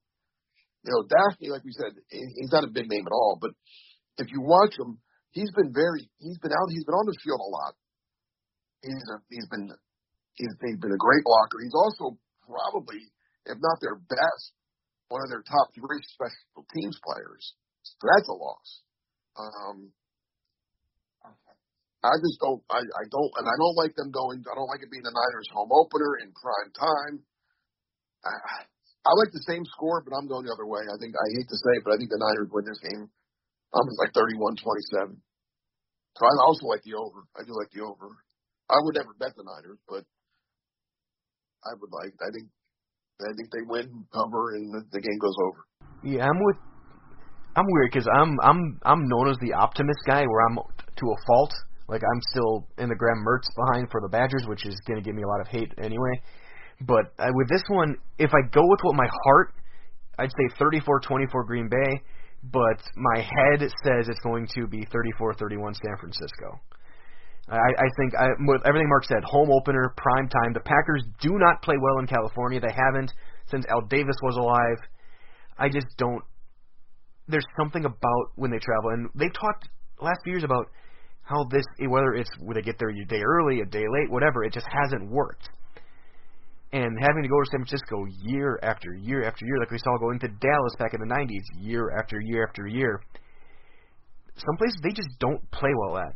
You 0.84 0.90
know, 0.94 1.02
Dafney, 1.06 1.50
like 1.50 1.66
we 1.66 1.74
said, 1.74 1.98
he's 2.10 2.52
not 2.52 2.66
a 2.66 2.74
big 2.74 2.90
name 2.90 3.06
at 3.06 3.14
all. 3.14 3.38
But 3.42 3.52
if 4.18 4.30
you 4.30 4.42
watch 4.42 4.78
him, 4.78 4.98
he's 5.32 5.50
been 5.54 5.74
very, 5.74 6.10
he's 6.18 6.38
been 6.42 6.54
out, 6.54 6.70
he's 6.70 6.86
been 6.86 6.98
on 6.98 7.06
the 7.06 7.18
field 7.22 7.42
a 7.42 7.50
lot. 7.50 7.74
he's 8.82 9.06
a, 9.10 9.18
he's 9.30 9.48
been 9.50 9.70
he's, 10.36 10.54
he's 10.62 10.80
been 10.80 10.94
a 10.94 11.02
great 11.02 11.24
blocker. 11.24 11.62
He's 11.64 11.76
also 11.76 12.18
probably, 12.46 13.02
if 13.46 13.58
not 13.58 13.82
their 13.82 13.98
best, 13.98 14.54
one 15.10 15.22
of 15.22 15.30
their 15.30 15.44
top 15.46 15.74
three 15.74 16.02
special 16.14 16.66
teams 16.74 16.98
players. 17.02 17.54
So 17.84 18.06
that's 18.06 18.30
a 18.30 18.38
loss. 18.38 18.70
Um, 19.38 19.92
I 22.06 22.16
just 22.22 22.38
don't, 22.38 22.62
I, 22.70 22.82
I 22.82 23.04
don't, 23.10 23.32
and 23.42 23.48
I 23.50 23.56
don't 23.58 23.78
like 23.78 23.94
them 23.98 24.14
going, 24.14 24.46
I 24.46 24.54
don't 24.54 24.70
like 24.70 24.86
it 24.86 24.94
being 24.94 25.06
the 25.06 25.14
Niners 25.14 25.50
home 25.50 25.74
opener 25.74 26.22
in 26.22 26.30
prime 26.38 26.72
time. 26.78 27.16
I, 28.22 28.34
I 29.06 29.12
like 29.18 29.34
the 29.34 29.46
same 29.50 29.66
score, 29.74 30.06
but 30.06 30.14
I'm 30.14 30.30
going 30.30 30.46
the 30.46 30.54
other 30.54 30.70
way. 30.70 30.86
I 30.86 30.98
think, 31.02 31.14
I 31.18 31.28
hate 31.34 31.50
to 31.50 31.58
say 31.58 31.74
it, 31.78 31.84
but 31.86 31.94
I 31.94 31.98
think 31.98 32.10
the 32.14 32.22
Niners 32.22 32.50
win 32.54 32.66
this 32.66 32.82
game. 32.82 33.10
Um, 33.74 33.86
I'm 33.86 33.98
like 33.98 34.14
31-27. 34.14 35.18
So 36.16 36.22
I 36.24 36.32
also 36.46 36.70
like 36.70 36.86
the 36.86 36.96
over. 36.96 37.26
I 37.36 37.44
do 37.44 37.54
like 37.58 37.74
the 37.74 37.84
over. 37.84 38.14
I 38.70 38.78
would 38.82 38.96
never 38.96 39.14
bet 39.20 39.36
the 39.36 39.46
Niners, 39.46 39.82
but 39.90 40.06
I 41.66 41.74
would 41.76 41.92
like, 41.92 42.14
I 42.22 42.30
think 42.32 42.50
I 43.22 43.32
think 43.38 43.50
they 43.52 43.64
win, 43.64 44.06
cover, 44.14 44.56
and 44.56 44.74
the, 44.74 44.84
the 44.92 45.00
game 45.00 45.18
goes 45.20 45.36
over. 45.48 45.66
Yeah, 46.04 46.28
I'm 46.28 46.40
with. 46.44 46.58
I'm 47.56 47.66
weird 47.68 47.92
because 47.92 48.08
I'm 48.12 48.38
I'm 48.42 48.80
I'm 48.84 49.08
known 49.08 49.30
as 49.30 49.38
the 49.40 49.54
optimist 49.54 50.00
guy, 50.06 50.26
where 50.28 50.42
I'm 50.50 50.58
to 50.58 51.06
a 51.08 51.16
fault. 51.26 51.54
Like 51.88 52.02
I'm 52.02 52.22
still 52.32 52.68
in 52.78 52.90
the 52.90 52.96
Graham 52.96 53.24
Mertz 53.26 53.48
behind 53.56 53.90
for 53.92 54.02
the 54.02 54.10
Badgers, 54.10 54.46
which 54.48 54.66
is 54.66 54.76
going 54.88 55.02
to 55.02 55.06
give 55.06 55.16
me 55.16 55.24
a 55.24 55.28
lot 55.28 55.42
of 55.42 55.48
hate 55.48 55.72
anyway. 55.78 56.22
But 56.82 57.14
uh, 57.20 57.30
with 57.34 57.48
this 57.50 57.64
one, 57.70 57.96
if 58.18 58.32
I 58.34 58.42
go 58.52 58.62
with 58.66 58.80
what 58.82 58.96
my 58.96 59.08
heart, 59.26 59.54
I'd 60.18 60.32
say 60.32 60.56
34-24 60.60 61.46
Green 61.46 61.70
Bay, 61.70 62.02
but 62.52 62.82
my 62.96 63.22
head 63.22 63.62
says 63.62 64.08
it's 64.10 64.20
going 64.22 64.48
to 64.56 64.68
be 64.68 64.86
34-31 64.86 65.76
San 65.76 65.98
Francisco. 66.00 66.60
I, 67.48 67.58
I 67.58 67.88
think 67.98 68.14
I, 68.18 68.28
with 68.48 68.62
everything 68.66 68.90
Mark 68.90 69.06
said, 69.06 69.24
home 69.24 69.52
opener, 69.52 69.94
prime 69.98 70.28
time. 70.28 70.54
The 70.54 70.62
Packers 70.62 71.04
do 71.22 71.38
not 71.38 71.62
play 71.62 71.76
well 71.80 72.00
in 72.00 72.08
California. 72.08 72.60
They 72.60 72.74
haven't 72.74 73.14
since 73.52 73.66
Al 73.70 73.82
Davis 73.82 74.16
was 74.24 74.38
alive. 74.38 74.78
I 75.58 75.70
just 75.70 75.86
don't. 75.98 76.24
There's 77.28 77.46
something 77.58 77.86
about 77.86 78.26
when 78.36 78.52
they 78.52 78.58
travel, 78.58 78.92
and 78.92 79.10
they've 79.16 79.34
talked 79.34 79.70
last 80.02 80.20
few 80.24 80.34
years 80.34 80.44
about 80.44 80.70
how 81.26 81.44
this, 81.52 81.66
whether 81.88 82.14
it's 82.14 82.30
when 82.40 82.56
they 82.56 82.62
get 82.62 82.78
there 82.80 82.90
a 82.90 83.06
day 83.06 83.22
early, 83.22 83.62
a 83.62 83.66
day 83.66 83.86
late, 83.90 84.10
whatever, 84.10 84.44
it 84.44 84.54
just 84.54 84.68
hasn't 84.70 85.10
worked. 85.10 85.50
And 86.72 86.98
having 87.00 87.24
to 87.24 87.30
go 87.30 87.40
to 87.40 87.50
San 87.52 87.66
Francisco 87.66 88.06
year 88.24 88.60
after 88.64 88.94
year 88.94 89.24
after 89.24 89.46
year, 89.46 89.60
like 89.60 89.72
we 89.72 89.78
saw 89.78 89.98
going 89.98 90.20
to 90.20 90.28
Dallas 90.28 90.76
back 90.78 90.94
in 90.94 91.00
the 91.00 91.14
'90s, 91.14 91.64
year 91.64 91.92
after 91.98 92.20
year 92.20 92.46
after 92.48 92.68
year. 92.68 93.02
Some 94.36 94.58
places 94.58 94.80
they 94.84 94.92
just 94.92 95.10
don't 95.20 95.40
play 95.52 95.72
well 95.74 95.98
at 95.98 96.16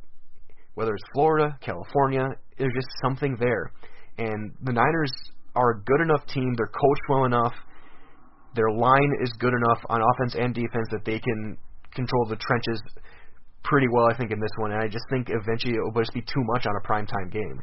whether 0.79 0.93
it's 0.93 1.03
Florida, 1.13 1.57
California, 1.59 2.29
there's 2.57 2.73
just 2.73 2.87
something 3.01 3.35
there. 3.37 3.69
And 4.17 4.53
the 4.63 4.71
Niners 4.71 5.11
are 5.53 5.71
a 5.71 5.81
good 5.83 5.99
enough 5.99 6.25
team. 6.27 6.53
They're 6.55 6.67
coached 6.67 7.01
well 7.09 7.25
enough. 7.25 7.51
Their 8.55 8.71
line 8.71 9.11
is 9.21 9.29
good 9.39 9.53
enough 9.53 9.83
on 9.89 9.99
offense 9.99 10.35
and 10.39 10.55
defense 10.55 10.87
that 10.91 11.03
they 11.03 11.19
can 11.19 11.57
control 11.93 12.27
the 12.29 12.37
trenches 12.37 12.81
pretty 13.63 13.87
well, 13.91 14.07
I 14.09 14.17
think, 14.17 14.31
in 14.31 14.39
this 14.39 14.51
one. 14.57 14.71
And 14.71 14.81
I 14.81 14.87
just 14.87 15.05
think 15.09 15.29
eventually 15.29 15.73
it 15.73 15.81
will 15.81 16.01
just 16.01 16.13
be 16.13 16.21
too 16.21 16.43
much 16.53 16.65
on 16.65 16.73
a 16.75 16.87
primetime 16.87 17.31
game. 17.31 17.61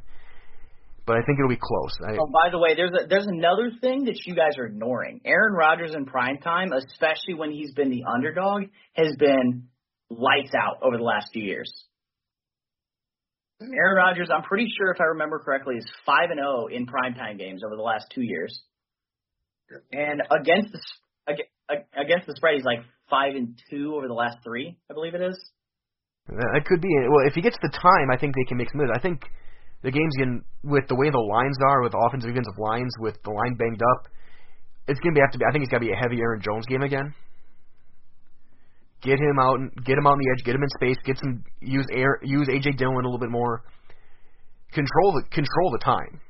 But 1.07 1.16
I 1.16 1.22
think 1.22 1.38
it'll 1.38 1.49
be 1.49 1.61
close. 1.61 1.92
I, 2.05 2.16
oh, 2.18 2.26
by 2.26 2.51
the 2.51 2.59
way, 2.59 2.74
there's 2.74 2.90
a, 2.90 3.07
there's 3.07 3.28
another 3.28 3.70
thing 3.80 4.07
that 4.07 4.18
you 4.26 4.34
guys 4.34 4.59
are 4.59 4.66
ignoring. 4.66 5.20
Aaron 5.24 5.55
Rodgers 5.55 5.94
in 5.94 6.05
primetime, 6.05 6.74
especially 6.74 7.34
when 7.34 7.53
he's 7.53 7.72
been 7.74 7.90
the 7.90 8.03
underdog, 8.12 8.64
has 8.94 9.14
been 9.16 9.68
lights 10.11 10.53
out 10.55 10.78
over 10.82 10.97
the 10.97 11.05
last 11.05 11.28
few 11.32 11.44
years. 11.44 11.70
Aaron 13.62 13.97
Rodgers, 13.97 14.28
I'm 14.34 14.42
pretty 14.42 14.66
sure 14.76 14.90
if 14.90 15.01
I 15.01 15.05
remember 15.05 15.38
correctly, 15.38 15.76
is 15.76 15.86
five 16.05 16.30
and 16.30 16.38
zero 16.38 16.64
oh 16.64 16.66
in 16.66 16.86
primetime 16.86 17.38
games 17.38 17.62
over 17.64 17.76
the 17.76 17.82
last 17.82 18.07
two 18.12 18.22
years. 18.22 18.62
And 19.92 20.22
against 20.30 20.72
the 20.72 20.80
against 21.97 22.26
the 22.26 22.34
spread, 22.36 22.55
he's 22.55 22.64
like 22.64 22.80
five 23.09 23.34
and 23.34 23.59
two 23.70 23.94
over 23.97 24.09
the 24.09 24.14
last 24.14 24.38
three, 24.44 24.76
I 24.90 24.94
believe 24.94 25.14
it 25.14 25.22
is. 25.22 25.38
That 26.29 26.64
could 26.66 26.81
be. 26.81 26.89
Well, 27.09 27.27
if 27.27 27.35
he 27.35 27.41
gets 27.41 27.57
the 27.62 27.70
time, 27.70 28.11
I 28.11 28.16
think 28.18 28.35
they 28.35 28.45
can 28.49 28.57
make 28.57 28.70
some 28.70 28.81
moves. 28.81 28.91
I 28.95 29.01
think 29.01 29.22
the 29.83 29.93
game's 29.93 30.16
going 30.16 30.43
with 30.64 30.89
the 30.89 30.97
way 30.97 31.11
the 31.11 31.18
lines 31.18 31.57
are, 31.62 31.83
with 31.83 31.95
offensive 31.95 32.31
defensive 32.31 32.59
lines, 32.59 32.91
with 32.99 33.22
the 33.22 33.31
line 33.31 33.55
banged 33.55 33.83
up, 33.83 34.11
it's 34.89 34.99
going 35.01 35.14
to 35.14 35.18
be 35.18 35.22
have 35.22 35.31
to 35.33 35.39
be. 35.39 35.45
I 35.49 35.53
think 35.53 35.62
it's 35.62 35.70
got 35.70 35.79
to 35.79 35.87
be 35.87 35.93
a 35.93 35.97
heavy 35.97 36.18
Aaron 36.20 36.43
Jones 36.43 36.66
game 36.66 36.83
again. 36.83 37.14
Get 39.03 39.20
him 39.20 39.39
out 39.39 39.61
and 39.61 39.70
get 39.85 39.99
him 39.99 40.07
on 40.07 40.18
the 40.18 40.27
edge, 40.35 40.45
get 40.45 40.55
him 40.55 40.62
in 40.62 40.68
space, 40.70 40.97
get 41.05 41.18
some 41.18 41.45
use 41.61 41.87
air 41.93 42.18
use 42.22 42.49
AJ 42.49 42.77
Dillon 42.79 43.05
a 43.05 43.07
little 43.07 43.18
bit 43.18 43.31
more. 43.31 43.62
Control 44.72 45.12
the 45.12 45.22
control 45.31 45.70
the 45.70 45.85
time. 45.85 46.20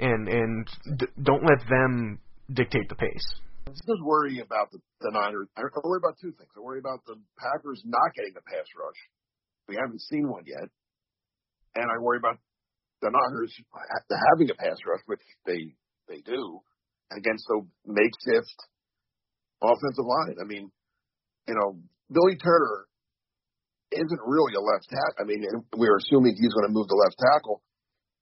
And 0.00 0.28
and 0.28 0.68
d- 0.98 1.06
don't 1.22 1.44
let 1.44 1.60
them 1.68 2.18
dictate 2.52 2.88
the 2.88 2.96
pace. 2.96 3.40
I 3.66 3.70
just 3.72 4.04
worry 4.04 4.40
about 4.40 4.70
the, 4.70 4.78
the 5.00 5.10
Niners. 5.10 5.48
I 5.56 5.62
worry 5.82 5.98
about 5.98 6.20
two 6.20 6.32
things. 6.36 6.52
I 6.56 6.60
worry 6.60 6.78
about 6.78 7.00
the 7.06 7.16
Packers 7.40 7.80
not 7.84 8.12
getting 8.14 8.36
a 8.36 8.44
pass 8.44 8.68
rush. 8.76 9.00
We 9.68 9.76
haven't 9.76 10.02
seen 10.04 10.28
one 10.28 10.44
yet. 10.44 10.68
And 11.74 11.88
I 11.88 11.96
worry 11.98 12.18
about 12.18 12.36
the 13.00 13.10
Niners 13.10 13.56
having 14.30 14.50
a 14.52 14.54
pass 14.54 14.76
rush, 14.86 15.00
which 15.06 15.24
they 15.46 15.74
they 16.08 16.20
do, 16.20 16.60
against 17.10 17.48
the 17.48 17.64
makeshift 17.88 18.54
offensive 19.64 20.04
line. 20.04 20.36
I 20.38 20.44
mean, 20.44 20.70
you 21.48 21.54
know, 21.56 21.80
Billy 22.12 22.36
Turner 22.36 22.84
isn't 23.90 24.22
really 24.28 24.54
a 24.54 24.60
left 24.60 24.92
tackle. 24.92 25.18
I 25.18 25.24
mean, 25.24 25.40
we're 25.74 25.96
assuming 25.96 26.36
he's 26.36 26.52
going 26.52 26.68
to 26.68 26.74
move 26.76 26.88
to 26.88 26.98
left 27.00 27.16
tackle. 27.16 27.64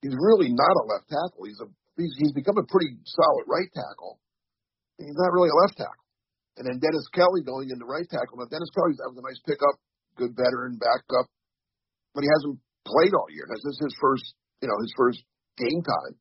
He's 0.00 0.14
really 0.14 0.54
not 0.54 0.74
a 0.78 0.84
left 0.86 1.10
tackle. 1.10 1.50
He's 1.50 1.58
a 1.58 1.68
he's, 1.98 2.14
he's 2.22 2.32
become 2.32 2.56
a 2.58 2.66
pretty 2.70 2.94
solid 3.04 3.44
right 3.50 3.68
tackle. 3.74 4.21
He's 5.06 5.18
not 5.18 5.34
really 5.34 5.50
a 5.50 5.58
left 5.66 5.76
tackle. 5.78 6.06
And 6.60 6.68
then 6.68 6.78
Dennis 6.78 7.08
Kelly 7.16 7.40
going 7.42 7.72
into 7.72 7.88
right 7.88 8.04
tackle. 8.06 8.38
Now 8.38 8.48
Dennis 8.50 8.70
Kelly 8.76 8.92
that 9.00 9.08
was 9.08 9.18
a 9.18 9.26
nice 9.26 9.40
pickup, 9.48 9.76
good 10.20 10.36
veteran 10.36 10.76
backup, 10.76 11.26
but 12.12 12.22
he 12.22 12.28
hasn't 12.28 12.60
played 12.84 13.16
all 13.16 13.30
year. 13.32 13.48
This 13.48 13.64
is 13.64 13.78
his 13.80 13.94
first, 13.96 14.26
you 14.60 14.68
know, 14.68 14.76
his 14.84 14.92
first 14.96 15.24
game 15.56 15.80
time. 15.80 16.14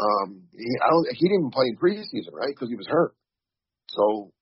Um, 0.00 0.48
he, 0.56 0.64
I 0.80 0.88
don't, 0.88 1.04
he 1.12 1.28
didn't 1.28 1.44
even 1.44 1.52
play 1.52 1.68
in 1.68 1.76
preseason, 1.76 2.32
right? 2.32 2.56
Because 2.56 2.72
he 2.72 2.80
was 2.80 2.88
hurt. 2.88 3.12
So 3.92 4.32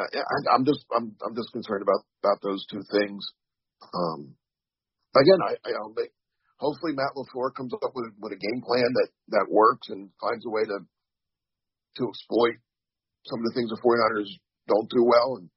uh, 0.00 0.08
I, 0.08 0.54
I'm 0.56 0.64
just 0.64 0.84
I'm 0.94 1.12
I'm 1.20 1.36
just 1.36 1.52
concerned 1.52 1.82
about 1.82 2.02
about 2.24 2.40
those 2.40 2.64
two 2.72 2.82
things. 2.88 3.20
Um, 3.92 4.34
again, 5.12 5.40
I, 5.44 5.60
I 5.60 5.70
you 5.76 5.92
they, 5.92 6.08
hopefully 6.56 6.96
Matt 6.96 7.12
LaFleur 7.12 7.52
comes 7.54 7.74
up 7.74 7.92
with 7.94 8.16
with 8.16 8.32
a 8.32 8.40
game 8.40 8.62
plan 8.64 8.88
that 8.96 9.08
that 9.28 9.46
works 9.50 9.88
and 9.90 10.08
finds 10.20 10.46
a 10.46 10.50
way 10.50 10.64
to 10.64 10.78
to 12.00 12.08
exploit 12.08 12.58
some 13.26 13.40
of 13.40 13.46
the 13.48 13.54
things 13.56 13.70
the 13.70 13.80
49ers 13.80 14.30
don't 14.68 14.88
do 14.90 15.04
well, 15.04 15.40
and 15.40 15.48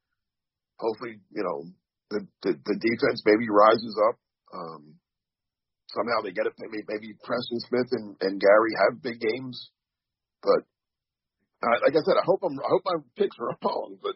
hopefully 0.79 1.19
you 1.31 1.43
know 1.43 1.67
the 2.11 2.19
the, 2.43 2.51
the 2.55 2.77
defense 2.79 3.23
maybe 3.25 3.47
rises 3.49 3.95
up. 4.07 4.17
Um, 4.53 4.95
somehow 5.91 6.23
they 6.23 6.31
get 6.31 6.47
it. 6.47 6.55
Maybe, 6.59 7.15
Preston 7.23 7.59
Smith 7.67 7.89
and, 7.91 8.15
and 8.21 8.39
Gary 8.39 8.73
have 8.87 9.03
big 9.03 9.19
games, 9.19 9.71
but 10.41 10.63
uh, 11.63 11.77
like 11.83 11.95
I 11.95 12.03
said, 12.03 12.19
I 12.19 12.25
hope 12.25 12.41
I'm 12.43 12.55
I 12.59 12.69
hope 12.69 12.83
my 12.85 12.99
picks 13.17 13.35
are 13.39 13.55
wrong, 13.63 13.97
but 14.01 14.15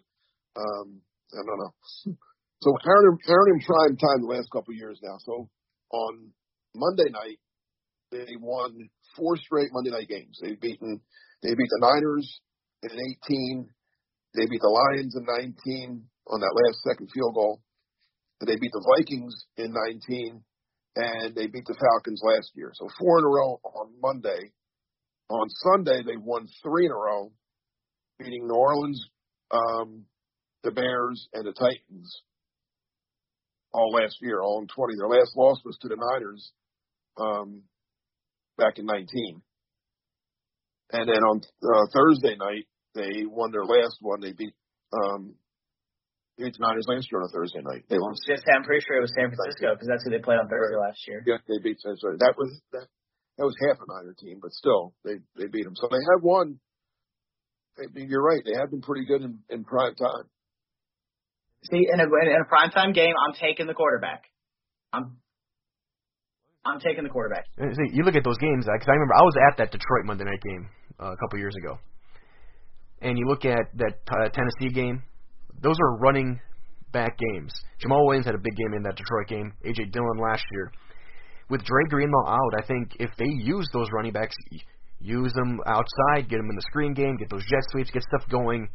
um, 0.56 1.02
I 1.34 1.42
don't 1.44 1.60
know. 1.60 1.74
So 2.62 2.70
Aaron, 2.86 3.18
Aaron 3.28 3.58
in 3.58 3.60
prime 3.66 3.98
time 3.98 4.22
the 4.22 4.34
last 4.36 4.52
couple 4.54 4.74
of 4.74 4.78
years 4.78 5.00
now. 5.02 5.18
So 5.26 5.50
on 5.92 6.30
Monday 6.76 7.10
night, 7.10 7.40
they 8.12 8.36
won 8.40 8.90
four 9.16 9.38
straight 9.38 9.70
Monday 9.72 9.90
night 9.90 10.08
games. 10.08 10.38
They've 10.42 10.60
beaten, 10.60 11.02
they 11.42 11.50
beat 11.50 11.70
the 11.70 11.82
Niners 11.82 12.40
in 12.84 12.92
18. 12.92 13.70
They 14.36 14.46
beat 14.46 14.62
the 14.62 14.70
Lions 14.70 15.16
in 15.16 15.26
19 15.26 16.04
on 16.28 16.40
that 16.40 16.62
last 16.66 16.82
second 16.84 17.10
field 17.14 17.36
goal. 17.36 17.62
They 18.46 18.56
beat 18.56 18.72
the 18.72 18.96
Vikings 18.98 19.46
in 19.58 19.74
19, 19.74 20.42
and 20.96 21.36
they 21.36 21.48
beat 21.48 21.66
the 21.66 21.78
Falcons 21.78 22.22
last 22.24 22.52
year. 22.56 22.72
So 22.74 22.88
four 23.00 23.20
in 23.20 23.26
a 23.26 23.28
row 23.28 23.60
on 23.64 23.94
Monday. 24.02 24.52
On 25.30 25.48
Sunday, 25.50 26.02
they 26.04 26.18
won 26.18 26.48
three 26.64 26.86
in 26.86 26.92
a 26.92 26.96
row, 26.96 27.32
beating 28.20 28.48
New 28.48 28.56
Orleans, 28.56 29.06
um, 29.52 30.06
the 30.64 30.72
Bears, 30.72 31.28
and 31.34 31.46
the 31.46 31.54
Titans 31.54 32.24
all 33.74 33.92
last 33.92 34.18
year, 34.22 34.42
all 34.42 34.60
in 34.60 34.68
20. 34.68 34.96
Their 34.98 35.08
last 35.08 35.36
loss 35.38 35.60
was 35.64 35.78
to 35.82 35.88
the 35.88 35.96
Niners 35.96 36.52
um, 37.18 37.62
back 38.58 38.78
in 38.78 38.86
19. 38.86 39.42
And 40.94 41.08
then 41.08 41.24
on 41.24 41.42
uh, 41.64 41.88
Thursday 41.94 42.36
night, 42.36 42.68
they 42.96 43.26
won 43.26 43.52
their 43.52 43.66
last 43.66 43.98
one. 44.02 44.22
They 44.22 44.34
beat 44.34 44.54
um, 44.92 45.36
beat 46.38 46.54
the 46.58 46.64
Niners 46.66 46.88
last 46.88 47.08
year 47.12 47.22
on 47.22 47.30
a 47.30 47.34
Thursday 47.34 47.62
night. 47.64 47.86
They 47.90 47.98
lost. 47.98 48.22
Just, 48.28 48.44
I'm 48.50 48.64
pretty 48.64 48.84
sure 48.84 48.98
it 48.98 49.06
was 49.06 49.14
San 49.16 49.32
Francisco 49.32 49.76
because 49.76 49.88
that's 49.88 50.04
who 50.04 50.12
they 50.12 50.24
played 50.24 50.40
on 50.40 50.50
Thursday 50.50 50.78
last 50.78 51.00
year. 51.08 51.24
Yeah, 51.26 51.40
they 51.48 51.62
beat 51.64 51.80
San 51.80 51.96
Francisco. 51.96 52.18
That 52.20 52.36
was 52.38 52.52
that. 52.74 52.88
That 53.40 53.48
was 53.48 53.56
half 53.64 53.80
a 53.80 53.86
Niner 53.88 54.14
team, 54.20 54.40
but 54.42 54.52
still, 54.52 54.94
they 55.06 55.24
they 55.40 55.48
beat 55.48 55.64
them. 55.64 55.76
So 55.76 55.88
they 55.90 56.04
have 56.14 56.22
won. 56.22 56.60
You're 57.96 58.22
right. 58.22 58.44
They 58.46 58.54
have 58.60 58.70
been 58.70 58.82
pretty 58.82 59.06
good 59.06 59.24
in, 59.24 59.40
in 59.50 59.64
prime 59.64 59.96
time. 59.96 60.28
See, 61.64 61.88
in 61.88 62.00
a 62.00 62.04
in 62.04 62.42
a 62.42 62.46
primetime 62.46 62.94
game, 62.94 63.16
I'm 63.16 63.34
taking 63.34 63.68
the 63.68 63.74
quarterback. 63.74 64.24
I'm. 64.92 65.18
I'm 66.64 66.80
taking 66.80 67.04
the 67.04 67.10
quarterback. 67.10 67.46
See, 67.58 67.90
you 67.94 68.04
look 68.04 68.14
at 68.14 68.24
those 68.24 68.38
games 68.38 68.66
because 68.66 68.88
I 68.88 68.94
remember 68.94 69.16
I 69.16 69.24
was 69.24 69.34
at 69.50 69.58
that 69.58 69.72
Detroit 69.72 70.06
Monday 70.06 70.26
night 70.26 70.42
game 70.42 70.70
uh, 71.02 71.14
a 71.14 71.18
couple 71.18 71.40
years 71.40 71.56
ago, 71.58 71.80
and 73.02 73.18
you 73.18 73.26
look 73.28 73.46
at 73.46 73.66
that 73.76 74.00
uh, 74.10 74.30
Tennessee 74.30 74.74
game. 74.74 75.04
Those 75.62 75.78
are 75.80 75.98
running 75.98 76.40
back 76.92 77.18
games. 77.18 77.54
Jamaal 77.84 78.06
Williams 78.06 78.26
had 78.26 78.36
a 78.36 78.40
big 78.40 78.56
game 78.56 78.74
in 78.76 78.84
that 78.84 78.96
Detroit 78.96 79.28
game. 79.28 79.54
AJ 79.66 79.92
Dillon 79.92 80.18
last 80.22 80.44
year. 80.52 80.72
With 81.50 81.64
Dre 81.64 81.84
Greenlaw 81.90 82.30
out, 82.30 82.54
I 82.58 82.66
think 82.66 82.96
if 83.00 83.10
they 83.18 83.28
use 83.28 83.68
those 83.74 83.88
running 83.92 84.14
backs, 84.14 84.36
use 85.00 85.34
them 85.34 85.60
outside, 85.66 86.30
get 86.30 86.38
them 86.38 86.50
in 86.50 86.56
the 86.56 86.62
screen 86.70 86.94
game, 86.94 87.18
get 87.18 87.30
those 87.30 87.46
jet 87.46 87.64
sweeps, 87.72 87.92
get 87.92 88.04
stuff 88.04 88.28
going, 88.30 88.70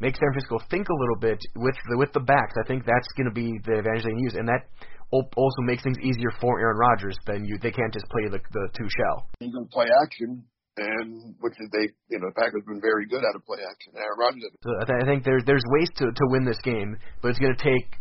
make 0.00 0.16
San 0.16 0.28
Francisco 0.32 0.58
think 0.70 0.88
a 0.88 0.94
little 0.94 1.16
bit 1.16 1.38
with 1.56 1.76
the, 1.88 1.96
with 1.96 2.12
the 2.12 2.20
backs. 2.20 2.54
I 2.62 2.66
think 2.66 2.84
that's 2.84 3.08
going 3.16 3.28
to 3.28 3.34
be 3.34 3.58
the 3.64 3.78
advantage 3.78 4.04
they 4.04 4.10
can 4.10 4.18
use, 4.18 4.34
and 4.34 4.48
that 4.48 4.68
also 5.12 5.62
makes 5.62 5.82
things 5.82 5.98
easier 6.02 6.30
for 6.40 6.60
Aaron 6.60 6.76
Rodgers. 6.76 7.16
Then 7.26 7.44
you 7.44 7.58
they 7.62 7.70
can't 7.70 7.92
just 7.92 8.06
play 8.08 8.28
the 8.30 8.38
the 8.52 8.68
two 8.76 8.88
shell. 8.88 9.26
You 9.40 9.52
can 9.52 9.66
play 9.66 9.86
action, 10.04 10.44
and 10.76 11.34
which 11.40 11.54
is 11.58 11.68
they 11.72 11.88
you 12.08 12.18
know 12.18 12.28
the 12.30 12.36
Packers 12.38 12.62
have 12.62 12.70
been 12.70 12.80
very 12.80 13.06
good 13.06 13.24
at 13.24 13.34
a 13.34 13.42
play 13.42 13.58
action. 13.64 13.92
Aaron 13.96 14.18
Rodgers. 14.18 14.52
So 14.62 14.70
I, 14.80 14.84
th- 14.84 15.00
I 15.02 15.06
think 15.06 15.24
there's 15.24 15.42
there's 15.46 15.64
ways 15.74 15.90
to 15.98 16.06
to 16.10 16.24
win 16.30 16.44
this 16.44 16.60
game, 16.62 16.96
but 17.22 17.30
it's 17.30 17.40
going 17.40 17.54
to 17.54 17.62
take 17.62 17.98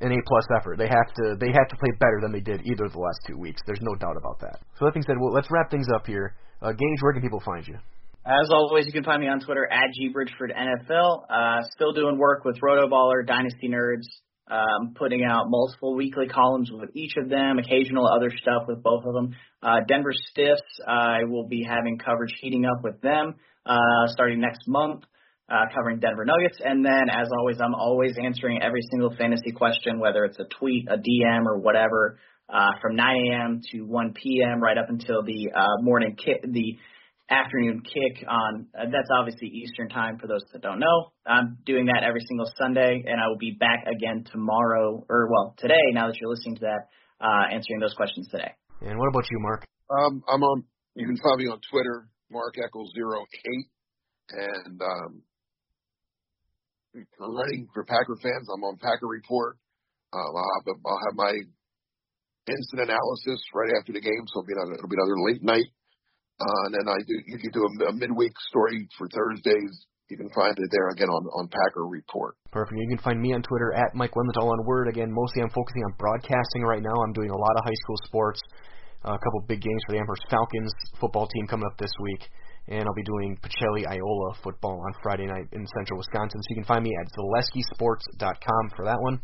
an 0.00 0.12
A 0.12 0.18
plus 0.26 0.46
effort. 0.56 0.78
They 0.78 0.88
have 0.88 1.10
to 1.16 1.36
they 1.38 1.52
have 1.52 1.68
to 1.68 1.76
play 1.76 1.92
better 2.00 2.18
than 2.20 2.32
they 2.32 2.40
did 2.40 2.66
either 2.66 2.84
of 2.86 2.92
the 2.92 3.02
last 3.02 3.20
two 3.26 3.36
weeks. 3.38 3.60
There's 3.66 3.82
no 3.82 3.94
doubt 3.94 4.16
about 4.16 4.40
that. 4.40 4.60
So 4.78 4.84
that 4.84 4.94
being 4.94 5.04
said, 5.04 5.16
well, 5.20 5.32
let's 5.32 5.48
wrap 5.50 5.70
things 5.70 5.86
up 5.94 6.06
here. 6.06 6.34
Uh, 6.62 6.72
Gage, 6.72 7.00
where 7.00 7.12
can 7.12 7.22
people 7.22 7.40
find 7.44 7.66
you? 7.66 7.78
As 8.26 8.50
always, 8.52 8.84
you 8.84 8.92
can 8.92 9.04
find 9.04 9.22
me 9.22 9.28
on 9.28 9.40
Twitter 9.40 9.66
at 9.70 9.88
gbridgefordnfl. 9.96 11.24
Uh, 11.30 11.62
still 11.74 11.92
doing 11.92 12.18
work 12.18 12.44
with 12.44 12.60
Rotoballer, 12.60 13.26
Dynasty 13.26 13.68
Nerds, 13.68 14.04
um, 14.50 14.94
putting 14.94 15.24
out 15.24 15.46
multiple 15.48 15.94
weekly 15.94 16.26
columns 16.26 16.70
with 16.72 16.90
each 16.94 17.16
of 17.16 17.28
them, 17.28 17.58
occasional 17.58 18.06
other 18.06 18.30
stuff 18.42 18.64
with 18.66 18.82
both 18.82 19.04
of 19.04 19.14
them. 19.14 19.34
Uh, 19.62 19.80
Denver 19.86 20.12
Stiffs, 20.30 20.62
I 20.86 21.24
will 21.24 21.46
be 21.46 21.64
having 21.66 21.98
coverage 21.98 22.34
heating 22.40 22.64
up 22.64 22.82
with 22.82 23.00
them 23.00 23.36
uh, 23.66 24.06
starting 24.08 24.40
next 24.40 24.66
month, 24.66 25.04
uh, 25.48 25.64
covering 25.74 26.00
Denver 26.00 26.24
Nuggets. 26.24 26.58
And 26.64 26.84
then, 26.84 27.08
as 27.10 27.28
always, 27.38 27.58
I'm 27.60 27.74
always 27.74 28.12
answering 28.22 28.62
every 28.62 28.82
single 28.90 29.14
fantasy 29.16 29.52
question, 29.52 30.00
whether 30.00 30.24
it's 30.24 30.38
a 30.38 30.44
tweet, 30.58 30.88
a 30.88 30.96
DM, 30.96 31.46
or 31.46 31.58
whatever, 31.58 32.18
uh, 32.48 32.70
from 32.82 32.96
9 32.96 33.16
a.m. 33.30 33.60
to 33.72 33.82
1 33.82 34.14
p.m. 34.14 34.60
right 34.60 34.78
up 34.78 34.88
until 34.88 35.22
the 35.22 35.50
uh, 35.54 35.82
morning 35.82 36.16
kick, 36.16 36.42
the 36.42 36.78
afternoon 37.30 37.82
kick 37.86 38.26
on 38.28 38.66
uh, 38.74 38.90
that's 38.90 39.08
obviously 39.14 39.48
Eastern 39.48 39.88
time 39.88 40.18
for 40.18 40.26
those 40.26 40.42
that 40.52 40.62
don't 40.62 40.80
know. 40.80 41.14
I'm 41.26 41.58
doing 41.64 41.86
that 41.86 42.02
every 42.02 42.20
single 42.26 42.50
Sunday, 42.58 43.04
and 43.06 43.20
I 43.20 43.28
will 43.28 43.38
be 43.38 43.56
back 43.58 43.86
again 43.86 44.24
tomorrow, 44.30 45.06
or 45.08 45.28
well, 45.30 45.54
today. 45.56 45.94
Now 45.94 46.08
that 46.08 46.16
you're 46.20 46.30
listening 46.30 46.56
to 46.56 46.66
that, 46.66 46.82
uh, 47.22 47.54
answering 47.54 47.80
those 47.80 47.94
questions 47.94 48.28
today. 48.30 48.50
And 48.82 48.98
what 48.98 49.08
about 49.08 49.30
you, 49.30 49.38
Mark? 49.40 49.64
Um, 49.90 50.22
I'm 50.28 50.42
on. 50.42 50.64
You 50.96 51.06
can 51.06 51.16
find 51.22 51.38
me 51.38 51.46
on 51.46 51.60
Twitter, 51.70 52.10
Mark 52.30 52.54
Eccles 52.58 52.90
zero 52.94 53.22
eight, 53.22 53.66
and 54.30 54.80
um, 54.82 55.22
I'm 56.94 57.34
writing 57.34 57.68
for 57.72 57.84
Packer 57.84 58.18
fans. 58.20 58.48
I'm 58.52 58.64
on 58.64 58.76
Packer 58.76 59.06
Report. 59.06 59.56
Um, 60.12 60.34
I'll, 60.34 60.50
have, 60.66 60.76
I'll 60.84 61.02
have 61.06 61.14
my 61.14 61.34
instant 62.50 62.90
analysis 62.90 63.38
right 63.54 63.70
after 63.78 63.92
the 63.92 64.00
game, 64.00 64.26
so 64.26 64.42
it'll 64.42 64.50
be 64.50 64.58
another, 64.58 64.74
it'll 64.74 64.90
be 64.90 64.98
another 64.98 65.22
late 65.22 65.42
night 65.42 65.70
uh, 66.40 66.62
and 66.66 66.72
then 66.72 66.86
I 66.88 66.96
do 67.04 67.14
usually 67.28 67.52
do 67.52 67.60
a, 67.60 67.92
a 67.92 67.92
midweek 67.92 68.32
story 68.48 68.88
for 68.96 69.08
Thursdays. 69.12 69.86
You 70.08 70.16
can 70.16 70.30
find 70.34 70.56
it 70.56 70.70
there 70.72 70.88
again 70.88 71.08
on 71.12 71.22
on 71.36 71.46
Packer 71.46 71.86
Report. 71.86 72.34
Perfect. 72.50 72.80
You 72.80 72.88
can 72.96 73.04
find 73.04 73.20
me 73.20 73.32
on 73.36 73.42
Twitter 73.42 73.76
at 73.76 73.94
Mike 73.94 74.16
all 74.16 74.50
on 74.50 74.64
word. 74.64 74.88
Again, 74.88 75.12
mostly 75.12 75.42
I'm 75.42 75.52
focusing 75.52 75.84
on 75.84 75.94
broadcasting 76.00 76.62
right 76.64 76.82
now. 76.82 76.96
I'm 77.04 77.12
doing 77.12 77.30
a 77.30 77.36
lot 77.36 77.54
of 77.54 77.62
high 77.62 77.80
school 77.84 77.98
sports, 78.08 78.40
uh, 79.04 79.14
a 79.14 79.20
couple 79.20 79.44
big 79.46 79.60
games 79.60 79.82
for 79.86 79.92
the 79.92 80.00
Amherst 80.00 80.24
Falcons 80.30 80.72
football 80.98 81.28
team 81.28 81.46
coming 81.46 81.66
up 81.66 81.78
this 81.78 81.92
week, 82.00 82.26
and 82.66 82.88
I'll 82.88 82.98
be 82.98 83.06
doing 83.06 83.38
Pacelli 83.38 83.86
Iola 83.86 84.34
football 84.42 84.82
on 84.82 84.92
Friday 85.02 85.26
night 85.26 85.46
in 85.52 85.62
central 85.78 85.98
Wisconsin. 85.98 86.40
So 86.42 86.48
you 86.50 86.56
can 86.56 86.66
find 86.66 86.82
me 86.82 86.90
at 86.96 87.06
ZaleskiSports.com 87.14 88.64
for 88.74 88.84
that 88.86 88.98
one. 88.98 89.20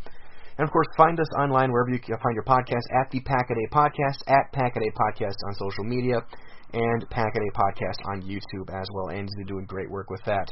And 0.58 0.64
of 0.64 0.72
course, 0.72 0.86
find 0.96 1.18
us 1.18 1.28
online 1.36 1.72
wherever 1.72 1.90
you 1.90 1.98
can 1.98 2.16
find 2.22 2.36
your 2.36 2.44
podcast 2.44 2.86
at 2.94 3.10
the 3.10 3.20
Pack 3.20 3.50
a 3.50 3.74
Podcast, 3.74 4.22
at 4.28 4.52
Pack 4.52 4.76
a 4.76 4.88
Podcast 4.94 5.36
on 5.48 5.52
social 5.58 5.84
media 5.84 6.22
and 6.76 7.08
Packaday 7.08 7.50
Podcast 7.54 8.04
on 8.04 8.22
YouTube 8.22 8.68
as 8.70 8.86
well. 8.92 9.08
Andy's 9.10 9.34
been 9.36 9.46
doing 9.46 9.64
great 9.64 9.90
work 9.90 10.10
with 10.10 10.20
that. 10.26 10.48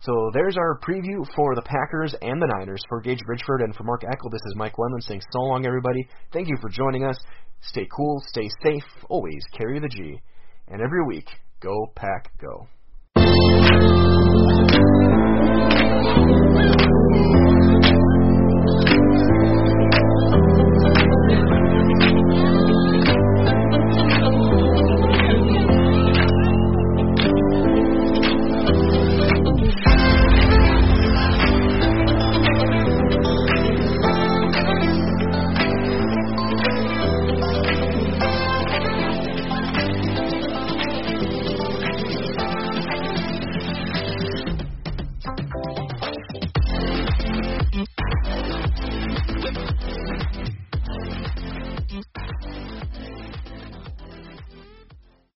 So 0.00 0.30
there's 0.32 0.56
our 0.56 0.78
preview 0.80 1.26
for 1.34 1.54
the 1.54 1.62
Packers 1.62 2.14
and 2.20 2.40
the 2.40 2.46
Niners. 2.58 2.82
For 2.88 3.00
Gage 3.00 3.20
Bridgeford 3.28 3.62
and 3.62 3.74
for 3.74 3.84
Mark 3.84 4.02
Eckel, 4.02 4.30
this 4.30 4.40
is 4.46 4.54
Mike 4.56 4.76
Wendlandt 4.76 5.02
saying 5.02 5.22
so 5.30 5.40
long, 5.40 5.66
everybody. 5.66 6.08
Thank 6.32 6.48
you 6.48 6.56
for 6.60 6.68
joining 6.68 7.04
us. 7.04 7.16
Stay 7.60 7.86
cool, 7.94 8.22
stay 8.26 8.48
safe, 8.62 8.84
always 9.08 9.42
carry 9.56 9.80
the 9.80 9.88
G. 9.88 10.20
And 10.68 10.80
every 10.82 11.04
week, 11.06 11.28
go 11.60 11.92
Pack, 11.94 12.30
go. 12.40 12.66